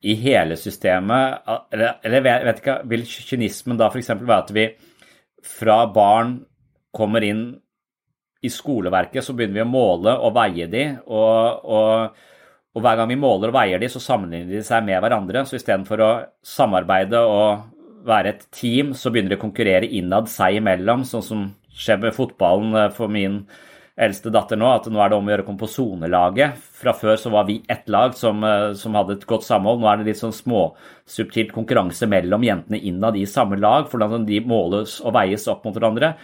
i 0.00 0.14
hele 0.16 0.56
systemet 0.56 1.48
Eller, 1.72 1.98
jeg 2.04 2.46
vet 2.46 2.62
ikke, 2.62 2.76
vil 2.88 3.04
kynismen 3.08 3.80
da 3.80 3.90
f.eks. 3.90 4.14
være 4.16 4.38
at 4.38 4.54
vi 4.56 4.66
fra 5.44 5.82
barn 5.92 6.38
kommer 6.96 7.24
inn 7.24 7.44
i 8.44 8.48
skoleverket, 8.52 9.24
så 9.24 9.34
begynner 9.36 9.60
vi 9.60 9.64
å 9.64 9.68
måle 9.68 10.14
og 10.24 10.34
veie 10.36 10.66
de, 10.72 10.84
og, 11.12 11.64
og, 11.68 12.20
og 12.76 12.84
hver 12.84 12.98
gang 12.98 13.10
vi 13.10 13.18
måler 13.20 13.52
og 13.52 13.56
veier 13.56 13.80
de, 13.80 13.88
så 13.92 14.00
sammenligner 14.02 14.56
de 14.56 14.64
seg 14.64 14.84
med 14.86 15.00
hverandre. 15.04 15.44
Så 15.48 15.58
istedenfor 15.58 16.04
å 16.04 16.10
samarbeide 16.44 17.20
og 17.20 18.04
være 18.08 18.34
et 18.34 18.46
team, 18.56 18.94
så 18.96 19.12
begynner 19.12 19.34
de 19.34 19.40
å 19.40 19.44
konkurrere 19.44 19.88
innad 20.00 20.28
seg 20.32 20.60
imellom, 20.60 21.04
sånn 21.08 21.24
som 21.24 21.44
skjer 21.80 22.00
med 22.04 22.16
fotballen 22.16 22.76
eh, 22.80 22.92
for 22.96 23.12
min 23.12 23.42
eldste 24.00 24.32
datter 24.32 24.58
nå, 24.58 24.68
at 24.72 24.88
nå 24.88 25.00
er 25.02 25.10
det 25.12 25.18
om 25.18 25.28
å 25.28 25.32
gjøre 25.32 25.44
å 25.44 25.48
komme 25.48 25.60
på 25.60 25.70
sonelaget. 25.70 26.60
Fra 26.80 26.94
før 26.96 27.18
så 27.20 27.32
var 27.34 27.46
vi 27.48 27.58
ett 27.70 27.88
lag 27.92 28.14
som, 28.16 28.42
eh, 28.44 28.72
som, 28.78 28.96
hadde 28.96 29.18
et 29.18 29.26
godt 29.28 29.44
samhold. 29.44 29.80
Nå 29.80 29.90
er 29.90 30.00
det 30.00 30.10
litt 30.10 30.20
sånn 30.20 30.36
småsubtilt 30.36 31.52
konkurranse 31.52 32.08
mellom 32.08 32.46
jentene 32.46 32.80
innad 32.80 33.16
i 33.16 33.26
samme 33.26 33.60
lag, 33.60 33.90
for 33.90 34.00
de 34.00 34.40
måles 34.40 35.00
og 35.04 35.14
veies 35.14 35.46
opp 35.48 35.64
mot 35.64 35.76
hverandre. 35.76 36.14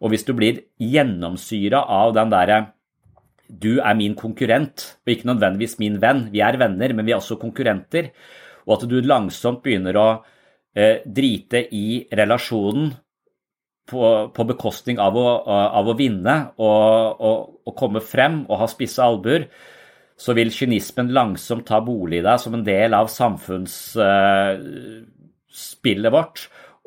Og 0.00 0.12
hvis 0.12 0.26
du 0.26 0.32
blir 0.36 0.62
gjennomsyra 0.78 1.82
av 1.88 2.14
den 2.14 2.30
derre 2.30 2.66
du 3.46 3.78
er 3.78 3.94
min 3.94 4.14
konkurrent, 4.18 4.98
og 5.06 5.12
ikke 5.12 5.28
nødvendigvis 5.30 5.78
min 5.78 6.00
venn. 6.02 6.26
Vi 6.32 6.42
er 6.42 6.58
venner, 6.58 6.92
men 6.92 7.06
vi 7.06 7.12
er 7.14 7.20
også 7.20 7.38
konkurrenter. 7.38 8.10
Og 8.66 8.76
at 8.76 8.88
du 8.90 8.96
langsomt 9.02 9.62
begynner 9.62 9.98
å 10.00 10.06
eh, 10.74 11.02
drite 11.06 11.62
i 11.70 12.02
relasjonen 12.10 12.90
på, 13.86 14.30
på 14.34 14.44
bekostning 14.48 14.98
av 15.02 15.16
å, 15.18 15.42
av 15.46 15.88
å 15.88 15.94
vinne 15.98 16.36
og, 16.58 17.20
og, 17.20 17.50
og, 17.66 17.74
komme 17.78 18.00
frem 18.02 18.44
og 18.48 18.58
ha 18.62 18.66
spisse 18.70 19.02
albuer, 19.02 19.46
så 20.16 20.32
vil 20.36 20.50
kynismen 20.54 21.12
langsomt 21.14 21.66
ta 21.68 21.80
bolig 21.84 22.18
i 22.20 22.24
deg 22.24 22.40
som 22.42 22.54
en 22.56 22.64
del 22.66 22.94
av 22.96 23.06
samfunnsspillet 23.12 26.10
uh, 26.10 26.14
vårt, 26.14 26.38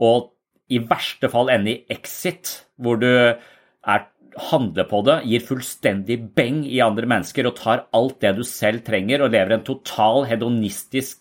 og 0.01 0.31
i 0.69 0.79
verste 0.85 1.29
fall 1.31 1.49
ende 1.53 1.71
i 1.71 1.85
exit, 1.93 2.65
hvor 2.81 2.95
du 3.01 3.09
er, 3.09 3.99
handler 4.49 4.85
på 4.89 5.01
det, 5.07 5.17
gir 5.29 5.41
fullstendig 5.45 6.17
beng 6.37 6.57
i 6.67 6.81
andre 6.85 7.07
mennesker 7.09 7.43
og 7.49 7.57
tar 7.57 7.79
alt 7.95 8.17
det 8.23 8.33
du 8.37 8.43
selv 8.47 8.79
trenger, 8.87 9.19
og 9.23 9.33
lever 9.33 9.51
en 9.55 9.67
total 9.67 10.17
hedonistisk 10.29 11.19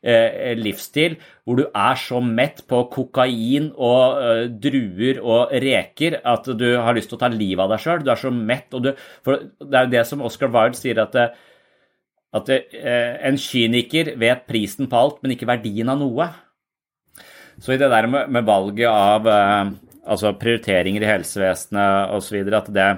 Eh, 0.00 0.54
livsstil 0.56 1.18
hvor 1.44 1.58
du 1.58 1.66
er 1.76 1.98
så 2.00 2.22
mett 2.24 2.62
på 2.64 2.78
kokain 2.88 3.66
og 3.76 4.20
eh, 4.24 4.46
druer 4.48 5.18
og 5.20 5.52
reker 5.60 6.16
at 6.24 6.48
du 6.56 6.64
har 6.80 6.96
lyst 6.96 7.12
til 7.12 7.18
å 7.18 7.20
ta 7.20 7.28
livet 7.28 7.60
av 7.66 7.74
deg 7.74 7.82
sjøl. 7.84 8.00
Du 8.06 8.08
er 8.08 8.22
så 8.22 8.32
mett. 8.32 8.72
og 8.72 8.86
du, 8.86 8.94
for 9.20 9.44
Det 9.60 9.76
er 9.76 9.84
jo 9.84 9.92
det 9.92 10.06
som 10.08 10.24
Oscar 10.24 10.48
Wilde 10.54 10.80
sier, 10.80 11.02
at, 11.04 11.36
at 12.32 12.54
en 12.54 13.36
kyniker 13.36 14.14
vet 14.16 14.46
prisen 14.48 14.88
på 14.88 14.96
alt, 14.96 15.20
men 15.20 15.36
ikke 15.36 15.50
verdien 15.52 15.92
av 15.92 16.00
noe. 16.00 16.30
Så 17.60 17.74
i 17.74 17.78
det 17.80 17.92
der 17.92 18.08
med, 18.08 18.32
med 18.32 18.48
valget 18.48 18.88
av 18.88 19.28
eh, 19.28 19.76
altså 20.08 20.32
prioriteringer 20.40 21.04
i 21.04 21.12
helsevesenet 21.12 22.16
osv. 22.16 22.40
at 22.56 22.72
det 22.72 22.90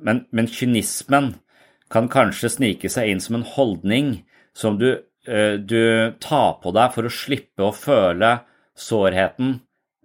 men, 0.00 0.24
men 0.32 0.48
kynismen 0.48 1.34
kan 1.92 2.08
kanskje 2.08 2.56
snike 2.56 2.88
seg 2.88 3.10
inn 3.10 3.20
som 3.20 3.36
en 3.36 3.50
holdning 3.56 4.22
som 4.52 4.78
du, 4.78 4.90
eh, 5.26 5.54
du, 5.54 6.12
tar 6.20 6.58
på 6.62 6.72
deg 6.74 6.94
for 6.94 7.08
å 7.08 7.12
slippe 7.12 7.66
å 7.66 7.74
føle 7.76 8.36
sårheten 8.78 9.56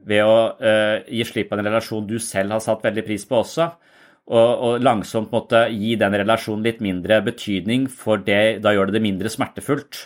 ved 0.07 0.23
å 0.23 0.35
uh, 0.61 1.03
gi 1.11 1.25
slipp 1.27 1.49
på 1.49 1.57
en 1.57 1.65
relasjon 1.65 2.05
du 2.07 2.15
selv 2.21 2.53
har 2.55 2.61
satt 2.63 2.85
veldig 2.85 3.03
pris 3.03 3.25
på 3.27 3.41
også. 3.41 3.65
Og, 4.27 4.51
og, 4.67 4.73
langsomt 4.83 5.33
måtte 5.33 5.65
gi 5.71 5.95
den 5.99 6.15
relasjonen 6.19 6.63
litt 6.63 6.79
mindre 6.83 7.21
betydning, 7.25 7.87
for 7.91 8.21
det, 8.23 8.59
da 8.63 8.71
gjør 8.75 8.91
det 8.91 8.97
det 8.97 9.03
mindre 9.03 9.31
smertefullt. 9.31 10.05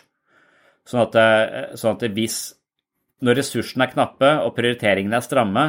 Sånn 0.90 1.04
at, 1.04 1.18
eh, 1.22 1.78
sånn 1.78 1.98
at 1.98 2.10
hvis 2.16 2.42
Når 3.22 3.36
ressursene 3.38 3.86
er 3.86 3.92
knappe 3.92 4.30
og 4.42 4.56
prioriteringene 4.56 5.14
er 5.20 5.22
stramme, 5.22 5.64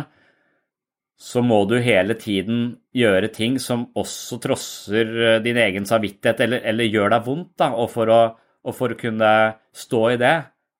så 1.20 1.42
må 1.44 1.58
du 1.68 1.74
hele 1.85 2.14
tiden 2.16 2.78
gjøre 2.96 3.28
ting 3.28 3.58
som 3.61 3.82
også 3.92 4.38
trosser 4.40 5.11
din 5.44 5.61
egen 5.61 5.85
samvittighet, 5.85 6.40
eller, 6.46 6.62
eller 6.64 6.88
gjør 6.88 7.12
deg 7.12 7.26
vondt. 7.26 7.50
Da, 7.61 7.68
og 7.76 7.90
for 7.92 8.08
å 8.08 8.22
og 8.62 8.77
for 8.77 8.94
å 8.94 8.98
kunne 8.98 9.33
stå 9.75 10.03
i 10.12 10.20
det, 10.20 10.37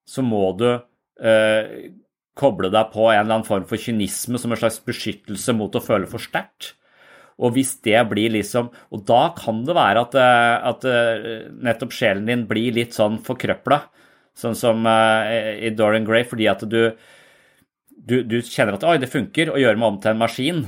så 0.07 0.23
må 0.27 0.45
du 0.59 0.69
eh, 0.73 1.91
koble 2.39 2.71
deg 2.73 2.93
på 2.93 3.09
en 3.11 3.19
eller 3.19 3.39
annen 3.39 3.49
form 3.49 3.67
for 3.69 3.81
kynisme 3.81 4.41
som 4.41 4.55
en 4.55 4.61
slags 4.61 4.81
beskyttelse 4.87 5.55
mot 5.57 5.75
å 5.75 5.85
føle 5.85 6.09
for 6.11 6.23
sterkt. 6.23 6.75
Og 7.43 7.55
hvis 7.57 7.75
det 7.85 7.97
blir 8.11 8.35
liksom 8.35 8.69
Og 8.93 9.05
da 9.09 9.23
kan 9.37 9.63
det 9.67 9.75
være 9.77 10.05
at, 10.05 10.15
eh, 10.21 10.69
at 10.71 10.85
eh, 10.89 11.49
nettopp 11.65 11.95
sjelen 11.97 12.29
din 12.29 12.45
blir 12.49 12.77
litt 12.77 12.95
sånn 12.97 13.19
forkrøpla, 13.25 13.81
sånn 14.37 14.57
som 14.59 14.87
eh, 14.87 15.65
i 15.67 15.73
Dorian 15.77 16.07
Gray, 16.09 16.27
fordi 16.29 16.49
at 16.53 16.63
du, 16.69 16.93
du, 17.89 18.23
du 18.29 18.39
kjenner 18.43 18.77
at 18.77 18.87
oi, 18.87 18.99
det 19.01 19.11
funker 19.13 19.53
å 19.53 19.59
gjøre 19.61 19.81
meg 19.81 19.89
om 19.89 19.99
til 20.03 20.13
en 20.13 20.23
maskin. 20.23 20.63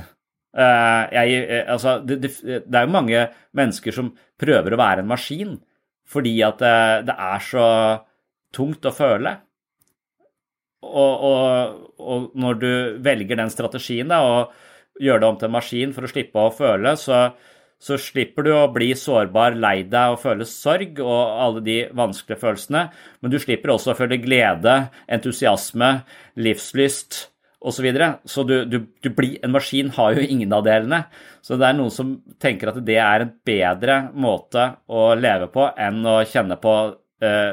Uh, 0.55 1.11
jeg, 1.11 1.41
altså, 1.67 1.97
det, 2.07 2.15
det, 2.23 2.29
det 2.63 2.77
er 2.79 2.85
jo 2.85 2.93
mange 2.93 3.25
mennesker 3.59 3.91
som 3.91 4.13
prøver 4.39 4.71
å 4.71 4.79
være 4.79 5.03
en 5.03 5.09
maskin 5.09 5.57
fordi 6.09 6.35
at 6.45 6.61
det, 6.61 6.77
det 7.09 7.15
er 7.15 7.43
så 7.43 7.65
tungt 8.55 8.85
å 8.87 8.93
føle. 8.95 9.35
Og, 10.85 11.25
og, 11.25 11.81
og, 11.97 12.29
når 12.37 12.61
du 12.61 12.71
velger 13.03 13.39
den 13.39 13.51
strategien 13.51 14.11
da, 14.11 14.21
og 14.21 15.01
gjør 15.01 15.21
det 15.21 15.27
om 15.27 15.39
til 15.39 15.49
en 15.49 15.55
maskin 15.57 15.93
for 15.95 16.05
å 16.05 16.11
slippe 16.11 16.39
å 16.39 16.53
føle, 16.53 16.93
så, 16.99 17.23
så 17.81 17.97
slipper 17.99 18.45
du 18.45 18.51
å 18.53 18.67
bli 18.73 18.91
sårbar, 18.97 19.57
lei 19.59 19.79
deg 19.89 20.13
og 20.13 20.21
føle 20.21 20.47
sorg 20.47 21.01
og 21.03 21.21
alle 21.45 21.63
de 21.65 21.79
vanskelige 21.97 22.43
følelsene. 22.43 22.85
Men 23.19 23.33
du 23.33 23.39
slipper 23.41 23.73
også 23.73 23.95
å 23.95 23.97
føle 23.97 24.21
glede, 24.21 24.77
entusiasme, 25.17 25.97
livslyst 26.37 27.25
osv. 27.65 27.87
Så, 27.97 28.09
så 28.31 28.45
du, 28.47 28.55
du, 28.69 28.77
du 29.01 29.09
blir, 29.15 29.37
en 29.45 29.53
maskin 29.55 29.91
har 29.97 30.15
jo 30.17 30.25
ingen 30.25 30.53
av 30.55 30.65
delene. 30.67 31.03
Så 31.45 31.59
det 31.59 31.67
er 31.67 31.77
noen 31.77 31.93
som 31.93 32.15
tenker 32.41 32.71
at 32.71 32.79
det 32.85 32.99
er 33.01 33.25
en 33.25 33.33
bedre 33.47 33.99
måte 34.13 34.69
å 34.87 35.07
leve 35.19 35.49
på 35.53 35.67
enn 35.87 36.01
å 36.09 36.19
kjenne 36.29 36.59
på 36.61 36.75
eh, 37.25 37.51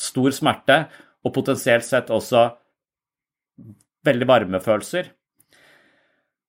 stor 0.00 0.36
smerte 0.36 0.80
og 1.26 1.34
potensielt 1.34 1.86
sett 1.86 2.12
også 2.14 2.48
veldig 4.06 4.28
varme 4.28 4.60
følelser. 4.62 5.10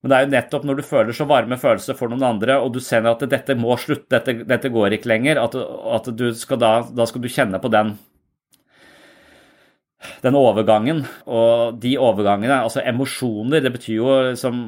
Men 0.04 0.12
det 0.12 0.18
er 0.18 0.26
jo 0.26 0.34
nettopp 0.36 0.68
når 0.68 0.78
du 0.78 0.86
føler 0.86 1.16
så 1.16 1.26
varme 1.28 1.58
følelser 1.60 1.98
for 1.98 2.12
noen 2.12 2.26
andre, 2.28 2.60
og 2.62 2.76
du 2.76 2.82
ser 2.84 3.08
at 3.10 3.24
dette 3.32 3.56
må 3.58 3.74
slutte, 3.82 4.12
dette, 4.14 4.46
dette 4.48 4.70
går 4.72 4.98
ikke 4.98 5.10
lenger, 5.10 5.42
at, 5.42 5.58
at 5.58 6.12
skal 6.38 6.62
da, 6.62 6.74
da 6.94 7.08
skal 7.10 7.24
du 7.24 7.32
kjenne 7.34 7.60
på 7.64 7.72
den 7.74 7.96
den 10.24 10.38
overgangen. 10.38 11.04
Og 11.26 11.78
de 11.82 11.98
overgangene, 12.02 12.62
altså 12.64 12.84
emosjoner, 12.86 13.64
det 13.64 13.74
betyr 13.76 13.98
jo 14.00 14.16
som 14.40 14.64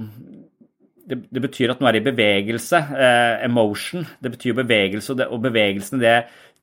det, 1.09 1.23
det, 1.33 1.41
betyr 1.41 1.73
at 1.73 1.79
noe 1.81 1.89
er 1.89 1.99
i 1.99 2.05
bevegelse. 2.05 2.83
Eh, 2.93 3.45
emotion. 3.47 4.05
Det 4.21 4.33
betyr 4.35 4.59
bevegelse, 4.61 5.13
og, 5.13 5.21
det, 5.21 5.27
og 5.33 5.41
bevegelsene 5.47 6.03
det 6.03 6.17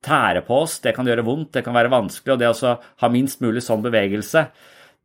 tærer 0.07 0.45
på 0.47 0.63
oss. 0.63 0.79
Det 0.85 0.95
kan 0.97 1.09
gjøre 1.09 1.25
vondt, 1.27 1.53
det 1.57 1.65
kan 1.67 1.75
være 1.77 1.93
vanskelig. 1.93 2.37
Og 2.37 2.43
det 2.43 2.53
å 2.53 2.77
ha 3.03 3.13
minst 3.13 3.43
mulig 3.45 3.65
sånn 3.67 3.85
bevegelse, 3.85 4.47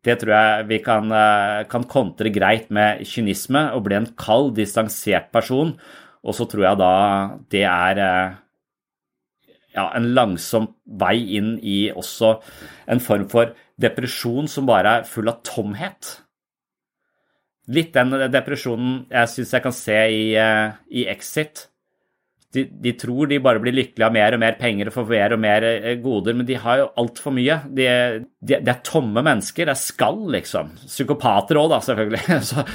det 0.05 0.17
tror 0.21 0.33
jeg 0.33 0.69
vi 0.69 0.79
kan, 0.85 1.11
eh, 1.13 1.63
kan 1.69 1.85
kontre 1.89 2.33
greit 2.33 2.69
med 2.73 3.03
kynisme 3.05 3.67
og 3.75 3.85
bli 3.85 3.99
en 3.99 4.11
kald, 4.17 4.55
distansert 4.57 5.31
person. 5.33 5.75
Og 6.21 6.37
så 6.37 6.45
tror 6.49 6.67
jeg 6.67 6.81
da 6.81 6.93
det 7.49 7.65
er, 7.65 7.99
eh, 7.99 8.37
ja, 9.75 9.87
en 9.95 10.11
langsom 10.15 10.67
vei 10.99 11.15
inn 11.37 11.55
i 11.63 11.85
også 11.95 12.35
en 12.91 13.01
form 13.03 13.27
for 13.31 13.53
depresjon 13.81 14.49
som 14.51 14.67
bare 14.69 14.99
er 14.99 15.09
full 15.09 15.31
av 15.31 15.41
tomhet. 15.47 16.15
Litt 17.71 17.93
den 17.95 18.15
depresjonen 18.33 19.03
jeg 19.11 19.31
syns 19.31 19.53
jeg 19.55 19.63
kan 19.63 19.75
se 19.75 19.99
i, 20.11 20.23
eh, 20.39 20.79
i 20.97 21.05
Exit. 21.11 21.67
De, 22.51 22.65
de, 22.67 22.91
tror 22.99 23.29
de 23.31 23.37
bare 23.39 23.61
blir 23.63 23.77
lykkelige 23.77 24.09
av 24.09 24.11
mer 24.11 24.35
og 24.35 24.41
mer 24.41 24.57
penger 24.59 24.89
og 24.89 24.95
får 24.97 25.05
mer 25.13 25.35
og 25.37 25.39
mer 25.39 25.65
eh, 25.69 25.93
goder, 26.03 26.35
men 26.35 26.47
de 26.49 26.57
har 26.59 26.81
jo 26.81 26.89
altfor 26.99 27.31
mye. 27.37 27.61
De, 27.69 27.87
de, 28.41 28.57
de, 28.57 28.73
er 28.73 28.83
tomme 28.83 29.23
mennesker. 29.23 29.69
Det 29.69 29.75
er 29.77 29.79
skall, 29.79 30.25
liksom. 30.35 30.73
Psykopater 30.83 31.61
òg, 31.61 31.71
da, 31.71 31.79
selvfølgelig. 31.85 32.41
Så, 32.49 32.65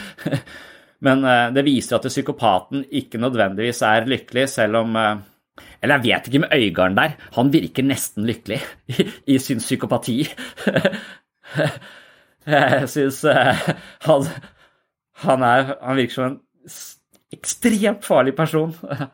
men 1.05 1.29
eh, 1.29 1.49
det 1.53 1.67
viser 1.67 1.99
at 1.99 2.09
psykopaten 2.09 2.87
ikke 3.03 3.21
nødvendigvis 3.21 3.85
er 3.85 4.09
lykkelig, 4.09 4.49
selv 4.55 4.81
om 4.81 4.97
eller 5.87 6.03
jeg 6.03 6.11
vet 6.11 6.29
ikke 6.31 6.43
med 6.45 6.57
Øygarden 6.57 6.99
der. 6.99 7.15
Han 7.39 7.53
virker 7.55 7.87
nesten 7.87 8.27
lykkelig 8.29 8.61
i, 9.33 9.39
sin 9.43 9.63
psykopati. 9.63 10.19
jeg 12.57 12.91
syns 12.93 13.23
han, 13.25 14.29
han, 15.23 15.47
er, 15.47 15.73
han 15.81 15.99
virker 16.03 16.19
som 16.19 16.29
en 16.33 16.37
ekstremt 17.37 18.05
farlig 18.07 18.37
person. 18.37 18.75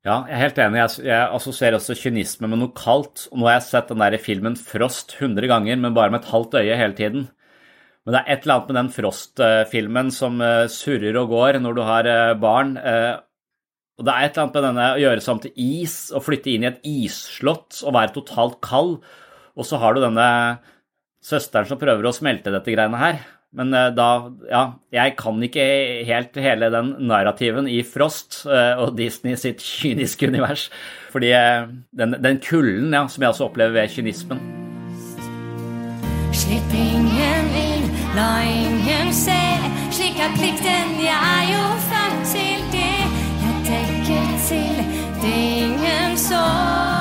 Ja, 0.00 0.22
jeg 0.24 0.32
er 0.32 0.40
helt 0.40 0.58
enig. 0.64 0.78
Jeg, 0.78 1.02
jeg 1.10 1.32
assosierer 1.36 1.74
også 1.76 1.92
kynisme 2.00 2.48
med 2.48 2.62
noe 2.62 2.72
kaldt. 2.72 3.26
Og 3.28 3.36
nå 3.36 3.50
har 3.50 3.58
jeg 3.58 3.66
sett 3.66 3.90
den 3.92 4.00
der 4.00 4.16
filmen 4.16 4.54
Frost 4.56 5.12
100 5.18 5.44
ganger, 5.50 5.76
men 5.76 5.92
bare 5.92 6.08
med 6.14 6.22
et 6.22 6.30
halvt 6.30 6.56
øye 6.56 6.78
hele 6.80 6.96
tiden. 6.96 7.26
Men 8.06 8.14
det 8.16 8.22
er 8.22 8.30
et 8.32 8.46
eller 8.46 8.54
annet 8.54 8.70
med 8.70 8.78
den 8.78 8.88
Frost-filmen 8.94 10.08
som 10.16 10.40
eh, 10.40 10.70
surrer 10.72 11.18
og 11.20 11.34
går 11.34 11.58
når 11.60 11.76
du 11.76 11.82
har 11.84 12.08
eh, 12.08 12.32
barn. 12.40 12.72
Og 14.00 14.06
det 14.08 14.12
er 14.14 14.24
et 14.24 14.32
eller 14.32 14.46
annet 14.46 14.54
med 14.56 14.64
denne 14.64 14.84
å 14.94 15.00
gjøre 15.02 15.22
seg 15.24 15.42
til 15.44 15.58
is 15.60 15.96
og 16.16 16.24
flytte 16.24 16.48
inn 16.54 16.62
i 16.64 16.70
et 16.70 16.86
isslott 16.88 17.82
og 17.84 17.92
være 17.98 18.14
totalt 18.14 18.56
kald. 18.64 18.94
Og 19.60 19.66
så 19.68 19.76
har 19.82 19.92
du 19.92 20.00
denne 20.00 20.30
søsteren 21.20 21.68
som 21.68 21.80
prøver 21.80 22.08
å 22.08 22.14
smelte 22.16 22.54
dette 22.54 22.72
greiene 22.72 22.96
her. 22.96 23.20
Men 23.52 23.74
eh, 23.74 23.90
da 23.92 24.30
Ja, 24.48 24.62
jeg 24.94 25.16
kan 25.18 25.42
ikke 25.44 25.66
helt 26.08 26.38
hele 26.40 26.70
den 26.72 26.94
narrativen 27.10 27.68
i 27.68 27.82
Frost 27.84 28.44
eh, 28.46 28.78
og 28.80 28.96
Disney 28.96 29.36
sitt 29.36 29.60
kyniske 29.60 30.30
univers. 30.30 30.70
Fordi 31.12 31.34
eh, 31.36 31.68
den, 31.92 32.16
den 32.24 32.40
kulden 32.40 32.96
ja, 32.96 33.04
som 33.04 33.26
jeg 33.26 33.34
også 33.34 33.50
opplever 33.50 33.82
ved 33.82 33.92
kynismen. 33.92 34.40
Slipp 36.40 36.72
ingen 36.72 37.54
inn, 37.58 37.88
la 38.16 38.32
ingen 38.48 39.12
se, 39.12 39.40
slik 39.92 40.22
er 40.22 40.38
plikten 40.38 41.00
jeg 41.04 41.18
er 41.18 41.50
jo 41.52 41.64
født 41.90 41.99
ingen 46.30 46.99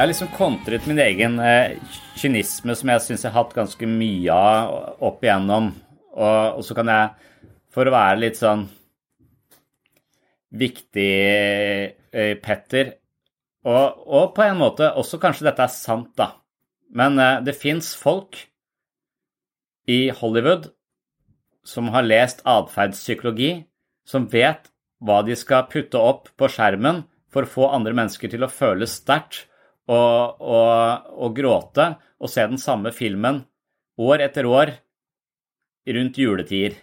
Jeg 0.00 0.06
har 0.06 0.08
liksom 0.14 0.28
kontret 0.32 0.86
min 0.88 0.98
egen 1.04 1.34
eh, 1.44 1.74
kynisme, 2.16 2.72
som 2.72 2.88
jeg 2.88 3.02
syns 3.04 3.24
jeg 3.26 3.34
har 3.34 3.42
hatt 3.42 3.50
ganske 3.52 3.84
mye 3.84 4.32
av 4.32 5.02
opp 5.04 5.26
igjennom. 5.26 5.66
Og, 6.14 6.54
og, 6.56 6.62
så 6.64 6.72
kan 6.78 6.88
jeg, 6.88 7.26
for 7.68 7.84
å 7.84 7.92
være 7.92 8.22
litt 8.22 8.38
sånn 8.40 8.62
viktig, 10.56 11.10
eh, 12.16 12.32
Petter 12.40 12.94
og, 13.68 14.00
og, 14.06 14.24
på 14.38 14.46
en 14.46 14.56
måte 14.62 14.88
også 15.02 15.20
kanskje 15.20 15.50
dette 15.50 15.66
er 15.66 15.74
sant, 15.74 16.08
da. 16.16 16.30
Men 16.96 17.20
eh, 17.20 17.42
det 17.44 17.58
fins 17.60 17.92
folk 17.92 18.40
i 19.84 20.00
Hollywood 20.22 20.70
som 21.60 21.92
har 21.92 22.08
lest 22.08 22.40
atferdspsykologi, 22.48 23.52
som 24.08 24.32
vet 24.32 24.72
hva 25.04 25.20
de 25.28 25.36
skal 25.36 25.68
putte 25.68 26.00
opp 26.00 26.32
på 26.40 26.48
skjermen 26.56 27.04
for 27.28 27.44
å 27.44 27.54
få 27.58 27.70
andre 27.76 27.92
mennesker 28.00 28.32
til 28.32 28.48
å 28.48 28.52
føle 28.56 28.88
sterkt 28.88 29.44
og, 29.90 30.40
og, 30.40 31.10
og 31.18 31.34
gråte 31.36 31.86
og 32.20 32.30
se 32.30 32.46
den 32.46 32.60
samme 32.60 32.92
filmen 32.94 33.42
år 34.00 34.24
etter 34.28 34.46
år 34.48 34.74
rundt 35.90 36.20
juletider. 36.20 36.76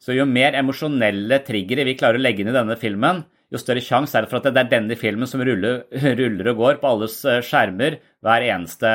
Så 0.00 0.16
jo 0.16 0.24
mer 0.28 0.56
emosjonelle 0.56 1.40
triggere 1.44 1.84
vi 1.88 1.96
klarer 1.98 2.20
å 2.20 2.24
legge 2.24 2.42
inn 2.42 2.52
i 2.52 2.56
denne 2.56 2.76
filmen, 2.80 3.22
jo 3.50 3.58
større 3.60 3.82
sjanse 3.84 4.16
er 4.16 4.24
det 4.24 4.30
for 4.30 4.38
at 4.38 4.54
det 4.54 4.62
er 4.62 4.70
denne 4.70 4.96
filmen 4.98 5.28
som 5.28 5.42
ruller, 5.44 5.82
ruller 6.20 6.52
og 6.52 6.62
går 6.62 6.78
på 6.80 6.92
alles 6.94 7.18
eh, 7.26 7.42
skjermer 7.44 7.98
hver 8.24 8.46
eneste 8.46 8.94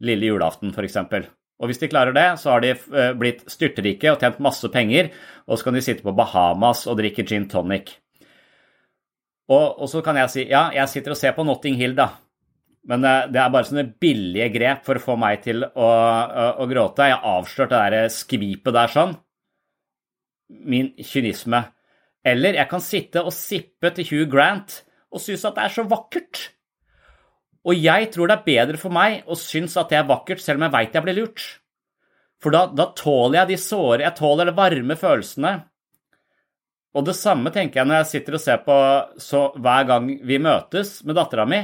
lille 0.00 0.30
julaften, 0.30 0.72
f.eks. 0.72 0.96
Og 1.60 1.68
hvis 1.68 1.82
de 1.82 1.90
klarer 1.92 2.16
det, 2.16 2.26
så 2.40 2.54
har 2.54 2.64
de 2.64 2.72
eh, 2.72 3.10
blitt 3.20 3.44
styrterike 3.52 4.14
og 4.14 4.22
tjent 4.22 4.40
masse 4.42 4.70
penger, 4.72 5.10
og 5.44 5.60
så 5.60 5.68
kan 5.68 5.76
de 5.76 5.84
sitte 5.84 6.06
på 6.06 6.16
Bahamas 6.16 6.86
og 6.88 6.96
drikke 7.02 7.26
gin 7.28 7.46
tonic. 7.50 7.92
Og, 9.50 9.82
og 9.82 9.86
så 9.90 10.00
kan 10.06 10.16
jeg 10.22 10.32
si 10.32 10.46
ja, 10.48 10.68
jeg 10.74 10.88
sitter 10.88 11.12
og 11.12 11.20
ser 11.20 11.36
på 11.36 11.44
Notting 11.44 11.76
Hill, 11.78 11.98
da. 11.98 12.14
Men 12.88 13.04
eh, 13.04 13.26
det 13.32 13.40
er 13.42 13.50
bare 13.52 13.68
sånne 13.68 13.88
billige 14.00 14.48
grep 14.54 14.86
for 14.86 14.96
å 14.96 15.04
få 15.04 15.16
meg 15.20 15.42
til 15.44 15.64
å, 15.64 15.88
å, 15.88 16.46
å 16.62 16.68
gråte. 16.70 17.08
Jeg 17.10 17.18
har 17.18 17.40
avslørt 17.40 17.74
det 17.74 17.82
der 17.82 18.14
skvipet 18.14 18.76
der 18.76 18.92
sånn. 18.92 19.16
Min 20.48 20.92
kynisme. 20.96 21.64
Eller 22.26 22.58
jeg 22.58 22.68
kan 22.70 22.82
sitte 22.84 23.24
og 23.24 23.34
sippe 23.34 23.92
til 23.96 24.08
Hugh 24.08 24.30
Grant 24.32 24.82
og 25.10 25.22
synes 25.22 25.44
at 25.48 25.56
det 25.56 25.66
er 25.66 25.74
så 25.74 25.84
vakkert. 25.90 26.42
Og 27.66 27.76
jeg 27.76 28.08
tror 28.14 28.30
det 28.30 28.38
er 28.38 28.46
bedre 28.46 28.80
for 28.80 28.94
meg 28.94 29.26
å 29.28 29.36
synes 29.36 29.74
at 29.80 29.90
det 29.92 29.98
er 30.00 30.08
vakkert, 30.08 30.40
selv 30.40 30.60
om 30.60 30.68
jeg 30.68 30.74
veit 30.76 30.94
jeg 30.96 31.04
blir 31.04 31.18
lurt. 31.18 31.42
For 32.40 32.54
da, 32.54 32.62
da, 32.72 32.86
tåler 32.96 33.42
jeg 33.42 33.50
de 33.50 33.58
såre, 33.60 34.04
jeg 34.06 34.16
tåler 34.16 34.48
de 34.48 34.54
varme 34.56 34.96
følelsene. 34.96 35.52
Og 36.96 37.04
det 37.06 37.14
samme 37.18 37.52
tenker 37.54 37.82
jeg 37.82 37.88
når 37.90 38.00
jeg 38.00 38.10
sitter 38.14 38.36
og 38.36 38.42
ser 38.42 38.62
på 38.64 38.76
så 39.22 39.42
hver 39.60 39.84
gang 39.90 40.08
vi 40.26 40.40
møtes 40.42 40.96
med 41.06 41.18
dattera 41.20 41.44
mi 41.46 41.60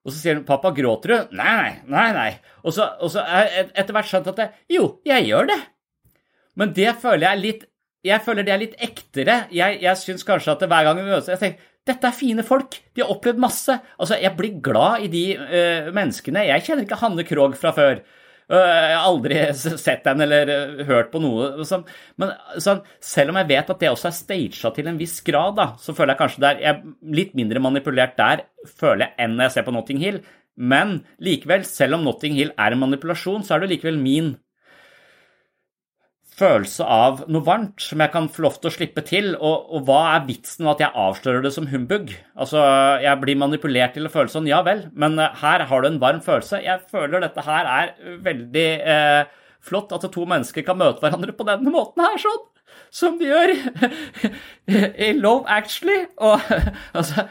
og 0.00 0.12
så 0.12 0.16
sier 0.16 0.38
hun 0.38 0.46
'pappa, 0.48 0.72
gråter 0.76 1.12
du?' 1.12 1.36
Nei, 1.36 1.80
nei, 1.86 2.08
nei. 2.16 2.30
Og 2.64 2.72
så, 2.72 2.88
og 3.00 3.12
så 3.12 3.24
er 3.24 3.68
etter 3.74 3.92
hvert 3.92 4.08
skjønt 4.08 4.30
at 4.32 4.38
det, 4.40 4.48
jo, 4.72 5.00
jeg 5.04 5.28
gjør 5.28 5.50
det. 5.52 5.60
Men 6.56 6.72
det 6.76 6.94
føler 7.02 7.28
jeg 7.28 7.44
litt 7.44 7.66
jeg 8.00 8.24
føler 8.24 8.46
det 8.46 8.52
er 8.54 8.62
litt 8.62 8.78
ektere. 8.80 9.34
Jeg, 9.52 9.76
jeg 9.82 10.00
syns 10.00 10.24
kanskje 10.24 10.54
at 10.54 10.62
hver 10.64 10.86
gang 10.86 10.96
vi 10.96 11.04
møtes 11.04 11.28
Jeg 11.28 11.40
tenker 11.42 11.66
dette 11.88 12.06
er 12.06 12.16
fine 12.16 12.44
folk. 12.44 12.76
De 12.94 13.02
har 13.02 13.10
opplevd 13.12 13.40
masse. 13.40 13.74
Altså, 13.98 14.16
Jeg 14.20 14.36
blir 14.36 14.58
glad 14.62 15.04
i 15.06 15.10
de 15.12 15.24
uh, 15.36 15.88
menneskene. 15.96 16.46
Jeg 16.48 16.64
kjenner 16.66 16.84
ikke 16.84 17.00
Hanne 17.00 17.24
Krogh 17.28 17.56
fra 17.58 17.72
før. 17.76 18.02
Jeg 18.50 18.96
har 18.96 19.06
aldri 19.06 19.38
sett 19.86 20.02
den 20.06 20.24
eller 20.26 20.82
hørt 20.88 21.12
på 21.12 21.20
noe. 21.22 21.52
Men 22.18 22.34
sånn, 22.58 22.82
selv 23.04 23.32
om 23.32 23.38
jeg 23.40 23.50
vet 23.52 23.70
at 23.70 23.82
det 23.82 23.92
også 23.92 24.10
er 24.10 24.16
staged 24.16 24.76
til 24.76 24.90
en 24.90 24.98
viss 25.00 25.20
grad, 25.26 25.60
så 25.78 25.94
føler 25.94 26.14
jeg 26.14 26.22
kanskje 26.24 26.44
det 26.44 26.52
er 26.72 26.82
litt 27.20 27.36
mindre 27.38 27.62
manipulert 27.62 28.18
der 28.18 28.44
føler 28.66 29.06
jeg 29.06 29.14
enn 29.24 29.36
når 29.36 29.48
jeg 29.48 29.56
ser 29.56 29.68
på 29.68 29.74
Notting 29.76 30.02
Hill. 30.02 30.20
Men 30.60 31.00
likevel, 31.22 31.64
selv 31.68 31.96
om 31.96 32.04
Notting 32.04 32.36
Hill 32.36 32.50
er 32.58 32.74
en 32.74 32.82
manipulasjon, 32.82 33.46
så 33.46 33.56
er 33.56 33.64
det 33.64 33.76
likevel 33.76 34.00
min 34.00 34.34
følelse 36.40 36.86
av 36.86 37.24
noe 37.30 37.44
varmt 37.46 37.82
som 37.84 38.00
jeg 38.02 38.12
kan 38.14 38.28
få 38.32 38.44
lov 38.46 38.56
til 38.58 38.70
å 38.70 38.74
slippe 38.74 39.04
til. 39.06 39.32
Og, 39.36 39.68
og 39.76 39.88
hva 39.88 40.00
er 40.14 40.26
vitsen 40.28 40.64
med 40.64 40.74
at 40.74 40.84
jeg 40.86 41.02
avslører 41.04 41.44
det 41.44 41.52
som 41.54 41.68
humbug? 41.70 42.14
Altså, 42.34 42.62
jeg 43.04 43.20
blir 43.22 43.40
manipulert 43.40 43.94
til 43.96 44.08
å 44.08 44.12
føle 44.12 44.32
sånn, 44.32 44.48
ja 44.50 44.62
vel, 44.66 44.86
men 44.98 45.18
eh, 45.20 45.36
her 45.42 45.66
har 45.70 45.82
du 45.82 45.90
en 45.90 46.00
varm 46.02 46.22
følelse. 46.24 46.62
Jeg 46.64 46.84
føler 46.90 47.24
dette 47.24 47.44
her 47.46 47.70
er 47.70 47.92
veldig 48.24 48.68
eh, 48.94 49.22
flott, 49.64 49.92
at 49.96 50.08
to 50.12 50.26
mennesker 50.28 50.64
kan 50.66 50.80
møte 50.80 51.04
hverandre 51.04 51.36
på 51.36 51.46
denne 51.48 51.74
måten 51.74 52.04
her, 52.06 52.20
sånn. 52.20 52.46
Som 52.94 53.18
de 53.20 53.28
gjør 53.30 53.52
i 55.06 55.12
Love 55.18 55.46
Actually. 55.50 56.04
Og 56.22 56.40
altså 56.98 57.26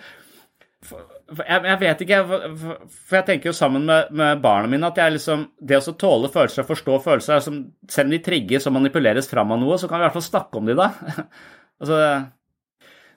jeg, 1.38 1.62
jeg, 1.66 1.78
vet 1.82 2.02
ikke, 2.06 2.20
for 2.30 3.18
jeg 3.20 3.26
tenker 3.28 3.50
jo 3.50 3.56
sammen 3.56 3.86
med, 3.88 4.10
med, 4.16 4.42
barna 4.44 4.70
mine 4.72 4.90
at 4.90 4.98
jeg 5.00 5.16
liksom, 5.16 5.46
det 5.62 5.80
å 5.80 5.94
tåle 6.00 6.32
følelser 6.34 6.64
og 6.64 6.72
forstå 6.72 6.98
følelser 7.06 7.46
som, 7.46 7.62
Selv 7.90 8.10
om 8.10 8.16
de 8.16 8.22
trigges 8.26 8.68
og 8.70 8.76
manipuleres 8.78 9.30
fram 9.30 9.54
av 9.56 9.62
noe, 9.62 9.78
så 9.80 9.90
kan 9.90 10.00
vi 10.00 10.06
i 10.06 10.08
hvert 10.08 10.18
fall 10.18 10.28
snakke 10.28 10.60
om 10.60 10.70
de 10.70 10.76
da. 10.78 10.90
altså, 11.82 12.00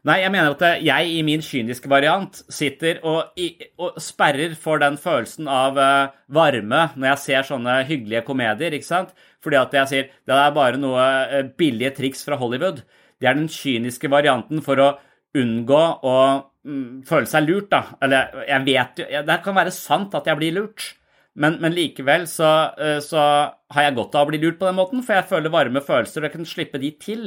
nei, 0.08 0.18
jeg 0.22 0.34
mener 0.34 0.56
at 0.56 0.84
jeg 0.84 1.12
i 1.16 1.24
min 1.26 1.44
kyniske 1.44 1.90
variant 1.92 2.42
sitter 2.52 3.02
og, 3.08 3.38
og 3.80 4.00
sperrer 4.02 4.56
for 4.58 4.82
den 4.82 4.98
følelsen 5.00 5.50
av 5.50 5.80
uh, 5.80 6.12
varme 6.32 6.84
når 6.96 7.12
jeg 7.12 7.22
ser 7.26 7.50
sånne 7.52 7.80
hyggelige 7.88 8.24
komedier, 8.28 8.76
ikke 8.76 8.90
sant? 8.90 9.16
Fordi 9.42 9.58
at 9.58 9.74
jeg 9.80 9.90
sier 9.90 10.12
det 10.28 10.38
er 10.38 10.56
bare 10.56 10.80
noe 10.80 11.08
uh, 11.32 11.40
billige 11.58 11.94
triks 11.98 12.26
fra 12.28 12.40
Hollywood. 12.40 12.84
Det 13.22 13.30
er 13.30 13.38
den 13.38 13.50
kyniske 13.52 14.10
varianten 14.12 14.62
for 14.64 14.80
å 14.82 14.94
unngå 15.38 15.84
å 16.04 16.16
føle 16.62 17.28
seg 17.28 17.46
lurt, 17.46 17.70
da. 17.72 17.82
Eller 18.02 18.44
jeg 18.46 18.66
vet 18.68 19.00
jo 19.02 19.22
Det 19.26 19.38
kan 19.44 19.56
være 19.56 19.74
sant 19.74 20.14
at 20.14 20.28
jeg 20.30 20.38
blir 20.38 20.54
lurt, 20.58 20.92
men, 21.34 21.56
men 21.62 21.74
likevel 21.74 22.26
så, 22.28 22.52
eh, 22.76 22.98
så, 23.04 23.22
har 23.72 23.86
jeg 23.86 23.96
godt 23.96 24.18
av 24.18 24.26
å 24.26 24.30
bli 24.30 24.40
lurt 24.42 24.60
på 24.60 24.68
den 24.68 24.76
måten, 24.76 25.02
for 25.04 25.16
jeg 25.16 25.30
føler 25.30 25.54
varme 25.54 25.80
følelser, 25.84 26.20
og 26.20 26.28
jeg 26.28 26.36
kan 26.36 26.48
slippe 26.48 26.80
de 26.82 26.92
til. 27.00 27.26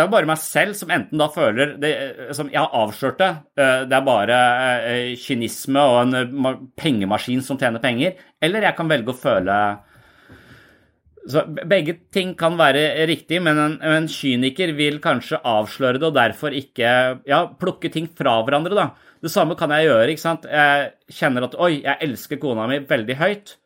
Det 0.00 0.06
er 0.06 0.12
bare 0.14 0.28
meg 0.30 0.38
selv 0.40 0.76
som 0.78 0.90
enten 0.94 1.20
da 1.20 1.26
føler 1.28 1.74
det, 1.76 1.90
som 2.32 2.48
Jeg 2.48 2.62
har 2.62 2.72
avslørt 2.72 3.18
det. 3.20 3.28
Eh, 3.60 3.82
det 3.84 3.96
er 3.98 4.06
bare 4.06 4.38
eh, 4.88 5.10
kynisme 5.20 5.82
og 5.84 5.96
en 6.06 6.16
eh, 6.16 6.54
pengemaskin 6.80 7.42
som 7.44 7.58
tjener 7.60 7.82
penger. 7.84 8.16
Eller 8.40 8.64
jeg 8.64 8.78
kan 8.78 8.88
velge 8.88 9.12
å 9.12 9.18
føle 9.20 9.60
så 11.28 11.42
Begge 11.44 11.98
ting 12.08 12.32
kan 12.32 12.56
være 12.56 13.04
riktig, 13.04 13.42
men 13.44 13.58
en, 13.60 13.74
en, 13.84 14.06
kyniker 14.08 14.72
vil 14.72 14.96
kanskje 15.04 15.42
avsløre 15.44 16.00
det 16.00 16.08
og 16.08 16.16
derfor 16.16 16.56
ikke 16.56 16.92
ja, 17.28 17.42
plukke 17.60 17.90
ting 17.92 18.08
fra 18.08 18.38
hverandre. 18.40 18.72
da. 18.78 18.86
Det 19.20 19.28
samme 19.28 19.52
kan 19.60 19.76
jeg 19.76 19.90
gjøre. 19.90 20.08
ikke 20.14 20.24
sant? 20.24 20.48
Jeg 20.48 20.94
kjenner 21.12 21.44
at 21.44 21.58
oi, 21.60 21.74
jeg 21.84 22.08
elsker 22.08 22.40
kona 22.40 22.64
mi 22.72 22.80
veldig 22.88 23.20
høyt. 23.20 23.58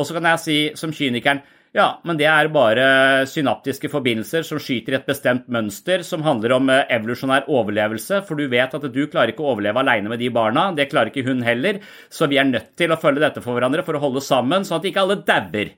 Og 0.00 0.08
så 0.08 0.16
kan 0.16 0.32
jeg 0.32 0.40
si 0.40 0.58
som 0.80 0.96
kynikeren 0.96 1.44
ja, 1.72 1.86
men 2.04 2.18
det 2.20 2.26
er 2.28 2.50
bare 2.52 2.86
synaptiske 3.24 3.88
forbindelser 3.88 4.44
som 4.44 4.58
skyter 4.60 4.92
i 4.92 4.96
et 4.98 5.06
bestemt 5.08 5.46
mønster 5.52 6.02
som 6.04 6.24
handler 6.26 6.52
om 6.58 6.68
eh, 6.68 6.82
evolusjonær 6.92 7.46
overlevelse, 7.48 8.18
for 8.28 8.36
du 8.36 8.44
vet 8.52 8.74
at 8.76 8.84
du 8.92 8.98
klarer 9.06 9.32
ikke 9.32 9.44
å 9.44 9.54
overleve 9.54 9.80
alene 9.80 10.10
med 10.12 10.20
de 10.20 10.28
barna, 10.34 10.66
det 10.76 10.90
klarer 10.90 11.08
ikke 11.08 11.24
hun 11.30 11.40
heller, 11.46 11.78
så 12.12 12.28
vi 12.28 12.36
er 12.36 12.50
nødt 12.50 12.74
til 12.76 12.92
å 12.92 12.98
følge 13.00 13.22
dette 13.24 13.40
for 13.44 13.56
hverandre 13.56 13.84
for 13.86 13.96
å 13.96 14.02
holde 14.02 14.20
sammen, 14.24 14.66
sånn 14.68 14.82
at 14.82 14.88
ikke 14.90 15.00
alle 15.06 15.16
dauer. 15.24 15.70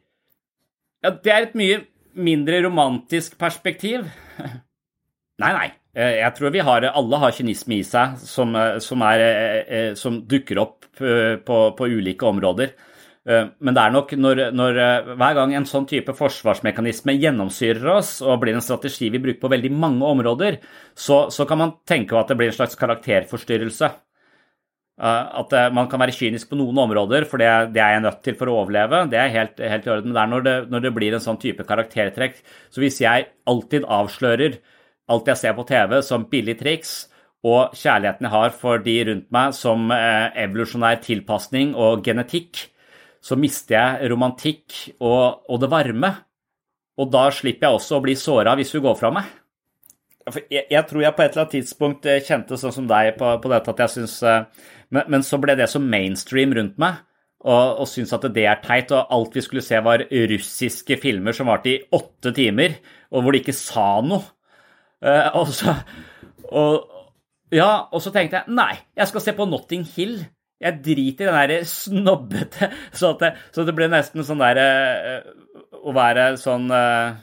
Ja, 1.05 1.13
det 1.15 1.31
er 1.31 1.47
et 1.47 1.55
mye 1.61 1.85
mindre 2.15 2.59
romantisk 2.65 3.39
perspektiv. 3.39 4.09
Nei, 5.43 5.51
nei. 5.51 5.69
Eh, 5.95 6.17
jeg 6.21 6.35
tror 6.35 6.53
vi 6.55 6.63
har, 6.63 6.89
alle 6.91 7.19
har 7.23 7.35
kynisme 7.35 7.79
i 7.79 7.87
seg 7.87 8.19
som, 8.23 8.55
eh, 8.59 8.81
som, 8.83 9.03
er, 9.03 9.95
som 9.99 10.21
dukker 10.31 10.59
opp 10.63 10.91
på, 10.95 11.57
på 11.75 11.89
ulike 11.91 12.27
områder. 12.27 12.75
Eh, 13.25 13.47
men 13.65 13.73
det 13.77 13.81
er 13.81 13.93
nok 13.93 14.11
når, 14.21 14.41
når, 14.53 14.79
eh, 14.85 15.13
hver 15.17 15.37
gang 15.39 15.55
en 15.57 15.67
sånn 15.69 15.87
type 15.89 16.13
forsvarsmekanisme 16.17 17.15
gjennomsyrer 17.17 17.87
oss 17.95 18.19
og 18.21 18.43
blir 18.43 18.57
en 18.57 18.65
strategi 18.65 19.09
vi 19.13 19.21
bruker 19.23 19.41
på 19.41 19.53
veldig 19.55 19.71
mange 19.73 20.11
områder, 20.11 20.59
så, 20.93 21.25
så 21.33 21.47
kan 21.49 21.63
man 21.63 21.79
tenke 21.89 22.19
at 22.21 22.29
det 22.29 22.37
blir 22.41 22.53
en 22.53 22.59
slags 22.59 22.77
karakterforstyrrelse. 22.81 23.91
Eh, 25.01 25.39
at 25.41 25.57
man 25.75 25.89
kan 25.89 26.05
være 26.05 26.17
kynisk 26.19 26.53
på 26.53 26.59
noen 26.61 26.83
områder, 26.85 27.25
for 27.31 27.41
det, 27.41 27.49
det 27.73 27.81
er 27.81 27.97
jeg 27.97 28.05
nødt 28.05 28.21
til 28.29 28.37
for 28.41 28.53
å 28.53 28.59
overleve. 28.61 29.07
Det 29.15 29.23
er 29.23 29.33
helt, 29.39 29.65
helt 29.73 29.89
i 29.89 29.95
orden. 29.97 30.13
Men 30.13 30.19
det 30.19 30.23
er 30.27 30.33
når 30.35 30.47
det, 30.49 30.55
når 30.77 30.85
det 30.85 30.93
blir 31.01 31.17
en 31.17 31.25
sånn 31.25 31.41
type 31.41 31.69
karaktertrekk. 31.71 32.39
Så 32.69 32.85
hvis 32.85 33.01
jeg 33.07 33.31
alltid 33.49 33.89
avslører 33.89 34.61
alt 35.13 35.27
jeg 35.29 35.41
ser 35.41 35.57
på 35.57 35.67
TV 35.69 35.99
som 36.05 36.29
billig 36.29 36.59
triks, 36.61 36.95
og 37.45 37.75
kjærligheten 37.77 38.25
jeg 38.25 38.33
har 38.33 38.55
for 38.57 38.81
de 38.81 38.93
rundt 39.05 39.27
meg 39.37 39.51
som 39.53 39.91
evolusjonær 39.93 41.03
tilpasning 41.05 41.75
og 41.77 42.01
genetikk, 42.07 42.71
så 43.25 43.39
mister 43.41 43.77
jeg 43.79 44.11
romantikk 44.13 44.77
og, 44.99 45.47
og, 45.49 45.57
det 45.63 45.71
varme. 45.73 46.11
Og 47.01 47.09
da 47.11 47.25
slipper 47.35 47.69
jeg 47.69 47.79
også 47.79 47.99
å 47.99 48.05
bli 48.05 48.15
såra 48.19 48.55
hvis 48.59 48.75
hun 48.77 48.85
går 48.85 49.01
fra 49.01 49.11
meg. 49.15 49.33
Jeg, 50.49 50.65
jeg, 50.71 50.83
tror 50.89 51.03
jeg 51.05 51.17
på 51.17 51.25
et 51.25 51.33
eller 51.33 51.43
annet 51.43 51.55
tidspunkt 51.59 52.07
eh, 52.09 52.23
kjente 52.25 52.57
sånn 52.57 52.73
som 52.73 52.87
deg 52.89 53.11
på, 53.19 53.29
på 53.43 53.51
dette 53.53 53.73
at 53.75 53.83
jeg 53.85 53.93
syns 53.93 54.15
eh, 54.25 54.47
men, 54.95 55.11
men, 55.13 55.25
så 55.27 55.37
ble 55.43 55.57
det 55.59 55.67
så 55.69 55.81
mainstream 55.83 56.55
rundt 56.57 56.79
meg, 56.81 57.03
og, 57.45 57.83
og 57.83 57.89
syntes 57.91 58.15
at 58.17 58.25
det 58.33 58.47
er 58.49 58.63
teit. 58.65 58.93
Og 58.95 59.13
alt 59.17 59.37
vi 59.37 59.43
skulle 59.45 59.65
se, 59.65 59.81
var 59.85 60.07
russiske 60.33 60.99
filmer 61.03 61.37
som 61.37 61.51
varte 61.51 61.73
i 61.73 61.81
åtte 61.97 62.33
timer, 62.37 62.79
og 63.13 63.25
hvor 63.25 63.35
de 63.35 63.43
ikke 63.43 63.57
sa 63.57 63.89
noe. 64.07 64.23
Uh, 65.05 65.35
og 65.37 65.51
så 65.53 65.75
og, 66.55 66.87
ja, 67.53 67.87
og 67.93 68.01
så 68.01 68.13
tenkte 68.15 68.41
jeg 68.41 68.55
nei, 68.57 68.73
jeg 68.97 69.11
skal 69.11 69.25
se 69.25 69.35
på 69.37 69.47
Notting 69.49 69.85
Hill. 69.97 70.23
Jeg 70.65 70.81
driter 70.85 71.27
i 71.27 71.29
den 71.29 71.37
der 71.37 71.67
snobbete 71.69 72.71
Så, 72.97 73.13
det, 73.21 73.35
så 73.53 73.67
det 73.69 73.75
ble 73.77 73.91
nesten 73.93 74.25
sånn 74.25 74.41
der 74.41 74.61
eh, 74.63 75.27
Å 75.85 75.93
være 75.93 76.31
sånn 76.41 76.71
uh, 76.73 77.17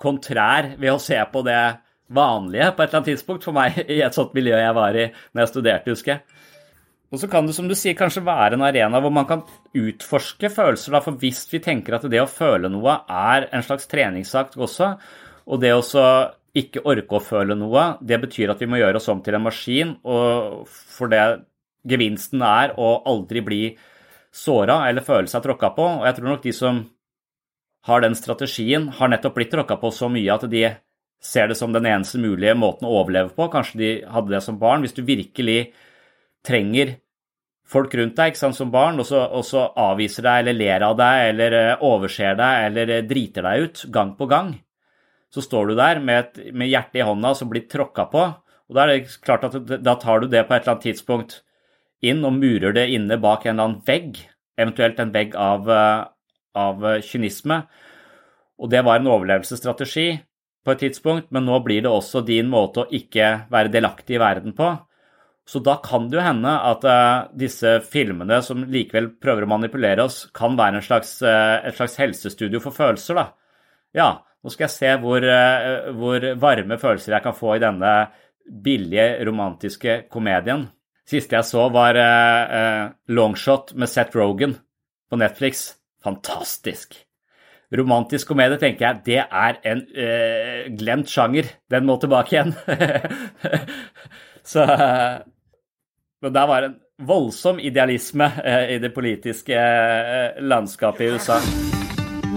kontrær 0.00 0.74
ved 0.78 0.92
å 0.92 1.00
se 1.02 1.18
på 1.32 1.42
det 1.46 1.62
vanlige 2.14 2.70
på 2.76 2.82
et 2.82 2.88
eller 2.88 3.00
annet 3.00 3.08
tidspunkt 3.10 3.46
for 3.46 3.56
meg 3.56 3.78
i 3.88 3.98
et 4.04 4.14
sånt 4.14 4.34
miljø 4.36 4.54
jeg 4.60 4.76
var 4.76 4.98
i 4.98 5.06
når 5.08 5.40
jeg 5.40 5.50
studerte, 5.50 5.94
husker 5.94 6.12
jeg. 6.12 6.42
Og 7.14 7.20
så 7.22 7.28
kan 7.30 7.46
det, 7.46 7.54
som 7.56 7.68
du 7.70 7.74
sier, 7.78 7.94
kanskje 7.96 8.24
være 8.26 8.58
en 8.58 8.66
arena 8.66 9.00
hvor 9.02 9.12
man 9.14 9.26
kan 9.28 9.44
utforske 9.78 10.50
følelser. 10.52 10.96
Da, 10.96 11.00
for 11.04 11.18
hvis 11.22 11.44
vi 11.52 11.62
tenker 11.64 11.96
at 11.96 12.06
det 12.10 12.20
å 12.22 12.30
føle 12.30 12.70
noe 12.72 12.98
er 13.06 13.48
en 13.54 13.64
slags 13.66 13.86
treningsakt 13.90 14.58
også, 14.58 14.92
og 15.46 15.62
det 15.62 15.72
å 15.74 15.82
ikke 16.54 16.84
orke 16.90 17.18
å 17.18 17.22
føle 17.22 17.56
noe, 17.58 17.86
det 18.02 18.20
betyr 18.22 18.52
at 18.52 18.62
vi 18.62 18.68
må 18.70 18.78
gjøre 18.78 19.00
oss 19.00 19.10
om 19.10 19.22
til 19.22 19.38
en 19.38 19.46
maskin. 19.46 19.94
Og 20.06 20.64
for 20.68 21.10
det 21.10 21.22
gevinsten 21.88 22.42
er 22.44 22.74
å 22.80 22.96
aldri 23.08 23.42
bli 23.44 23.62
såra 24.34 24.82
eller 24.88 25.04
føle 25.06 25.30
seg 25.30 25.44
tråkka 25.44 25.70
på. 25.76 25.86
Og 26.00 26.08
jeg 26.08 26.18
tror 26.18 26.30
nok 26.32 26.42
de 26.44 26.54
som 26.56 26.82
har 27.84 28.00
den 28.00 28.16
strategien, 28.16 28.88
har 28.96 29.12
nettopp 29.12 29.36
blitt 29.36 29.52
tråkka 29.52 29.76
på 29.80 29.92
så 29.92 30.08
mye 30.08 30.32
at 30.34 30.46
de 30.50 30.64
ser 31.24 31.48
det 31.48 31.56
som 31.58 31.72
den 31.72 31.86
eneste 31.88 32.20
mulige 32.20 32.56
måten 32.56 32.88
å 32.88 32.98
overleve 33.00 33.32
på. 33.36 33.48
Kanskje 33.52 33.80
de 33.80 33.90
hadde 34.08 34.32
det 34.32 34.42
som 34.44 34.58
barn. 34.60 34.84
Hvis 34.84 34.96
du 34.96 35.02
virkelig 35.04 35.74
trenger 36.44 36.96
folk 37.68 37.94
rundt 37.96 38.16
deg 38.16 38.36
sant, 38.36 38.56
som 38.56 38.72
barn, 38.72 39.00
og 39.00 39.08
så, 39.08 39.22
og 39.24 39.44
så 39.48 39.66
avviser 39.80 40.26
deg 40.26 40.42
eller 40.42 40.58
ler 40.58 40.84
av 40.84 40.96
deg 41.00 41.28
eller 41.30 41.58
eh, 41.60 41.84
overser 41.84 42.36
deg 42.40 42.66
eller 42.68 42.92
eh, 42.98 43.06
driter 43.08 43.46
deg 43.46 43.64
ut 43.64 43.84
gang 43.92 44.12
på 44.18 44.28
gang, 44.28 44.52
så 45.32 45.44
står 45.44 45.70
du 45.70 45.76
der 45.78 46.00
med, 46.04 46.20
et, 46.20 46.52
med 46.54 46.70
hjertet 46.70 47.00
i 47.00 47.06
hånda 47.08 47.32
som 47.36 47.48
blir 47.50 47.64
tråkka 47.68 48.08
på. 48.12 48.26
Og 48.68 48.76
da 48.76 48.84
er 48.84 48.92
det 48.92 49.16
klart 49.24 49.48
at 49.48 49.56
da 49.84 49.96
tar 50.00 50.22
du 50.22 50.28
det 50.30 50.44
på 50.46 50.54
et 50.54 50.62
eller 50.62 50.76
annet 50.76 50.88
tidspunkt 50.88 51.40
inn 52.10 52.24
og 52.26 52.36
murer 52.38 52.74
det 52.76 52.88
inne 52.94 53.18
bak 53.20 53.46
en 53.46 53.54
eller 53.54 53.68
annen 53.68 53.82
vegg, 53.86 54.20
eventuelt 54.60 55.00
en 55.02 55.12
vegg 55.14 55.36
av, 55.40 55.70
eh, 55.70 56.04
av 56.54 56.86
kynisme. 57.02 57.62
Og 58.60 58.70
det 58.70 58.84
var 58.86 59.00
en 59.00 59.10
overlevelsesstrategi 59.10 60.08
på 60.64 60.72
et 60.72 60.82
tidspunkt, 60.86 61.30
men 61.34 61.46
nå 61.46 61.58
blir 61.64 61.84
det 61.84 61.92
også 61.92 62.24
din 62.24 62.48
måte 62.52 62.84
å 62.84 62.90
ikke 62.90 63.50
være 63.52 63.72
delaktig 63.72 64.16
i 64.16 64.22
verden 64.22 64.54
på. 64.56 64.70
Så 65.44 65.60
da 65.60 65.74
kan 65.84 66.06
det 66.08 66.16
jo 66.16 66.24
hende 66.24 66.52
at 66.70 66.84
uh, 66.88 67.26
disse 67.36 67.74
filmene 67.84 68.38
som 68.46 68.62
likevel 68.64 69.10
prøver 69.20 69.44
å 69.44 69.50
manipulere 69.50 70.06
oss, 70.06 70.22
kan 70.32 70.56
være 70.56 70.80
slags, 70.86 71.18
et 71.20 71.76
slags 71.76 71.98
helsestudio 72.00 72.62
for 72.64 72.72
følelser, 72.72 73.18
da. 73.18 73.26
Ja, 73.92 74.08
nå 74.40 74.52
skal 74.52 74.64
jeg 74.64 74.74
se 74.76 74.94
hvor, 75.02 75.26
hvor, 75.98 76.24
varme 76.40 76.78
følelser 76.80 77.18
jeg 77.18 77.26
kan 77.26 77.36
få 77.36 77.58
i 77.58 77.62
denne 77.62 77.92
billige, 78.64 79.24
romantiske 79.28 79.98
komedien. 80.12 80.66
Siste 81.08 81.36
jeg 81.36 81.44
så, 81.44 81.66
var 81.68 81.98
Longshot 83.12 83.74
med 83.76 83.90
Seth 83.92 84.16
Rogan 84.16 84.54
på 85.10 85.18
Netflix. 85.20 85.74
Fantastisk. 86.04 86.96
Romantisk 87.74 88.30
komedie, 88.30 88.56
tenker 88.60 88.86
jeg, 88.86 89.02
det 89.04 89.20
er 89.24 89.58
en 89.68 89.84
glemt 90.80 91.12
sjanger. 91.12 91.50
Den 91.68 91.84
må 91.84 91.98
tilbake 92.00 92.38
igjen. 92.38 92.54
Så 94.54 94.64
men 96.24 96.32
det 96.32 96.46
var 96.46 96.62
en 96.62 96.74
voldsom 97.02 97.58
idealisme 97.60 98.24
eh, 98.44 98.70
i 98.74 98.78
det 98.78 98.94
politiske 98.94 99.52
eh, 99.52 100.40
landskapet 100.40 101.04
i 101.04 101.10
USA. 101.12 101.36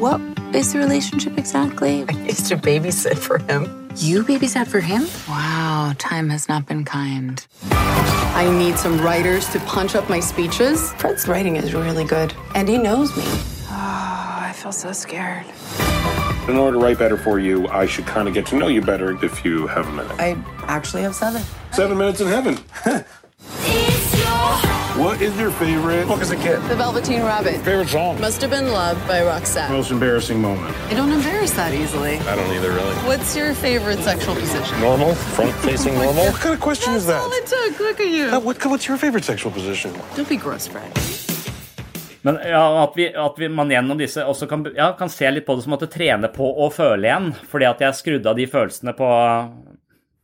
What 0.01 0.21
is 0.53 0.73
the 0.73 0.79
relationship 0.79 1.37
exactly? 1.37 2.03
I 2.03 2.29
used 2.29 2.47
to 2.47 2.57
babysit 2.57 3.17
for 3.17 3.37
him. 3.37 3.86
You 3.97 4.23
babysat 4.23 4.67
for 4.67 4.79
him? 4.79 5.07
Wow, 5.27 5.93
time 5.97 6.29
has 6.29 6.47
not 6.47 6.67
been 6.67 6.85
kind. 6.85 7.43
I 7.71 8.47
need 8.55 8.77
some 8.77 9.01
writers 9.01 9.49
to 9.49 9.59
punch 9.61 9.95
up 9.95 10.07
my 10.07 10.19
speeches. 10.19 10.93
Fred's 10.93 11.27
writing 11.27 11.55
is 11.55 11.73
really 11.73 12.05
good, 12.05 12.31
and 12.53 12.69
he 12.69 12.77
knows 12.77 13.15
me. 13.17 13.23
Oh, 13.25 13.69
I 13.71 14.53
feel 14.55 14.71
so 14.71 14.91
scared. 14.91 15.45
In 16.47 16.57
order 16.57 16.77
to 16.77 16.83
write 16.83 16.99
better 16.99 17.17
for 17.17 17.39
you, 17.39 17.67
I 17.69 17.87
should 17.87 18.05
kind 18.05 18.27
of 18.27 18.35
get 18.35 18.45
to 18.47 18.55
know 18.55 18.67
you 18.67 18.81
better 18.81 19.23
if 19.25 19.43
you 19.43 19.65
have 19.65 19.87
a 19.87 19.91
minute. 19.91 20.19
I 20.19 20.37
actually 20.67 21.01
have 21.01 21.15
seven. 21.15 21.41
Seven 21.71 21.97
minutes 21.97 22.21
in 22.21 22.27
heaven. 22.27 22.59
What 24.97 25.21
is 25.21 25.37
your 25.37 25.51
favorite 25.51 26.07
book 26.07 26.21
as 26.21 26.31
a 26.31 26.35
kid? 26.35 26.59
The 26.69 26.75
Velveteen 26.75 27.21
Rabbit. 27.21 27.61
Favorite 27.61 27.87
song? 27.87 28.19
Must 28.19 28.41
have 28.41 28.49
been 28.49 28.71
loved 28.71 29.07
by 29.07 29.19
Roxette. 29.21 29.69
Most 29.69 29.91
embarrassing 29.91 30.41
moment? 30.41 30.75
I 30.89 30.95
don't 30.95 31.11
embarrass 31.11 31.51
that 31.51 31.71
easily. 31.71 32.17
I 32.17 32.35
don't 32.35 32.51
either, 32.51 32.71
really. 32.71 32.95
What's 33.05 33.35
your 33.35 33.53
favorite 33.53 33.99
sexual 33.99 34.33
position? 34.33 34.81
Normal? 34.81 35.13
Front 35.13 35.53
facing 35.57 35.93
normal? 35.93 36.25
What 36.25 36.41
kind 36.41 36.55
of 36.55 36.61
question 36.61 36.95
is 36.95 37.05
that? 37.05 37.21
All 37.21 37.31
it 37.31 37.45
took. 37.45 37.79
Look 37.79 37.99
at 37.99 38.07
you. 38.07 38.25
Uh, 38.25 38.39
what, 38.39 38.65
what's 38.65 38.87
your 38.87 38.97
favorite 38.97 39.23
sexual 39.23 39.51
position? 39.51 39.93
Don't 40.15 40.27
be 40.27 40.35
gross, 40.35 40.65
Fred. 40.65 40.91
Men 42.23 42.39
ja, 42.43 42.83
at, 42.83 42.93
vi, 42.95 43.05
at 43.13 43.35
vi, 43.37 43.49
man 43.49 43.69
gjennom 43.69 43.99
disse 44.01 44.25
også 44.25 44.47
kan, 44.49 44.65
ja, 44.75 44.95
kan, 44.97 45.11
se 45.13 45.29
litt 45.29 45.45
på 45.45 45.59
det 45.59 45.67
som 45.67 45.77
å 45.77 45.79
trene 45.83 46.31
på 46.33 46.47
å 46.57 46.71
føle 46.73 47.05
igjen. 47.05 47.29
Fordi 47.51 47.69
at 47.69 47.85
jeg 47.85 47.99
skrudde 47.99 48.33
av 48.33 48.41
de 48.41 48.49
følelsene 48.49 48.95
på, 48.97 49.11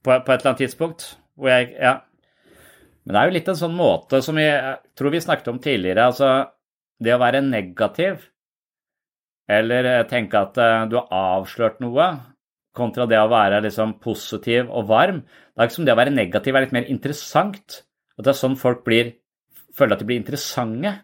på, 0.02 0.18
på 0.18 0.18
et 0.18 0.34
eller 0.34 0.50
annet 0.56 0.66
tidspunkt. 0.66 1.12
Hvor 1.38 1.54
jeg 1.54 1.78
Ja 1.78 2.00
men 3.04 3.16
det 3.16 3.22
er 3.22 3.30
jo 3.30 3.36
litt 3.36 3.50
en 3.52 3.60
sånn 3.60 3.76
måte 3.76 4.22
som 4.24 4.38
jeg 4.40 4.76
tror 4.96 5.12
vi 5.12 5.24
snakket 5.24 5.50
om 5.52 5.60
tidligere. 5.64 6.06
Altså 6.08 6.30
det 7.04 7.16
å 7.16 7.20
være 7.20 7.42
negativ, 7.44 8.22
eller 9.52 10.06
tenke 10.08 10.40
at 10.40 10.60
eh, 10.62 10.86
du 10.88 10.96
har 11.02 11.10
avslørt 11.12 11.82
noe, 11.84 12.06
kontra 12.74 13.06
det 13.10 13.20
å 13.20 13.30
være 13.32 13.60
liksom 13.66 13.98
positiv 14.04 14.72
og 14.72 14.88
varm. 14.90 15.20
Det 15.24 15.62
er 15.62 15.70
ikke 15.70 15.78
som 15.78 15.88
det 15.88 15.94
å 15.94 16.00
være 16.00 16.14
negativ 16.16 16.56
er 16.56 16.66
litt 16.66 16.76
mer 16.76 16.88
interessant. 16.90 17.84
At 18.18 18.26
det 18.26 18.32
er 18.34 18.40
sånn 18.40 18.56
folk 18.60 18.86
blir, 18.88 19.12
føler 19.76 19.98
at 19.98 20.02
de 20.02 20.08
blir 20.10 20.22
interessante. 20.22 20.96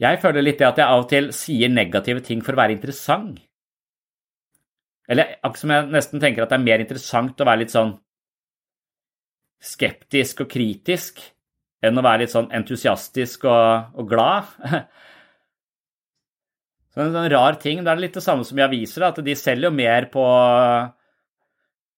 Jeg 0.00 0.20
føler 0.20 0.44
litt 0.44 0.60
det 0.60 0.68
at 0.68 0.80
jeg 0.80 0.88
av 0.88 1.04
og 1.04 1.08
til 1.12 1.30
sier 1.36 1.72
negative 1.72 2.24
ting 2.24 2.42
for 2.44 2.56
å 2.56 2.62
være 2.62 2.76
interessant. 2.76 3.38
Eller 5.10 5.36
akkurat 5.40 5.62
som 5.62 5.72
jeg 5.74 5.90
nesten 5.94 6.22
tenker 6.22 6.44
at 6.44 6.52
det 6.52 6.58
er 6.58 6.68
mer 6.68 6.82
interessant 6.82 7.40
å 7.40 7.46
være 7.48 7.64
litt 7.64 7.74
sånn 7.74 7.96
skeptisk 9.60 10.44
og 10.44 10.50
kritisk 10.50 11.20
enn 11.84 11.96
å 11.96 12.04
være 12.04 12.24
litt 12.24 12.32
sånn 12.32 12.50
entusiastisk 12.56 13.46
og, 13.48 13.96
og 14.00 14.08
glad. 14.08 14.48
Så 16.90 17.04
en 17.04 17.12
sånn 17.14 17.30
rar 17.32 17.56
ting. 17.62 17.84
Det 17.84 17.92
er 17.92 18.02
litt 18.02 18.16
det 18.18 18.24
samme 18.24 18.44
som 18.46 18.58
i 18.58 18.64
aviser, 18.64 19.06
at 19.06 19.20
de 19.24 19.36
selger 19.38 19.68
jo 19.68 19.74
mer 19.76 20.08
på 20.12 20.24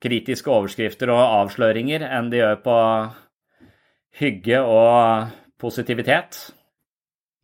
kritiske 0.02 0.50
overskrifter 0.50 1.12
og 1.14 1.22
avsløringer 1.22 2.04
enn 2.08 2.28
de 2.32 2.42
gjør 2.42 2.58
på 2.64 2.76
hygge 4.20 4.58
og 4.66 5.30
positivitet. 5.62 6.40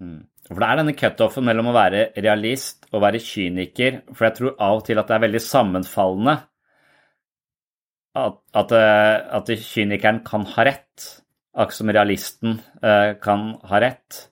Mm. 0.03 0.27
For 0.49 0.61
det 0.63 0.69
er 0.69 0.81
denne 0.81 0.97
cutoffen 0.97 1.47
mellom 1.47 1.71
å 1.71 1.77
være 1.77 2.05
realist 2.17 2.87
og 2.93 3.03
være 3.05 3.21
kyniker, 3.23 4.03
for 4.13 4.29
jeg 4.29 4.37
tror 4.39 4.55
av 4.65 4.81
og 4.81 4.87
til 4.87 5.01
at 5.01 5.09
det 5.11 5.17
er 5.17 5.25
veldig 5.27 5.43
sammenfallende 5.45 6.39
at, 8.27 8.39
at, 8.55 8.73
eh, 8.73 9.37
at 9.37 9.47
kynikeren 9.47 10.25
kan 10.25 10.45
ha 10.55 10.65
rett, 10.65 11.23
akkurat 11.55 11.77
som 11.77 11.91
realisten 11.91 12.61
uh, 12.83 13.15
kan 13.23 13.55
ha 13.65 13.79
rett. 13.79 14.29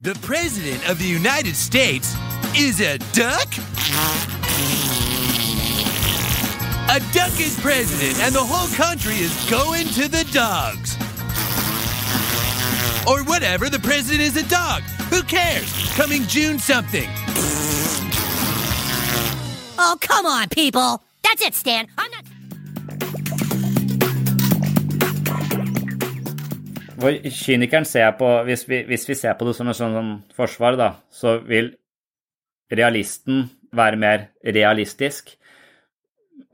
The 0.00 0.14
president 0.20 0.88
of 0.90 0.98
the 0.98 1.08
United 1.08 1.56
States 1.56 2.14
is 2.54 2.80
a 2.80 2.98
duck? 3.12 3.48
A 6.88 7.00
duck 7.12 7.34
is 7.40 7.58
president, 7.60 8.20
and 8.24 8.34
the 8.34 8.44
whole 8.44 8.68
country 8.76 9.16
is 9.16 9.32
going 9.50 9.86
to 9.98 10.08
the 10.08 10.24
dogs. 10.32 10.96
Or 13.06 13.22
whatever, 13.24 13.68
the 13.70 13.80
president 13.80 14.22
is 14.22 14.36
a 14.36 14.48
dog. 14.48 14.82
Who 15.10 15.22
cares? 15.22 15.68
Coming 15.96 16.22
June 16.24 16.58
something. 16.58 17.08
Oh, 19.78 19.96
come 20.00 20.26
on, 20.26 20.48
people. 20.48 21.02
That's 21.22 21.42
it, 21.42 21.54
Stan. 21.54 21.86
I'm 21.98 22.10
not. 22.10 22.35
For 26.96 27.32
kynikeren 27.42 27.86
ser 27.88 28.06
jeg 28.06 28.16
på 28.20 28.28
hvis 28.48 28.64
vi, 28.68 28.82
hvis 28.88 29.08
vi, 29.08 29.16
ser 29.18 29.36
på 29.36 29.48
det 29.48 29.56
som 29.58 29.68
et 29.68 29.78
sånn, 29.78 29.96
sånn 29.96 30.12
forsvar, 30.36 30.78
da, 30.80 30.92
så 31.12 31.38
vil 31.44 31.74
realisten 32.72 33.44
være 33.76 34.00
mer 34.00 34.28
realistisk. 34.44 35.34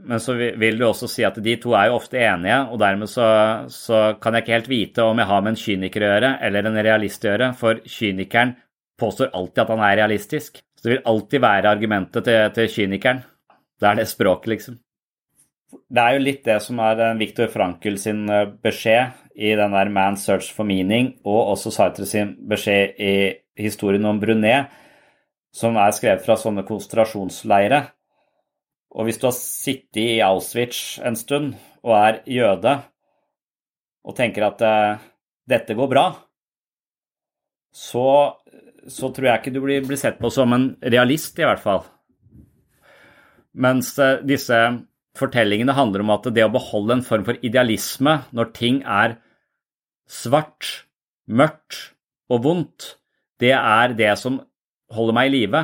Men 0.02 0.18
så 0.22 0.34
vil 0.34 0.78
du 0.78 0.84
også 0.88 1.06
si 1.10 1.22
at 1.26 1.38
de 1.42 1.54
to 1.62 1.76
er 1.78 1.90
jo 1.90 1.98
ofte 2.00 2.18
enige, 2.18 2.58
og 2.74 2.80
dermed 2.82 3.10
så, 3.10 3.26
så 3.70 4.02
kan 4.22 4.34
jeg 4.34 4.44
ikke 4.44 4.56
helt 4.56 4.70
vite 4.70 5.06
om 5.06 5.22
jeg 5.22 5.30
har 5.30 5.44
med 5.44 5.54
en 5.54 5.62
kyniker 5.62 6.02
å 6.02 6.10
gjøre 6.10 6.32
eller 6.48 6.68
en 6.68 6.82
realist 6.88 7.26
å 7.26 7.30
gjøre, 7.30 7.50
for 7.58 7.82
kynikeren 7.86 8.56
påstår 8.98 9.30
alltid 9.34 9.62
at 9.62 9.74
han 9.74 9.84
er 9.86 9.98
realistisk. 10.02 10.58
Så 10.78 10.88
det 10.88 10.96
vil 10.96 11.04
alltid 11.12 11.42
være 11.42 11.70
argumentet 11.70 12.26
til, 12.26 12.48
til 12.56 12.70
kynikeren. 12.70 13.22
Det 13.78 13.90
er 13.90 14.00
det 14.00 14.10
språket, 14.10 14.50
liksom. 14.56 14.81
Det 15.72 16.02
er 16.02 16.16
jo 16.16 16.24
litt 16.24 16.44
det 16.44 16.58
som 16.64 16.80
er 16.84 17.00
Viktor 17.20 17.48
Frankl 17.52 17.96
sin 18.00 18.26
eh, 18.32 18.50
beskjed 18.64 19.18
i 19.34 19.54
den 19.56 19.72
der 19.72 19.90
Man's 19.92 20.26
Search 20.26 20.50
for 20.52 20.68
Meaning, 20.68 21.14
og 21.24 21.54
også 21.54 21.72
Sartre 21.72 22.06
sin 22.08 22.34
beskjed 22.48 23.00
i 23.00 23.14
historien 23.58 24.04
om 24.08 24.20
Brunet, 24.20 24.72
som 25.52 25.76
er 25.80 25.92
skrevet 25.96 26.24
fra 26.24 26.36
sånne 26.40 26.64
konsentrasjonsleire. 26.68 27.82
Og 28.92 29.08
hvis 29.08 29.20
du 29.20 29.28
har 29.28 29.36
sittet 29.36 30.00
i 30.02 30.20
Auschwitz 30.24 30.98
en 31.04 31.16
stund 31.16 31.54
og 31.82 31.96
er 31.96 32.20
jøde, 32.28 32.76
og 34.02 34.16
tenker 34.18 34.44
at 34.48 34.62
uh, 34.66 35.02
dette 35.48 35.76
går 35.78 35.88
bra, 35.88 36.06
så, 37.72 38.06
så, 38.84 39.08
tror 39.08 39.28
jeg 39.28 39.40
ikke 39.40 39.54
du 39.54 39.60
blir, 39.64 39.84
blir, 39.86 40.00
sett 40.00 40.18
på 40.20 40.28
som 40.32 40.52
en 40.52 40.72
realist, 40.82 41.38
i 41.38 41.46
hvert 41.46 41.62
fall. 41.62 41.84
Mens 43.56 43.94
uh, 44.00 44.18
disse 44.26 44.58
fortellingene 45.18 45.74
handler 45.76 46.04
om 46.04 46.12
at 46.14 46.30
det 46.32 46.44
å 46.46 46.52
beholde 46.52 46.98
en 46.98 47.04
form 47.06 47.26
for 47.26 47.40
idealisme 47.44 48.18
når 48.32 48.52
ting 48.56 48.80
er 48.88 49.18
svart, 50.08 50.86
mørkt 51.28 51.92
og 52.32 52.42
vondt, 52.46 52.94
det 53.40 53.52
er 53.56 53.94
det 53.98 54.12
som 54.20 54.40
holder 54.92 55.16
meg 55.16 55.30
i 55.30 55.34
live. 55.34 55.62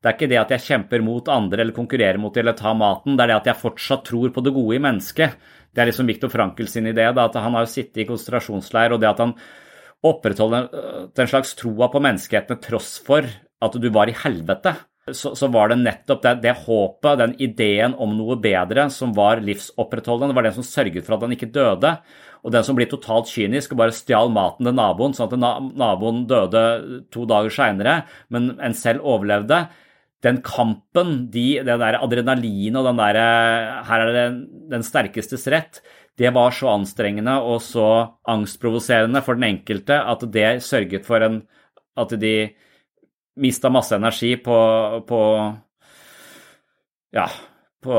Det 0.00 0.10
er 0.10 0.16
ikke 0.16 0.30
det 0.30 0.40
at 0.40 0.52
jeg 0.54 0.64
kjemper 0.66 1.04
mot 1.04 1.28
andre 1.32 1.64
eller 1.64 1.76
konkurrerer 1.76 2.20
mot 2.20 2.36
eller 2.36 2.56
tar 2.56 2.76
maten, 2.78 3.16
det 3.16 3.24
er 3.24 3.32
det 3.32 3.38
at 3.40 3.50
jeg 3.50 3.62
fortsatt 3.62 4.04
tror 4.06 4.32
på 4.32 4.44
det 4.44 4.54
gode 4.54 4.76
i 4.76 4.82
mennesket. 4.82 5.36
Det 5.72 5.82
er 5.82 5.90
liksom 5.90 6.08
Viktor 6.08 6.32
Frankel 6.32 6.68
sin 6.72 6.88
idé, 6.88 7.04
da, 7.12 7.26
at 7.26 7.38
han 7.40 7.56
har 7.56 7.68
sittet 7.68 8.04
i 8.04 8.08
konsentrasjonsleir, 8.08 8.94
og 8.94 9.02
det 9.02 9.10
at 9.10 9.22
han 9.24 9.34
opprettholder 10.06 10.68
en 11.08 11.30
slags 11.30 11.56
troa 11.58 11.88
på 11.92 12.02
menneskeheten 12.04 12.60
tross 12.64 12.96
for 13.04 13.26
at 13.26 13.80
du 13.80 13.88
var 13.92 14.08
i 14.08 14.16
helvete, 14.16 14.76
så, 15.14 15.34
så 15.38 15.46
var 15.54 15.70
det 15.70 15.78
nettopp 15.80 16.22
det, 16.24 16.32
det, 16.42 16.54
håpet, 16.64 17.18
den 17.20 17.34
ideen 17.42 17.94
om 18.02 18.16
noe 18.18 18.38
bedre, 18.42 18.88
som 18.90 19.12
var 19.14 19.42
livsopprettholdende. 19.44 20.32
Det 20.32 20.38
var 20.40 20.48
den 20.48 20.56
som 20.56 20.66
sørget 20.66 21.06
for 21.06 21.16
at 21.16 21.26
han 21.26 21.34
ikke 21.36 21.52
døde. 21.54 21.92
Og 22.42 22.54
den 22.54 22.66
som 22.66 22.78
blir 22.78 22.90
totalt 22.90 23.30
kynisk 23.30 23.74
og 23.74 23.82
bare 23.84 23.94
stjal 23.94 24.32
maten 24.34 24.66
til 24.66 24.74
naboen, 24.74 25.14
sånn 25.14 25.30
at 25.30 25.68
naboen 25.78 26.24
døde 26.30 26.62
to 27.14 27.26
dager 27.30 27.54
seinere, 27.54 28.00
men 28.34 28.56
en 28.58 28.74
selv 28.74 29.06
overlevde. 29.06 29.64
Den 30.26 30.40
kampen, 30.42 31.28
de, 31.30 31.46
det 31.62 31.78
der 31.78 32.00
adrenalinet 32.00 32.80
og 32.80 32.88
den 32.88 32.98
derre 32.98 33.26
Her 33.86 34.02
er 34.06 34.14
det 34.14 34.26
den 34.72 34.84
sterkestes 34.86 35.44
rett 35.52 35.82
det 36.16 36.32
var 36.32 36.54
så 36.56 36.70
anstrengende 36.72 37.34
og 37.44 37.60
så 37.60 37.88
angstprovoserende 38.28 39.20
for 39.24 39.36
den 39.36 39.50
enkelte 39.50 39.98
at 40.00 40.24
det 40.32 40.62
sørget 40.64 41.04
for 41.04 41.20
en, 41.20 41.42
at 41.96 42.14
de 42.20 42.36
mista 43.42 43.70
masse 43.72 43.96
energi 43.96 44.34
på, 44.40 44.56
på 45.08 45.20
ja, 47.16 47.26
på, 47.86 47.98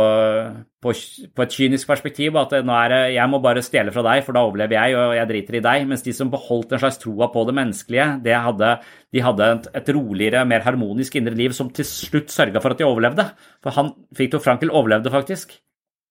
på, 0.83 0.93
på, 1.35 1.43
et 1.45 1.55
kynisk 1.55 1.89
perspektiv. 1.89 2.37
At 2.39 2.55
nå 2.65 2.75
er 2.75 2.93
det, 2.93 3.01
jeg 3.15 3.31
må 3.31 3.39
bare 3.43 3.63
stjele 3.65 3.93
fra 3.95 4.03
deg, 4.09 4.23
for 4.25 4.37
da 4.37 4.43
overlever 4.47 4.77
jeg, 4.77 4.97
og 4.99 5.13
jeg 5.17 5.29
driter 5.31 5.59
i 5.59 5.63
deg. 5.67 5.85
Mens 5.89 6.05
de 6.05 6.15
som 6.15 6.31
beholdt 6.33 6.73
en 6.75 6.83
slags 6.83 6.99
troa 7.01 7.29
på 7.33 7.45
det 7.47 7.55
menneskelige, 7.57 8.07
det 8.25 8.35
hadde, 8.47 8.73
de 9.15 9.23
hadde 9.23 9.51
et, 9.55 9.69
et, 9.81 9.93
roligere, 9.95 10.43
mer 10.49 10.65
harmonisk 10.65 11.17
indre 11.19 11.37
liv 11.37 11.55
som 11.57 11.71
til 11.73 11.87
slutt 11.87 12.33
sørga 12.33 12.63
for 12.63 12.75
at 12.75 12.81
de 12.81 12.87
overlevde. 12.87 13.29
For 13.65 13.77
han, 13.77 13.93
Viktor 14.17 14.43
Frankel 14.43 14.73
overlevde 14.73 15.13
faktisk. 15.13 15.57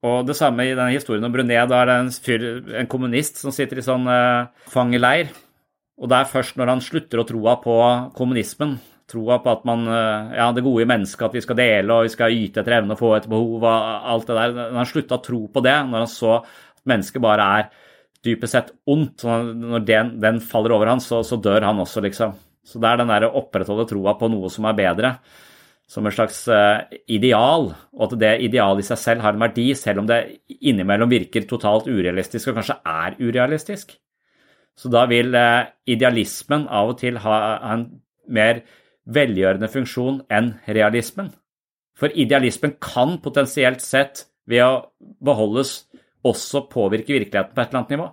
Og 0.07 0.27
det 0.29 0.37
samme 0.39 0.67
i 0.67 0.75
denne 0.75 0.93
historien 0.95 1.25
om 1.27 1.33
Brunet. 1.35 1.71
Da 1.71 1.83
er 1.83 1.91
det 1.91 1.97
en, 2.03 2.13
fyr, 2.13 2.45
en 2.83 2.91
kommunist 2.91 3.41
som 3.43 3.55
sitter 3.55 3.81
i 3.81 3.87
sånn 3.87 4.07
uh, 4.07 4.49
fangeleir. 4.71 5.33
Og 5.97 6.11
det 6.13 6.19
er 6.19 6.29
først 6.29 6.59
når 6.61 6.75
han 6.75 6.85
slutter 6.85 7.23
å 7.23 7.25
troa 7.27 7.57
på 7.63 7.77
kommunismen, 8.19 8.77
troa 9.11 9.39
på 9.43 9.53
at 9.53 9.67
man, 9.69 9.87
uh, 9.87 10.35
ja, 10.35 10.51
det 10.55 10.65
gode 10.67 10.83
i 10.83 10.89
mennesket, 10.91 11.29
at 11.29 11.37
vi 11.37 11.43
skal 11.45 11.59
dele 11.61 11.95
og 11.95 12.07
vi 12.09 12.13
skal 12.15 12.35
yte 12.35 12.63
etter 12.63 12.79
evne 12.81 12.97
og 12.97 13.01
få 13.01 13.13
etter 13.17 13.31
behov 13.31 13.63
og 13.63 13.91
alt 14.13 14.27
det 14.27 14.39
der 14.39 14.55
Når 14.57 14.79
han 14.81 14.91
slutta 14.91 15.19
å 15.19 15.25
tro 15.25 15.43
på 15.53 15.63
det, 15.63 15.77
når 15.91 16.05
han 16.05 16.11
så 16.11 16.33
at 16.41 16.83
mennesket 16.91 17.23
bare 17.23 17.49
er 17.61 17.69
dypest 18.27 18.57
sett 18.57 18.73
ondt, 18.91 19.23
når 19.27 19.85
den, 19.87 20.15
den 20.23 20.41
faller 20.43 20.75
over 20.75 20.91
han, 20.91 21.03
så, 21.03 21.23
så, 21.27 21.39
dør 21.39 21.69
han 21.69 21.79
også, 21.83 22.03
liksom. 22.03 22.35
Så 22.67 22.81
det 22.83 22.89
er 22.91 22.99
den 22.99 23.13
derre 23.13 23.31
opprettholde 23.39 23.87
troa 23.87 24.17
på 24.19 24.31
noe 24.33 24.51
som 24.51 24.67
er 24.67 24.79
bedre 24.79 25.13
som 25.87 26.07
et 26.09 26.17
slags 26.17 26.41
eh, 26.51 26.99
ideal, 27.15 27.69
og 27.95 28.09
at 28.09 28.17
det 28.19 28.33
idealet 28.49 28.83
i 28.83 28.89
seg 28.89 28.99
selv 28.99 29.23
har 29.23 29.37
en 29.37 29.45
verdi, 29.45 29.69
selv 29.79 30.03
om 30.03 30.09
det 30.09 30.19
innimellom 30.59 31.13
virker 31.13 31.47
totalt 31.47 31.87
urealistisk 31.87 32.51
og 32.51 32.59
kanskje 32.59 32.81
er 32.91 33.15
urealistisk. 33.23 33.95
Så 34.77 34.91
da 34.93 35.05
vil 35.11 35.31
eh, 35.39 35.71
idealismen 35.95 36.67
av 36.67 36.93
og 36.93 36.99
til 37.01 37.21
ha 37.23 37.37
en 37.71 37.87
mer 38.27 38.65
velgjørende 39.07 39.69
funksjon 39.71 40.21
enn 40.33 40.55
realismen. 40.67 41.31
For 41.97 42.13
idealismen 42.13 42.77
kan 42.83 43.19
potensielt 43.25 43.85
sett, 43.85 44.27
ved 44.47 44.63
å 44.63 44.75
beholdes, 45.27 45.87
også 46.27 46.67
påvirke 46.71 47.15
virkeligheten 47.15 47.55
på 47.55 47.63
et 47.63 47.71
eller 47.71 47.81
annet 47.81 47.95
nivå. 47.97 48.07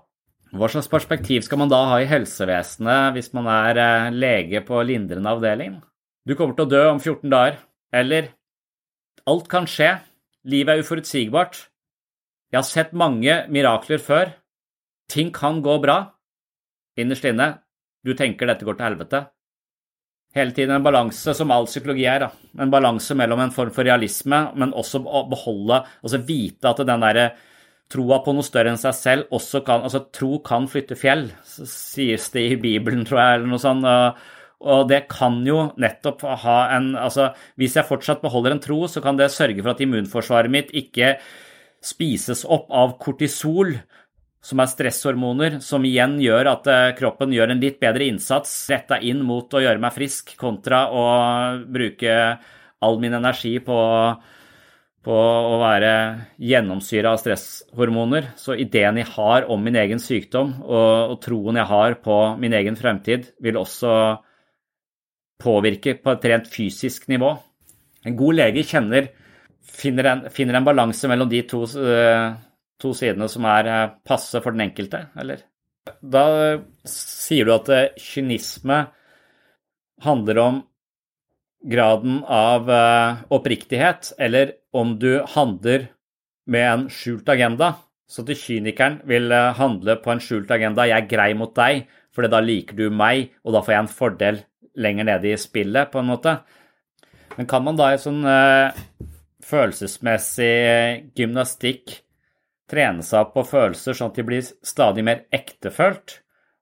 Hva 0.54 0.70
slags 0.70 0.90
perspektiv 0.90 1.46
skal 1.46 1.60
man 1.64 1.70
da 1.70 1.80
ha 1.90 2.00
i 2.02 2.10
helsevesenet 2.10 3.16
hvis 3.16 3.32
man 3.34 3.50
er 3.50 3.80
eh, 3.82 4.14
lege 4.14 4.62
på 4.66 4.82
lindrende 4.86 5.32
avdeling? 5.34 5.80
Du 6.26 6.36
kommer 6.38 6.58
til 6.58 6.68
å 6.68 6.72
dø 6.74 6.82
om 6.92 7.02
14 7.02 7.30
dager. 7.34 7.58
Eller 7.94 8.32
Alt 9.30 9.48
kan 9.52 9.68
skje. 9.70 9.90
Livet 10.44 10.74
er 10.74 10.84
uforutsigbart. 10.84 11.60
Jeg 12.52 12.60
har 12.60 12.68
sett 12.68 12.92
mange 12.94 13.44
mirakler 13.50 14.02
før. 14.04 14.34
Ting 15.10 15.32
kan 15.34 15.62
gå 15.64 15.78
bra. 15.84 15.98
Innerst 17.00 17.26
inne, 17.26 17.48
du 18.04 18.14
tenker 18.20 18.50
dette 18.50 18.68
går 18.68 18.78
til 18.78 18.88
helvete. 18.90 19.22
Hele 20.34 20.54
tiden 20.56 20.74
en 20.74 20.86
balanse, 20.86 21.34
som 21.38 21.52
all 21.54 21.68
psykologi 21.70 22.08
er. 22.10 22.26
Da. 22.26 22.30
En 22.64 22.72
balanse 22.74 23.14
mellom 23.18 23.44
en 23.44 23.54
form 23.54 23.74
for 23.74 23.86
realisme, 23.86 24.40
men 24.58 24.74
også 24.74 25.04
å 25.06 25.26
beholde 25.30 25.84
Altså 26.02 26.22
vite 26.26 26.72
at 26.72 26.82
den 26.88 27.04
derre 27.06 27.28
troa 27.94 28.22
på 28.26 28.34
noe 28.34 28.46
større 28.46 28.72
enn 28.72 28.80
seg 28.82 28.96
selv 28.98 29.36
også 29.36 29.62
kan 29.68 29.86
Altså, 29.86 30.06
tro 30.16 30.40
kan 30.46 30.66
flytte 30.72 30.98
fjell, 30.98 31.28
sies 31.46 32.32
det 32.34 32.48
i 32.50 32.58
Bibelen, 32.58 33.06
tror 33.06 33.22
jeg, 33.22 33.38
eller 33.38 33.52
noe 33.52 33.62
sånt. 33.62 33.86
Og 34.64 34.86
det 34.90 35.04
kan 35.12 35.42
jo 35.46 35.68
nettopp 35.78 36.26
ha 36.46 36.58
en 36.74 36.94
Altså, 36.98 37.30
hvis 37.60 37.78
jeg 37.78 37.90
fortsatt 37.90 38.24
beholder 38.24 38.56
en 38.56 38.64
tro, 38.64 38.84
så 38.88 39.04
kan 39.06 39.20
det 39.20 39.30
sørge 39.34 39.62
for 39.62 39.76
at 39.76 39.84
immunforsvaret 39.86 40.54
mitt 40.54 40.74
ikke 40.74 41.18
spises 41.84 42.46
opp 42.48 42.70
av 42.72 42.96
kortisol, 43.02 43.76
som 44.44 44.60
er 44.60 44.68
stresshormoner, 44.68 45.58
som 45.64 45.86
igjen 45.88 46.18
gjør 46.20 46.50
at 46.52 46.68
eh, 46.68 46.92
kroppen 46.98 47.32
gjør 47.32 47.54
en 47.54 47.64
litt 47.64 47.80
bedre 47.80 48.10
innsats 48.12 48.52
retta 48.74 49.00
inn 49.00 49.22
mot 49.24 49.48
å 49.56 49.62
gjøre 49.64 49.80
meg 49.80 49.96
frisk, 49.96 50.36
kontra 50.40 50.86
å 50.92 51.06
bruke 51.64 52.18
all 52.84 53.00
min 53.00 53.16
energi 53.16 53.54
på, 53.64 53.80
på 55.08 55.16
å 55.16 55.56
være 55.62 55.94
gjennomsyra 56.44 57.16
av 57.16 57.24
stresshormoner. 57.24 58.34
Så 58.36 58.58
ideen 58.60 59.00
jeg 59.00 59.14
har 59.16 59.48
om 59.48 59.64
min 59.64 59.80
egen 59.80 60.04
sykdom, 60.04 60.58
og, 60.68 61.16
og 61.16 61.18
troen 61.24 61.62
jeg 61.62 61.72
har 61.72 61.98
på 62.04 62.20
min 62.44 62.60
egen 62.60 62.76
fremtid, 62.80 63.32
vil 63.40 63.64
også 63.64 63.96
påvirke 65.44 65.96
på 66.04 66.18
et 66.18 66.32
rent 66.34 66.52
fysisk 66.52 67.08
nivå. 67.12 67.32
En 68.04 68.20
god 68.20 68.42
lege 68.42 68.68
kjenner, 68.68 69.14
finner 69.64 70.18
en, 70.18 70.26
en 70.28 70.68
balanse 70.68 71.08
mellom 71.08 71.32
de 71.32 71.40
to, 71.48 71.64
uh, 71.80 72.36
to, 72.84 72.92
sidene 72.98 73.30
som 73.32 73.48
er 73.50 73.70
uh, 73.70 73.96
passe 74.06 74.42
for 74.44 74.56
den 74.56 74.68
enkelte, 74.68 75.06
eller? 75.20 75.42
Da 76.00 76.26
sier 76.88 77.48
du 77.48 77.56
at 77.56 77.72
uh, 77.72 77.96
kynisme 78.00 78.84
handler 80.04 80.40
om 80.44 80.62
graden 81.64 82.18
av 82.28 82.68
oppriktighet, 83.32 84.10
eller 84.20 84.50
om 84.76 84.98
du 85.00 85.22
handler 85.32 85.86
med 86.52 86.66
en 86.68 86.82
skjult 86.92 87.30
agenda. 87.32 87.70
Så 88.04 88.26
til 88.28 88.36
kynikeren 88.36 88.98
vil 89.08 89.32
handle 89.32 89.96
på 90.04 90.12
en 90.12 90.20
skjult 90.20 90.52
agenda. 90.52 90.84
Jeg 90.90 91.06
er 91.06 91.08
grei 91.08 91.30
mot 91.40 91.54
deg, 91.56 91.86
for 92.12 92.28
da 92.28 92.42
liker 92.44 92.76
du 92.76 92.90
meg, 92.92 93.32
og 93.48 93.56
da 93.56 93.62
får 93.64 93.78
jeg 93.78 93.84
en 93.86 93.94
fordel 93.96 94.42
lenger 94.76 95.08
nede 95.08 95.32
i 95.32 95.40
spillet, 95.40 95.88
på 95.94 96.02
en 96.04 96.12
måte. 96.12 96.36
Men 97.38 97.48
kan 97.48 97.64
man 97.64 97.80
da 97.80 97.94
i 97.94 98.02
sånn 98.02 98.28
følelsesmessig 99.48 101.14
gymnastikk 101.18 102.00
trene 102.70 103.04
seg 103.06 103.26
opp 103.26 103.34
på 103.38 103.46
følelser 103.48 103.98
sånn 103.98 104.12
at 104.14 104.20
de 104.20 104.26
blir 104.28 104.46
stadig 104.66 105.04
mer 105.06 105.26
ektefølt, 105.34 106.20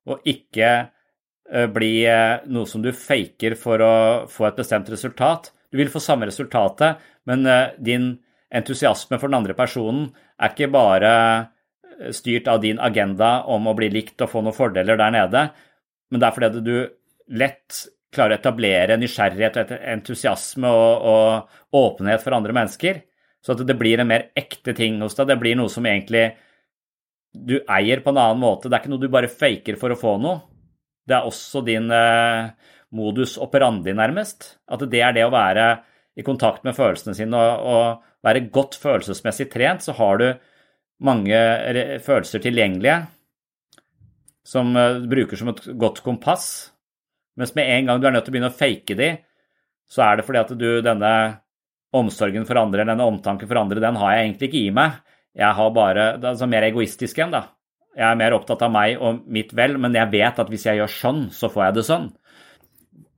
og 0.09 0.25
ikke 0.27 0.71
uh, 0.81 1.67
bli 1.71 1.93
uh, 2.09 2.41
noe 2.49 2.69
som 2.69 2.83
du 2.83 2.89
faker 2.95 3.55
for 3.59 3.85
å 3.85 3.93
få 4.31 4.49
et 4.49 4.59
bestemt 4.59 4.89
resultat? 4.91 5.51
Du 5.71 5.79
vil 5.79 5.91
få 5.93 6.01
samme 6.03 6.27
resultatet, 6.27 6.99
men 7.29 7.45
din 7.79 8.11
entusiasme 8.51 9.15
for 9.21 9.29
den 9.29 9.37
andre 9.37 9.53
personen 9.55 10.09
er 10.41 10.51
ikke 10.51 10.71
bare 10.73 11.11
styrt 12.09 12.49
av 12.51 12.59
din 12.63 12.81
agenda 12.81 13.43
om 13.47 13.69
å 13.69 13.75
bli 13.77 13.91
likt 13.93 14.21
og 14.25 14.31
få 14.33 14.41
noen 14.43 14.57
fordeler 14.57 14.99
der 14.99 15.13
nede, 15.15 15.45
men 16.11 16.19
det 16.19 16.27
er 16.27 16.35
fordi 16.35 16.63
du 16.65 16.75
lett 17.39 17.85
klarer 18.11 18.35
å 18.35 18.41
etablere 18.41 18.97
nysgjerrighet, 18.99 19.77
entusiasme 19.93 20.67
og, 20.67 21.05
og 21.07 21.77
åpenhet 21.79 22.23
for 22.23 22.35
andre 22.35 22.55
mennesker. 22.55 22.99
Så 23.41 23.55
at 23.55 23.63
det 23.65 23.77
blir 23.79 24.01
en 24.01 24.09
mer 24.11 24.29
ekte 24.37 24.75
ting 24.77 24.99
hos 25.01 25.17
deg. 25.17 25.31
Det 25.31 25.39
blir 25.41 25.57
noe 25.57 25.71
som 25.71 25.85
egentlig 25.89 26.27
du 27.31 27.57
eier 27.61 28.03
på 28.03 28.11
en 28.11 28.19
annen 28.21 28.41
måte. 28.41 28.69
Det 28.69 28.77
er 28.77 28.83
ikke 28.83 28.93
noe 28.93 29.01
du 29.01 29.11
bare 29.11 29.31
faker 29.31 29.79
for 29.81 29.93
å 29.93 29.99
få 29.99 30.17
noe. 30.21 30.41
Det 31.07 31.17
er 31.17 31.25
også 31.27 31.63
din 31.65 31.89
eh, 31.95 32.51
modus 32.93 33.37
operandi, 33.41 33.95
nærmest. 33.97 34.55
At 34.69 34.85
det 34.91 35.01
er 35.01 35.15
det 35.17 35.25
å 35.25 35.33
være 35.33 35.71
i 36.19 36.25
kontakt 36.27 36.65
med 36.67 36.77
følelsene 36.77 37.15
sine 37.17 37.39
og, 37.39 37.65
og 37.71 38.25
være 38.27 38.45
godt 38.53 38.77
følelsesmessig 38.77 39.47
trent, 39.49 39.81
så 39.85 39.95
har 39.97 40.21
du 40.21 40.27
mange 41.01 41.37
følelser 42.05 42.43
tilgjengelige 42.43 42.99
som 44.45 44.73
du 44.73 44.79
eh, 44.81 45.07
bruker 45.09 45.39
som 45.39 45.51
et 45.51 45.63
godt 45.79 46.01
kompass. 46.05 46.71
Mens 47.39 47.55
med 47.55 47.69
en 47.69 47.89
gang 47.89 48.01
du 48.01 48.07
er 48.07 48.15
nødt 48.15 48.27
til 48.27 48.33
å 48.33 48.35
begynne 48.35 48.51
å 48.51 48.57
fake 48.57 48.97
de, 48.99 49.11
så 49.91 50.05
er 50.05 50.19
det 50.19 50.27
fordi 50.27 50.41
at 50.41 50.53
du 50.57 50.69
denne 50.83 51.13
omsorgen 51.97 52.45
for 52.47 52.59
andre 52.61 52.85
denne 52.87 53.07
omtanken 53.07 53.49
for 53.49 53.59
andre, 53.59 53.81
den 53.83 53.97
har 53.99 54.15
jeg 54.15 54.27
egentlig 54.27 54.49
ikke 54.49 54.61
i 54.61 54.75
meg. 54.75 55.01
Jeg 55.37 55.57
har 55.57 55.73
bare, 55.75 56.05
det 56.17 56.27
er 56.27 56.33
altså 56.33 56.47
mer 56.51 56.67
egoistisk 56.67 57.19
enn, 57.23 57.33
da. 57.35 57.45
Jeg 57.95 58.07
er 58.07 58.19
mer 58.19 58.35
opptatt 58.37 58.63
av 58.63 58.71
meg 58.71 59.01
og 59.03 59.25
mitt 59.27 59.51
vel, 59.55 59.75
men 59.81 59.95
jeg 59.95 60.11
vet 60.13 60.39
at 60.39 60.51
hvis 60.51 60.65
jeg 60.69 60.79
gjør 60.79 60.93
sånn, 60.95 61.21
så 61.35 61.49
får 61.51 61.65
jeg 61.65 61.77
det 61.77 61.85
sånn. 61.87 62.07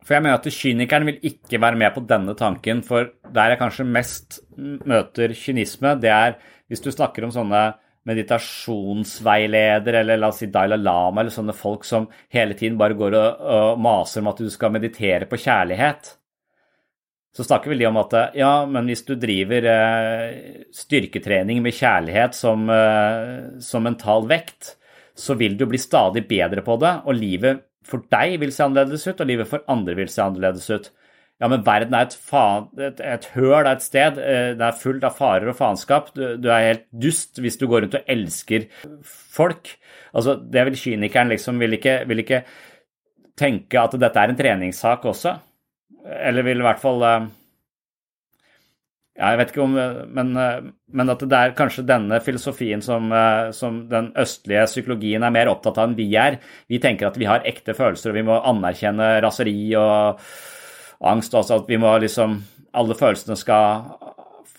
For 0.03 0.17
jeg 0.17 0.25
mener 0.25 0.39
at 0.39 0.49
kynikeren 0.51 1.07
vil 1.07 1.21
ikke 1.29 1.61
være 1.63 1.79
med 1.79 1.93
på 1.95 2.03
denne 2.09 2.33
tanken, 2.37 2.81
for 2.85 3.13
der 3.33 3.53
jeg 3.53 3.61
kanskje 3.61 3.85
mest 3.87 4.41
møter 4.57 5.35
kynisme, 5.37 5.93
det 6.01 6.11
er 6.11 6.35
hvis 6.67 6.83
du 6.83 6.89
snakker 6.91 7.27
om 7.27 7.33
sånne 7.33 7.63
meditasjonsveileder 8.09 10.01
eller 10.01 10.19
la 10.19 10.27
oss 10.33 10.41
si 10.43 10.49
Dalai 10.51 10.79
Lama 10.81 11.21
eller 11.21 11.31
sånne 11.31 11.55
folk 11.55 11.85
som 11.87 12.09
hele 12.33 12.57
tiden 12.59 12.75
bare 12.79 12.97
går 12.99 13.15
og, 13.15 13.45
og 13.55 13.79
maser 13.79 14.23
om 14.23 14.31
at 14.33 14.41
du 14.43 14.49
skal 14.51 14.73
meditere 14.75 15.29
på 15.29 15.39
kjærlighet. 15.39 16.17
Så 17.33 17.45
snakker 17.47 17.71
vel 17.71 17.81
de 17.81 17.89
om 17.89 17.97
at 17.97 18.13
ja, 18.37 18.51
men 18.69 18.85
hvis 18.89 19.01
du 19.07 19.15
driver 19.17 19.65
eh, 19.65 20.65
styrketrening 20.75 21.63
med 21.65 21.73
kjærlighet 21.73 22.35
som, 22.37 22.67
eh, 22.69 23.59
som 23.63 23.85
mental 23.87 24.27
vekt, 24.29 24.75
så 25.17 25.33
vil 25.37 25.55
du 25.57 25.65
bli 25.69 25.79
stadig 25.81 26.27
bedre 26.29 26.61
på 26.65 26.77
det, 26.81 26.91
og 27.05 27.17
livet 27.17 27.63
for 27.85 28.05
deg 28.13 28.37
vil 28.41 28.53
se 28.53 28.63
annerledes 28.65 29.07
ut, 29.09 29.21
og 29.21 29.29
livet 29.29 29.49
for 29.49 29.65
andre 29.71 29.95
vil 29.97 30.11
se 30.13 30.21
annerledes 30.23 30.69
ut. 30.69 30.91
Ja, 31.41 31.49
men 31.49 31.63
verden 31.65 31.95
er 31.97 32.05
et, 32.05 32.13
faen, 32.15 32.69
et, 32.79 33.01
et 33.01 33.25
høl 33.33 33.67
et 33.67 33.83
sted. 33.83 34.19
Det 34.55 34.63
er 34.63 34.77
fullt 34.79 35.03
av 35.03 35.17
farer 35.17 35.49
og 35.51 35.57
faenskap. 35.57 36.11
Du, 36.15 36.21
du, 36.39 36.47
er 36.53 36.69
helt 36.69 36.85
dust 36.93 37.41
hvis 37.41 37.57
du 37.59 37.65
går 37.67 37.83
rundt 37.83 37.97
og 37.99 38.13
elsker 38.13 38.69
folk. 39.03 39.73
Altså, 40.13 40.37
det 40.37 40.63
vil 40.69 40.77
kynikeren 40.79 41.33
liksom 41.33 41.59
vil 41.59 41.75
ikke, 41.79 41.97
vil 42.07 42.23
ikke 42.23 42.43
tenke 43.35 43.81
at 43.81 43.97
dette 43.99 44.21
er 44.21 44.31
en 44.31 44.39
treningssak 44.39 45.09
også. 45.09 45.35
Eller 46.03 46.45
vil 46.45 46.59
i 46.59 46.65
hvert 46.65 46.81
fall 46.83 47.03
ja, 49.13 49.27
jeg 49.29 49.37
vet 49.39 49.51
ikke 49.53 49.61
om 49.61 49.75
men, 49.77 50.31
men, 50.33 51.11
at 51.13 51.21
det 51.29 51.37
er 51.37 51.53
kanskje 51.57 51.85
denne 51.85 52.17
filosofien 52.25 52.81
som, 52.81 53.11
som, 53.53 53.83
den 53.91 54.09
østlige 54.19 54.65
psykologien 54.71 55.23
er 55.23 55.35
mer 55.35 55.51
opptatt 55.51 55.77
av 55.77 55.91
enn 55.91 55.93
vi 55.99 56.07
er. 56.17 56.39
Vi 56.65 56.79
tenker 56.81 57.11
at 57.11 57.19
vi 57.21 57.29
har 57.29 57.45
ekte 57.45 57.75
følelser, 57.77 58.09
og 58.09 58.17
vi 58.17 58.25
må 58.25 58.39
anerkjenne 58.41 59.11
raseri 59.21 59.53
og 59.77 60.17
angst 61.13 61.37
også. 61.37 61.61
At 61.61 61.69
vi 61.69 61.77
må 61.77 61.93
liksom 62.01 62.39
Alle 62.73 62.95
følelsene 62.97 63.37
skal 63.37 63.83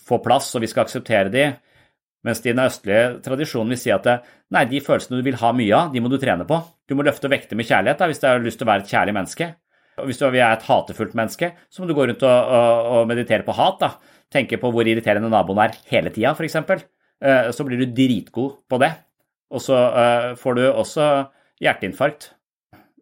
få 0.07 0.21
plass, 0.23 0.53
og 0.55 0.63
vi 0.63 0.69
skal 0.71 0.85
akseptere 0.85 1.33
de. 1.35 1.49
Mens 2.25 2.41
de 2.41 2.53
i 2.53 2.55
den 2.55 2.63
østlige 2.63 3.19
tradisjonen 3.25 3.75
vil 3.75 3.81
si 3.81 3.91
at 3.91 4.07
nei, 4.55 4.65
de 4.71 4.81
følelsene 4.81 5.19
du 5.19 5.27
vil 5.27 5.41
ha 5.41 5.51
mye 5.53 5.75
av, 5.75 5.91
de 5.93 6.01
må 6.01 6.13
du 6.13 6.17
trene 6.23 6.47
på. 6.49 6.61
Du 6.89 6.95
må 6.95 7.05
løfte 7.05 7.29
vekter 7.33 7.59
med 7.59 7.67
kjærlighet 7.69 8.01
da, 8.01 8.09
hvis 8.09 8.23
du 8.23 8.29
har 8.29 8.45
lyst 8.45 8.61
til 8.61 8.69
å 8.69 8.71
være 8.71 8.85
et 8.87 8.95
kjærlig 8.95 9.17
menneske. 9.17 9.51
Og 10.01 10.09
hvis 10.09 10.21
du 10.21 10.27
er 10.27 10.41
et 10.49 10.67
hatefullt 10.67 11.15
menneske, 11.19 11.53
så 11.71 11.83
må 11.83 11.89
du 11.89 11.95
gå 11.97 12.07
rundt 12.09 12.25
og, 12.27 12.53
og, 12.59 12.91
og 12.99 13.09
meditere 13.11 13.47
på 13.47 13.55
hat. 13.57 13.81
da. 13.83 14.19
Tenke 14.35 14.59
på 14.59 14.71
hvor 14.75 14.89
irriterende 14.89 15.31
naboen 15.31 15.63
er 15.63 15.77
hele 15.91 16.11
tida, 16.15 16.35
f.eks. 16.35 16.57
Eh, 17.25 17.51
så 17.55 17.67
blir 17.67 17.81
du 17.81 17.93
dritgod 17.95 18.65
på 18.71 18.81
det. 18.83 18.91
Og 19.55 19.63
så 19.63 19.77
uh, 19.95 20.31
får 20.41 20.57
du 20.59 20.63
også 20.67 21.09
hjerteinfarkt. 21.63 22.33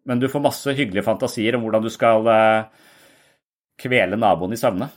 Men 0.05 0.19
du 0.19 0.27
får 0.29 0.43
masse 0.43 0.73
hyggelige 0.75 1.05
fantasier 1.05 1.55
om 1.57 1.63
hvordan 1.65 1.85
du 1.85 1.89
skal 1.89 2.27
uh, 2.27 2.91
kvele 3.79 4.19
naboen 4.19 4.53
i 4.53 4.59
søvne. 4.59 4.91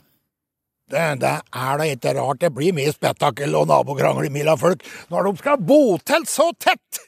Det, 0.87 1.03
det, 1.19 1.33
er 1.51 1.79
da 1.79 1.87
ikke 1.89 2.13
rart 2.15 2.43
det 2.43 2.53
blir 2.55 2.75
mye 2.75 2.93
spetakkel 2.95 3.55
og 3.59 3.65
nabokrangel 3.67 4.29
mellom 4.31 4.59
folk 4.61 4.85
når 5.11 5.25
de 5.27 5.41
skal 5.41 5.59
bo 5.59 5.97
til 5.99 6.27
så 6.29 6.45
tett! 6.63 7.01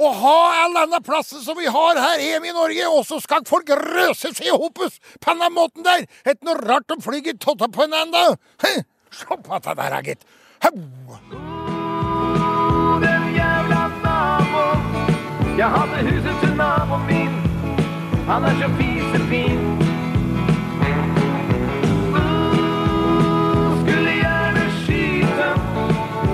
Å 0.00 0.08
ha 0.22 0.36
all 0.62 0.76
denne 0.78 1.00
plassen 1.04 1.42
som 1.44 1.58
vi 1.58 1.68
har 1.68 2.00
her 2.00 2.22
hjemme 2.22 2.48
i 2.48 2.56
Norge, 2.56 2.88
og 2.88 3.04
så 3.06 3.20
skal 3.20 3.44
folk 3.48 3.68
røse 3.76 4.32
seg 4.32 4.48
i 4.48 4.54
hopus 4.54 4.96
på 5.20 5.34
den 5.36 5.52
måten 5.52 5.84
der! 5.84 6.06
Et 6.24 6.40
noe 6.46 6.56
rart 6.62 6.88
de 6.88 6.96
flyger 7.04 7.36
totta 7.36 7.68
på 7.68 7.84
en 7.84 7.98
enda! 8.04 8.30
Se 9.12 9.26
på 9.28 9.36
dette 9.52 9.76
der, 9.76 10.00
gitt. 10.06 10.24
Naboen. 14.02 14.80
Jeg 15.58 15.68
hadde 15.70 16.10
huset 16.10 16.36
til 16.42 16.54
naboen 16.56 17.02
min. 17.06 17.34
Han 18.28 18.44
er 18.44 18.54
så 18.60 18.68
fisefin. 18.78 19.60
Skulle 23.82 24.12
gjerne 24.22 24.64
skyte. 24.84 25.50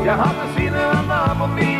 Jeg 0.04 0.14
hadde 0.22 0.46
synet 0.54 0.84
av 0.84 1.04
naboen 1.10 1.54
min. 1.58 1.77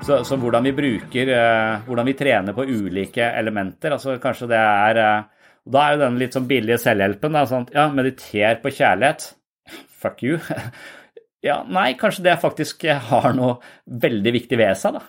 Så, 0.00 0.22
så, 0.24 0.36
hvordan 0.40 0.64
vi 0.64 0.72
bruker 0.72 1.28
uh, 1.28 1.82
Hvordan 1.84 2.08
vi 2.08 2.16
trener 2.16 2.56
på 2.56 2.64
ulike 2.64 3.26
elementer. 3.36 3.92
altså 3.92 4.16
Kanskje 4.22 4.48
det 4.48 4.60
er 4.60 5.00
uh, 5.00 5.50
Da 5.68 5.82
er 5.84 5.94
jo 5.94 6.02
den 6.04 6.18
litt 6.20 6.36
sånn 6.36 6.48
billige 6.48 6.80
selvhjelpen. 6.80 7.36
Da, 7.36 7.44
sånn, 7.48 7.68
ja, 7.74 7.86
mediter 7.92 8.62
på 8.62 8.72
kjærlighet. 8.72 9.26
Fuck 10.00 10.24
you. 10.24 10.40
ja, 11.48 11.60
nei, 11.68 11.92
kanskje 12.00 12.24
det 12.30 12.38
faktisk 12.40 12.86
har 13.10 13.34
noe 13.36 13.58
veldig 14.00 14.32
viktig 14.38 14.58
ved 14.58 14.80
seg, 14.80 14.96
da. 14.96 15.04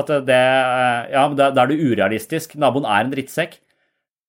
At 0.00 0.12
det 0.24 0.40
uh, 0.40 1.10
Ja, 1.12 1.26
da, 1.36 1.50
er 1.52 1.68
du 1.68 1.84
urealistisk. 1.90 2.56
Naboen 2.56 2.88
er 2.88 3.04
en 3.04 3.12
drittsekk 3.12 3.60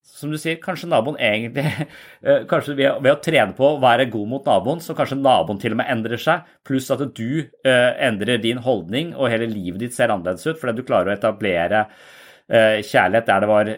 som 0.05 0.31
du 0.33 0.37
sier, 0.41 0.59
kanskje 0.61 0.89
naboen 0.89 1.17
egentlig 1.21 1.65
eh, 2.25 2.43
Kanskje 2.49 2.75
ved, 2.77 3.09
å 3.09 3.19
trene 3.23 3.55
på 3.57 3.67
å 3.67 3.81
være 3.81 4.09
god 4.11 4.31
mot 4.33 4.47
naboen, 4.49 4.81
så 4.83 4.95
kanskje 4.97 5.19
naboen 5.19 5.61
til 5.61 5.75
og 5.75 5.81
med 5.81 5.91
endrer 5.93 6.21
seg, 6.21 6.47
pluss 6.67 6.89
at 6.93 7.03
du 7.17 7.41
uh, 7.41 7.91
endrer 8.01 8.41
din 8.41 8.61
holdning, 8.61 9.13
og 9.15 9.31
hele 9.33 9.49
livet 9.49 9.81
ditt 9.81 9.97
ser 9.97 10.13
annerledes 10.13 10.45
ut 10.47 10.59
fordi 10.61 10.77
du 10.79 10.87
klarer 10.87 11.13
å 11.13 11.17
etablere 11.17 11.85
uh, 11.87 12.77
kjærlighet 12.85 13.29
der 13.29 13.45
det 13.45 13.51
var 13.51 13.71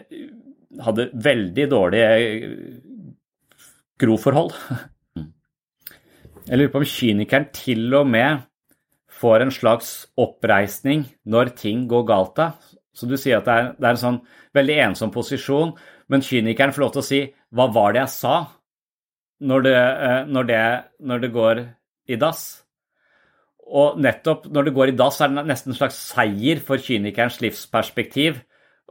hadde 0.84 1.10
veldig 1.22 1.68
dårlige 1.70 2.08
groforhold. 4.00 4.56
Jeg 6.48 6.60
lurer 6.60 6.72
på 6.72 6.82
om 6.82 6.88
kynikeren 6.88 7.46
til 7.56 7.94
og 7.96 8.08
med 8.10 8.42
får 9.14 9.46
en 9.46 9.52
slags 9.54 9.92
oppreisning 10.20 11.06
når 11.30 11.54
ting 11.56 11.86
går 11.88 12.04
galt. 12.08 12.34
da. 12.36 12.50
Så 12.94 13.08
du 13.08 13.16
sier 13.16 13.40
at 13.40 13.46
det 13.48 13.54
er, 13.54 13.70
det 13.78 13.86
er 13.86 13.96
en 13.96 14.02
sånn 14.02 14.18
veldig 14.54 14.76
ensom 14.88 15.12
posisjon 15.14 15.72
men 16.08 16.24
kynikeren 16.24 16.74
får 16.74 16.84
lov 16.84 16.92
til 16.92 17.02
å 17.02 17.08
si 17.08 17.20
'hva 17.54 17.72
var 17.72 17.92
det 17.92 18.00
jeg 18.04 18.14
sa?' 18.18 18.46
når 19.40 19.64
det, 19.66 19.74
eh, 19.76 20.24
når 20.26 20.44
det, 20.48 20.84
når 21.00 21.18
det 21.18 21.32
går 21.32 21.62
i 22.08 22.16
dass. 22.16 22.62
Og 23.64 23.98
nettopp 23.98 24.46
når 24.52 24.64
det 24.64 24.74
går 24.76 24.88
i 24.92 24.96
dass, 24.96 25.20
er 25.20 25.32
det 25.32 25.46
nesten 25.48 25.72
en 25.72 25.78
slags 25.78 25.98
seier 26.12 26.60
for 26.60 26.76
kynikerens 26.76 27.40
livsperspektiv. 27.40 28.42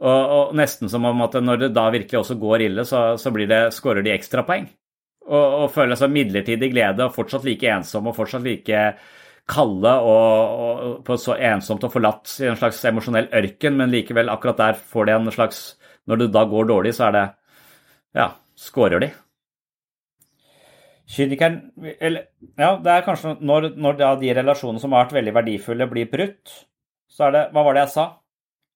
Og, 0.02 0.10
og, 0.10 0.54
nesten 0.58 0.90
som 0.90 1.04
om 1.06 1.22
at 1.22 1.36
når 1.38 1.60
det 1.60 1.74
da 1.74 1.86
virkelig 1.94 2.18
også 2.20 2.38
går 2.40 2.66
ille, 2.66 2.84
så, 2.84 3.14
så 3.20 3.30
blir 3.30 3.46
det, 3.50 3.68
skårer 3.74 4.02
de 4.02 4.14
ekstrapoeng. 4.14 4.66
Og, 5.24 5.44
og 5.64 5.68
føler 5.72 5.96
seg 5.96 6.12
midlertidig 6.12 6.72
glede 6.72 7.06
og 7.06 7.14
fortsatt 7.14 7.46
like 7.46 7.70
ensom 7.70 8.10
og 8.10 8.16
fortsatt 8.18 8.42
like 8.44 8.80
kalde 9.48 9.92
og, 10.08 11.04
og 11.04 11.20
så 11.20 11.36
ensomt 11.36 11.84
og 11.84 11.92
forlatt 11.92 12.32
i 12.40 12.48
en 12.48 12.58
slags 12.58 12.80
emosjonell 12.88 13.30
ørken, 13.32 13.76
men 13.78 13.92
likevel 13.92 14.32
akkurat 14.32 14.60
der 14.60 14.78
får 14.92 15.08
de 15.08 15.16
en 15.16 15.32
slags 15.32 15.62
når 16.08 16.22
det 16.22 16.32
da 16.34 16.44
går 16.48 16.70
dårlig, 16.70 16.94
så 16.96 17.08
er 17.08 17.16
det 17.18 17.26
Ja, 18.14 18.28
scorer 18.56 19.00
de. 19.02 19.10
Kynikeren 21.10 21.72
Eller 22.00 22.28
ja, 22.56 22.76
det 22.80 22.92
er 22.92 23.06
kanskje 23.06 23.36
når, 23.40 23.74
når 23.76 23.98
de 24.20 24.34
relasjonene 24.36 24.80
som 24.80 24.92
har 24.94 25.04
vært 25.04 25.18
veldig 25.18 25.34
verdifulle, 25.34 25.88
blir 25.90 26.10
brutt, 26.10 26.52
så 27.10 27.28
er 27.28 27.36
det 27.36 27.46
Hva 27.52 27.64
var 27.64 27.76
det 27.76 27.86
jeg 27.86 27.94
sa? 27.96 28.06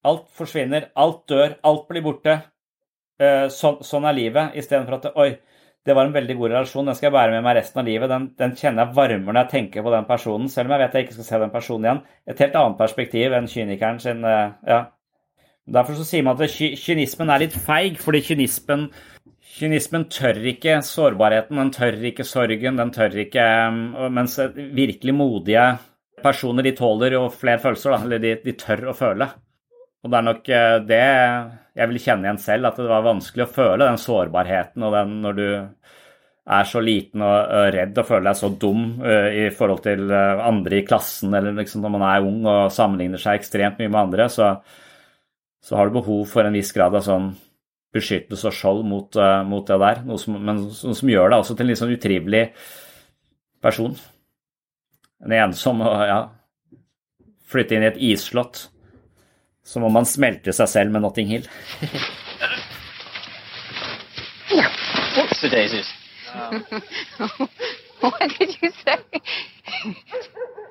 Alt 0.09 0.29
forsvinner, 0.31 0.91
alt 0.95 1.25
dør, 1.29 1.57
alt 1.67 1.89
blir 1.89 2.05
borte. 2.05 2.37
Eh, 3.19 3.49
sånn, 3.51 3.81
sånn 3.83 4.07
er 4.07 4.15
livet. 4.15 4.55
Istedenfor 4.61 4.99
at 4.99 5.09
Oi, 5.19 5.33
det 5.89 5.97
var 5.97 6.07
en 6.07 6.15
veldig 6.15 6.37
god 6.39 6.53
relasjon, 6.53 6.87
den 6.87 6.95
skal 6.95 7.09
jeg 7.09 7.15
bære 7.17 7.33
med 7.35 7.45
meg 7.47 7.57
resten 7.59 7.81
av 7.83 7.89
livet. 7.89 8.11
Den, 8.13 8.29
den, 8.39 8.55
kjenner 8.59 8.85
jeg 8.85 8.97
varmer 8.99 9.33
når 9.33 9.41
jeg 9.41 9.53
tenker 9.55 9.85
på 9.87 9.93
den 9.95 10.07
personen, 10.09 10.51
selv 10.53 10.69
om 10.69 10.77
jeg 10.77 10.83
vet 10.85 10.95
jeg 10.95 11.07
ikke 11.07 11.17
skal 11.17 11.29
se 11.29 11.41
den 11.43 11.55
personen 11.55 11.89
igjen. 11.89 12.01
Et 12.31 12.43
helt 12.45 12.59
annet 12.61 12.79
perspektiv 12.79 13.35
enn 13.35 13.51
kynikeren 13.51 14.01
sin 14.03 14.23
eh, 14.29 14.55
ja, 14.69 14.81
Derfor 15.69 15.99
sier 16.01 16.25
man 16.25 16.39
at 16.41 16.55
kynismen 16.81 17.31
er 17.33 17.45
litt 17.45 17.57
feig, 17.57 17.99
fordi 18.01 18.23
kynismen, 18.31 18.87
kynismen 19.59 20.07
tør 20.13 20.41
ikke 20.53 20.79
sårbarheten, 20.87 21.61
den 21.61 21.73
tør 21.75 21.99
ikke 22.09 22.25
sorgen, 22.25 22.81
den 22.81 22.93
tør 22.95 23.19
ikke 23.25 23.45
Mens 24.15 24.39
virkelig 24.57 25.15
modige 25.17 25.67
personer, 26.23 26.65
de 26.65 26.73
tåler 26.79 27.19
jo 27.19 27.27
flere 27.31 27.61
følelser, 27.63 27.95
da, 27.95 28.01
eller 28.07 28.23
de, 28.23 28.35
de 28.45 28.57
tør 28.59 28.89
å 28.91 28.97
føle. 28.97 29.29
Og 30.03 30.11
det 30.11 30.19
er 30.19 30.27
nok 30.27 30.51
eh, 30.55 30.75
det 30.89 31.05
jeg 31.79 31.91
vil 31.91 32.03
kjenne 32.03 32.27
igjen 32.27 32.41
selv, 32.43 32.71
at 32.71 32.79
det 32.81 32.89
var 32.91 33.07
vanskelig 33.07 33.45
å 33.45 33.53
føle 33.53 33.87
den 33.87 34.01
sårbarheten 34.03 34.87
og 34.87 34.95
den 34.95 35.19
når 35.23 35.39
du 35.39 35.49
er 36.49 36.65
så 36.67 36.81
liten 36.81 37.23
og 37.23 37.53
redd 37.75 37.99
og 38.01 38.07
føler 38.09 38.31
deg 38.31 38.39
så 38.39 38.49
dum 38.63 38.85
uh, 39.03 39.29
i 39.29 39.49
forhold 39.55 39.83
til 39.85 40.07
uh, 40.09 40.41
andre 40.49 40.79
i 40.81 40.85
klassen, 40.89 41.35
eller 41.37 41.53
liksom 41.59 41.85
når 41.85 41.93
man 41.93 42.05
er 42.09 42.25
ung 42.25 42.39
og 42.49 42.73
sammenligner 42.73 43.21
seg 43.21 43.37
ekstremt 43.37 43.83
mye 43.83 43.91
med 43.93 44.01
andre, 44.01 44.31
så 44.33 44.55
så 45.69 45.77
har 45.77 45.89
du 45.89 45.99
behov 45.99 46.25
for 46.31 46.49
en 46.49 46.55
viss 46.57 46.71
grad 46.73 46.95
av 46.97 47.03
sånn 47.05 47.35
beskyttelse 47.93 48.49
og 48.49 48.55
skjold 48.57 48.87
mot, 48.89 49.17
uh, 49.21 49.43
mot 49.45 49.67
det 49.69 49.77
der. 49.83 49.99
Noe 50.09 50.21
som, 50.21 50.39
men 50.41 50.63
noe 50.65 50.97
som 50.97 51.11
gjør 51.13 51.29
deg 51.29 51.43
også 51.43 51.57
til 51.57 51.67
en 51.67 51.69
litt 51.69 51.81
sånn 51.81 51.93
utrivelig 51.93 52.41
person. 53.65 53.97
En 55.25 55.35
ensom 55.43 55.83
og 55.85 56.05
ja 56.09 56.21
Flytte 57.49 57.77
inn 57.77 57.85
i 57.85 57.89
et 57.89 58.01
isslott. 58.11 58.67
Som 59.65 59.85
om 59.89 59.93
man 59.97 60.09
smelter 60.09 60.53
seg 60.57 60.69
selv 60.69 60.93
med 60.93 61.01
Notting 61.05 61.31
Hill. 61.33 61.47
Whoops 65.17 65.41
the 65.41 65.49
daisies. 65.49 65.89
what 68.01 68.21
did 68.39 68.57
you 68.61 68.71
say? 68.85 69.01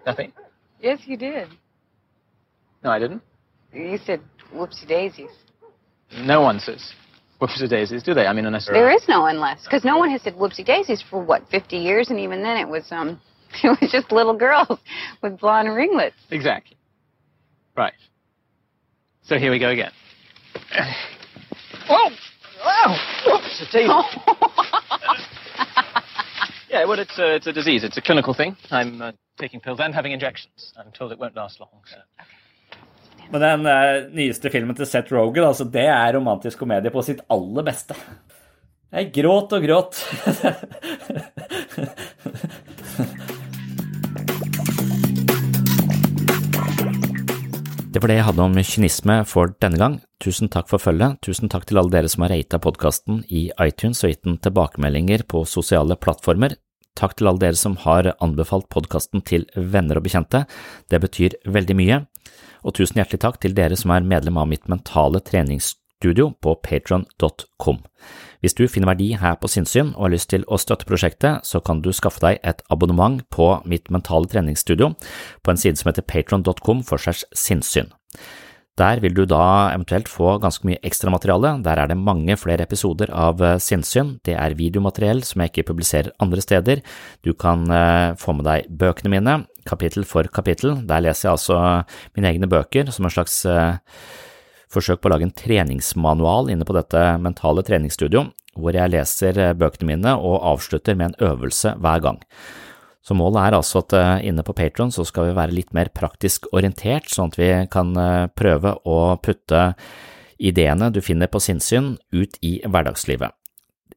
Nothing. 0.05 0.31
Yes, 0.81 0.99
you 1.07 1.17
did. 1.17 1.49
No, 2.83 2.91
I 2.91 2.99
didn't. 2.99 3.23
You 3.73 3.97
said 3.97 4.21
whoopsie 4.53 4.87
daisies. 4.87 5.31
No 6.15 6.41
one 6.41 6.59
says 6.59 6.93
whoopsie 7.41 7.69
daisies, 7.69 8.03
do 8.03 8.13
they? 8.13 8.25
I 8.25 8.33
mean, 8.33 8.45
unless 8.45 8.65
there 8.65 8.91
is 8.91 9.07
no 9.07 9.25
unless, 9.25 9.63
because 9.63 9.83
no 9.83 9.97
one 9.97 10.09
has 10.09 10.21
said 10.21 10.33
whoopsie 10.33 10.65
daisies 10.65 11.03
for 11.09 11.23
what 11.23 11.47
50 11.49 11.77
years, 11.77 12.09
and 12.09 12.19
even 12.19 12.41
then 12.41 12.57
it 12.57 12.67
was 12.67 12.85
um, 12.91 13.21
it 13.63 13.77
was 13.81 13.91
just 13.91 14.11
little 14.11 14.37
girls 14.37 14.79
with 15.21 15.39
blonde 15.39 15.73
ringlets. 15.73 16.15
Exactly. 16.31 16.77
Right. 17.75 17.93
So 19.23 19.37
here 19.37 19.51
we 19.51 19.59
go 19.59 19.69
again. 19.69 19.91
Whoa! 21.87 22.09
Oh, 22.63 22.97
whoops, 23.25 23.61
a 23.61 23.65
daisy. 23.71 23.87
yeah, 26.69 26.85
well, 26.85 26.99
it's 26.99 27.17
a, 27.19 27.35
it's 27.35 27.47
a 27.47 27.53
disease. 27.53 27.83
It's 27.83 27.97
a 27.97 28.01
clinical 28.01 28.33
thing. 28.33 28.57
I'm 28.71 29.01
uh, 29.01 29.11
taking 29.37 29.59
pills 29.59 29.79
and 29.81 29.93
having 29.93 30.11
injections. 30.11 30.73
I'm 30.77 30.91
told 30.91 31.11
it 31.11 31.19
won't 31.19 31.35
last 31.35 31.59
long. 31.59 31.69
So. 31.85 31.97
Men 33.31 33.43
den 33.43 33.67
uh, 33.67 34.07
nyeste 34.15 34.51
filmen 34.53 34.75
til 34.77 34.87
Seth 34.87 35.13
Rogan, 35.13 35.49
altså, 35.49 35.67
det 35.67 35.87
er 35.91 36.15
romantisk 36.15 36.63
komedie 36.63 36.93
på 36.93 37.03
sitt 37.05 37.23
aller 37.33 37.65
beste. 37.67 37.97
Jeg 38.93 39.11
gråt 39.17 39.51
og 39.51 39.65
gråt. 39.67 39.99
Det 47.97 48.01
var 48.03 48.11
det 48.11 48.17
jeg 48.19 48.25
hadde 48.27 48.43
om 48.45 48.57
kynisme 48.61 49.13
for 49.25 49.55
denne 49.57 49.79
gang. 49.81 49.93
Tusen 50.21 50.51
takk 50.53 50.67
for 50.69 50.77
følget. 50.77 51.17
Tusen 51.25 51.49
takk 51.49 51.63
til 51.65 51.79
alle 51.81 51.89
dere 51.89 52.11
som 52.11 52.21
har 52.21 52.29
rata 52.29 52.59
podkasten 52.61 53.23
i 53.33 53.47
iTunes 53.63 54.03
og 54.05 54.11
gitt 54.11 54.21
den 54.27 54.35
tilbakemeldinger 54.37 55.23
på 55.25 55.41
sosiale 55.49 55.97
plattformer. 55.97 56.53
Takk 56.93 57.15
til 57.17 57.31
alle 57.31 57.41
dere 57.41 57.57
som 57.57 57.73
har 57.81 58.11
anbefalt 58.21 58.69
podkasten 58.69 59.25
til 59.25 59.47
venner 59.55 59.97
og 59.97 60.05
bekjente. 60.05 60.43
Det 60.93 61.01
betyr 61.01 61.39
veldig 61.49 61.77
mye. 61.79 61.99
Og 62.63 62.77
tusen 62.77 63.01
hjertelig 63.01 63.21
takk 63.23 63.41
til 63.43 63.57
dere 63.57 63.77
som 63.79 63.93
er 63.93 64.07
medlem 64.07 64.39
av 64.39 64.49
mitt 64.49 64.65
mentale 64.71 65.21
treningsstudio 65.23 66.31
på 66.41 66.55
patron.com. 66.63 67.83
Hvis 68.41 68.57
du 68.57 68.67
finner 68.69 68.91
verdi 68.91 69.11
her 69.17 69.37
på 69.41 69.49
sinnssyn 69.49 69.93
og 69.95 70.07
har 70.07 70.13
lyst 70.13 70.29
til 70.33 70.45
å 70.47 70.59
støtte 70.61 70.87
prosjektet, 70.89 71.45
så 71.47 71.61
kan 71.61 71.81
du 71.81 71.89
skaffe 71.95 72.21
deg 72.23 72.41
et 72.45 72.61
abonnement 72.73 73.23
på 73.33 73.49
mitt 73.65 73.89
mentale 73.93 74.29
treningsstudio 74.29 74.93
på 75.41 75.53
en 75.53 75.61
side 75.61 75.81
som 75.81 75.89
heter 75.91 76.05
patron.com 76.05 76.83
for 76.85 77.01
segs 77.01 77.25
sinnssyn. 77.33 77.89
Der 78.77 78.99
vil 79.01 79.15
du 79.17 79.23
da 79.25 79.73
eventuelt 79.73 80.09
få 80.09 80.35
ganske 80.41 80.67
mye 80.69 80.77
ekstramateriale, 80.85 81.55
der 81.65 81.81
er 81.81 81.89
det 81.89 81.97
mange 81.97 82.35
flere 82.37 82.67
episoder 82.67 83.09
av 83.09 83.41
eh, 83.41 83.57
sinnssyn, 83.61 84.19
det 84.21 84.35
er 84.37 84.57
videomateriell 84.59 85.23
som 85.25 85.41
jeg 85.41 85.49
ikke 85.49 85.71
publiserer 85.71 86.13
andre 86.21 86.43
steder, 86.45 86.83
du 87.25 87.33
kan 87.33 87.65
eh, 87.73 88.13
få 88.21 88.37
med 88.37 88.45
deg 88.45 88.69
bøkene 88.69 89.15
mine, 89.15 89.39
kapittel 89.67 90.05
for 90.07 90.27
kapittel, 90.33 90.79
der 90.87 91.03
leser 91.03 91.27
jeg 91.27 91.35
altså 91.35 91.59
mine 92.17 92.31
egne 92.31 92.49
bøker 92.49 92.91
som 92.93 93.07
en 93.07 93.13
slags 93.13 93.41
eh, 93.49 93.79
forsøk 94.73 95.01
på 95.01 95.09
å 95.09 95.13
lage 95.13 95.27
en 95.27 95.35
treningsmanual 95.35 96.51
inne 96.53 96.67
på 96.67 96.75
dette 96.75 97.03
mentale 97.23 97.63
treningsstudio, 97.67 98.25
hvor 98.57 98.75
jeg 98.75 98.93
leser 98.93 99.37
bøkene 99.59 99.91
mine 99.93 100.15
og 100.17 100.41
avslutter 100.55 100.97
med 100.97 101.11
en 101.11 101.31
øvelse 101.31 101.75
hver 101.77 102.03
gang. 102.03 102.19
Så 103.05 103.15
målet 103.15 103.39
er 103.45 103.55
altså 103.55 103.79
at 103.79 103.93
uh, 103.95 104.17
inne 104.25 104.43
på 104.43 104.55
Patron 104.57 104.91
så 104.91 105.05
skal 105.07 105.29
vi 105.29 105.37
være 105.37 105.55
litt 105.55 105.69
mer 105.77 105.87
praktisk 105.95 106.49
orientert, 106.51 107.07
sånn 107.07 107.31
at 107.31 107.37
vi 107.39 107.51
kan 107.71 107.93
prøve 108.35 108.73
å 108.83 108.97
putte 109.23 109.69
ideene 110.37 110.91
du 110.91 110.99
finner 111.05 111.31
på 111.31 111.39
sinnssyn 111.39 111.95
ut 112.11 112.35
i 112.43 112.57
hverdagslivet. 112.65 113.31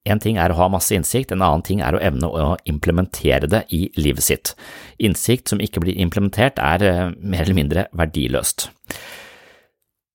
En 0.09 0.21
ting 0.23 0.39
er 0.41 0.53
å 0.53 0.57
ha 0.57 0.71
masse 0.73 0.95
innsikt, 0.97 1.33
en 1.35 1.45
annen 1.45 1.65
ting 1.67 1.83
er 1.85 1.97
å 1.97 2.01
evne 2.01 2.31
å 2.31 2.55
implementere 2.69 3.51
det 3.51 3.67
i 3.77 3.83
livet 4.01 4.25
sitt. 4.25 4.55
Innsikt 4.97 5.53
som 5.53 5.61
ikke 5.61 5.83
blir 5.85 5.99
implementert 6.01 6.61
er 6.63 6.85
uh, 6.87 7.03
mer 7.21 7.45
eller 7.45 7.59
mindre 7.59 7.87
verdiløst. 7.93 8.71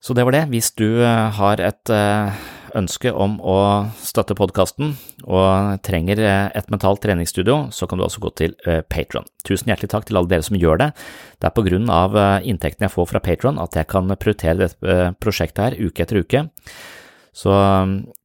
Så 0.02 0.14
det 0.18 0.26
var 0.26 0.34
det. 0.34 0.44
Hvis 0.52 0.72
du 0.78 1.02
har 1.02 1.62
et 1.66 1.90
ønske 2.76 3.12
om 3.12 3.38
å 3.44 3.58
støtte 4.04 4.36
podkasten 4.38 4.94
og 5.24 5.80
trenger 5.86 6.22
eh, 6.22 6.48
et 6.58 6.70
mentalt 6.74 7.02
treningsstudio, 7.06 7.70
så 7.76 7.88
kan 7.90 8.00
du 8.00 8.06
også 8.06 8.24
gå 8.24 8.32
til 8.38 8.56
eh, 8.68 8.82
Patron. 8.92 9.28
Tusen 9.48 9.72
hjertelig 9.72 9.92
takk 9.94 10.08
til 10.10 10.20
alle 10.20 10.32
dere 10.32 10.46
som 10.46 10.60
gjør 10.60 10.82
det. 10.84 10.90
Det 11.40 11.50
er 11.50 11.56
på 11.56 11.66
grunn 11.68 11.90
av 11.94 12.18
eh, 12.20 12.50
inntektene 12.52 12.90
jeg 12.90 12.96
får 12.96 13.10
fra 13.14 13.24
Patron 13.24 13.62
at 13.62 13.78
jeg 13.80 13.90
kan 13.92 14.12
prioritere 14.20 14.66
dette 14.66 15.00
prosjektet 15.24 15.64
her 15.66 15.80
uke 15.80 16.06
etter 16.06 16.22
uke. 16.22 16.46
Så 17.36 17.52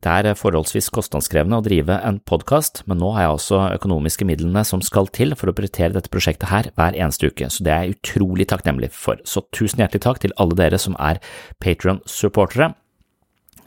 det 0.05 0.11
er 0.11 0.39
forholdsvis 0.39 0.87
kostnadskrevende 0.95 1.59
å 1.59 1.65
drive 1.67 1.97
en 2.07 2.21
podkast, 2.23 2.85
men 2.87 3.01
nå 3.03 3.11
har 3.17 3.27
jeg 3.27 3.35
også 3.35 3.63
økonomiske 3.81 4.27
midlene 4.29 4.63
som 4.67 4.85
skal 4.87 5.11
til 5.11 5.35
for 5.35 5.51
å 5.51 5.57
prioritere 5.57 5.97
dette 5.97 6.13
prosjektet 6.15 6.47
her 6.53 6.71
hver 6.79 6.95
eneste 6.95 7.33
uke, 7.33 7.51
så 7.51 7.67
det 7.67 7.75
er 7.75 7.89
jeg 7.89 7.99
utrolig 7.99 8.47
takknemlig 8.53 8.93
for. 8.95 9.19
Så 9.27 9.43
tusen 9.51 9.83
hjertelig 9.83 10.07
takk 10.07 10.23
til 10.23 10.37
alle 10.39 10.59
dere 10.63 10.79
som 10.79 10.95
er 11.03 11.19
Patron-supportere. 11.59 12.71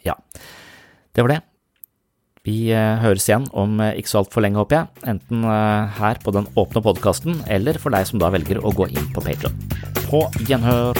Ja. 0.08 0.16
Det 1.14 1.26
var 1.26 1.36
det. 1.36 1.44
Vi 2.44 2.58
eh, 2.76 3.00
høres 3.00 3.28
igjen 3.30 3.46
om 3.56 3.78
eh, 3.80 3.96
ikke 4.00 4.12
så 4.12 4.22
altfor 4.24 4.44
lenge, 4.44 4.60
håper 4.60 4.82
jeg. 4.82 5.08
Enten 5.14 5.48
eh, 5.48 5.96
her 6.00 6.20
på 6.24 6.36
den 6.36 6.50
åpne 6.60 6.84
podkasten, 6.84 7.40
eller 7.48 7.80
for 7.80 7.96
deg 7.96 8.08
som 8.10 8.20
da 8.24 8.32
velger 8.36 8.60
å 8.60 8.76
gå 8.76 8.92
inn 8.92 9.12
på 9.16 9.24
Patron. 9.24 9.60
På 10.10 10.28
gjenhør! 10.48 11.00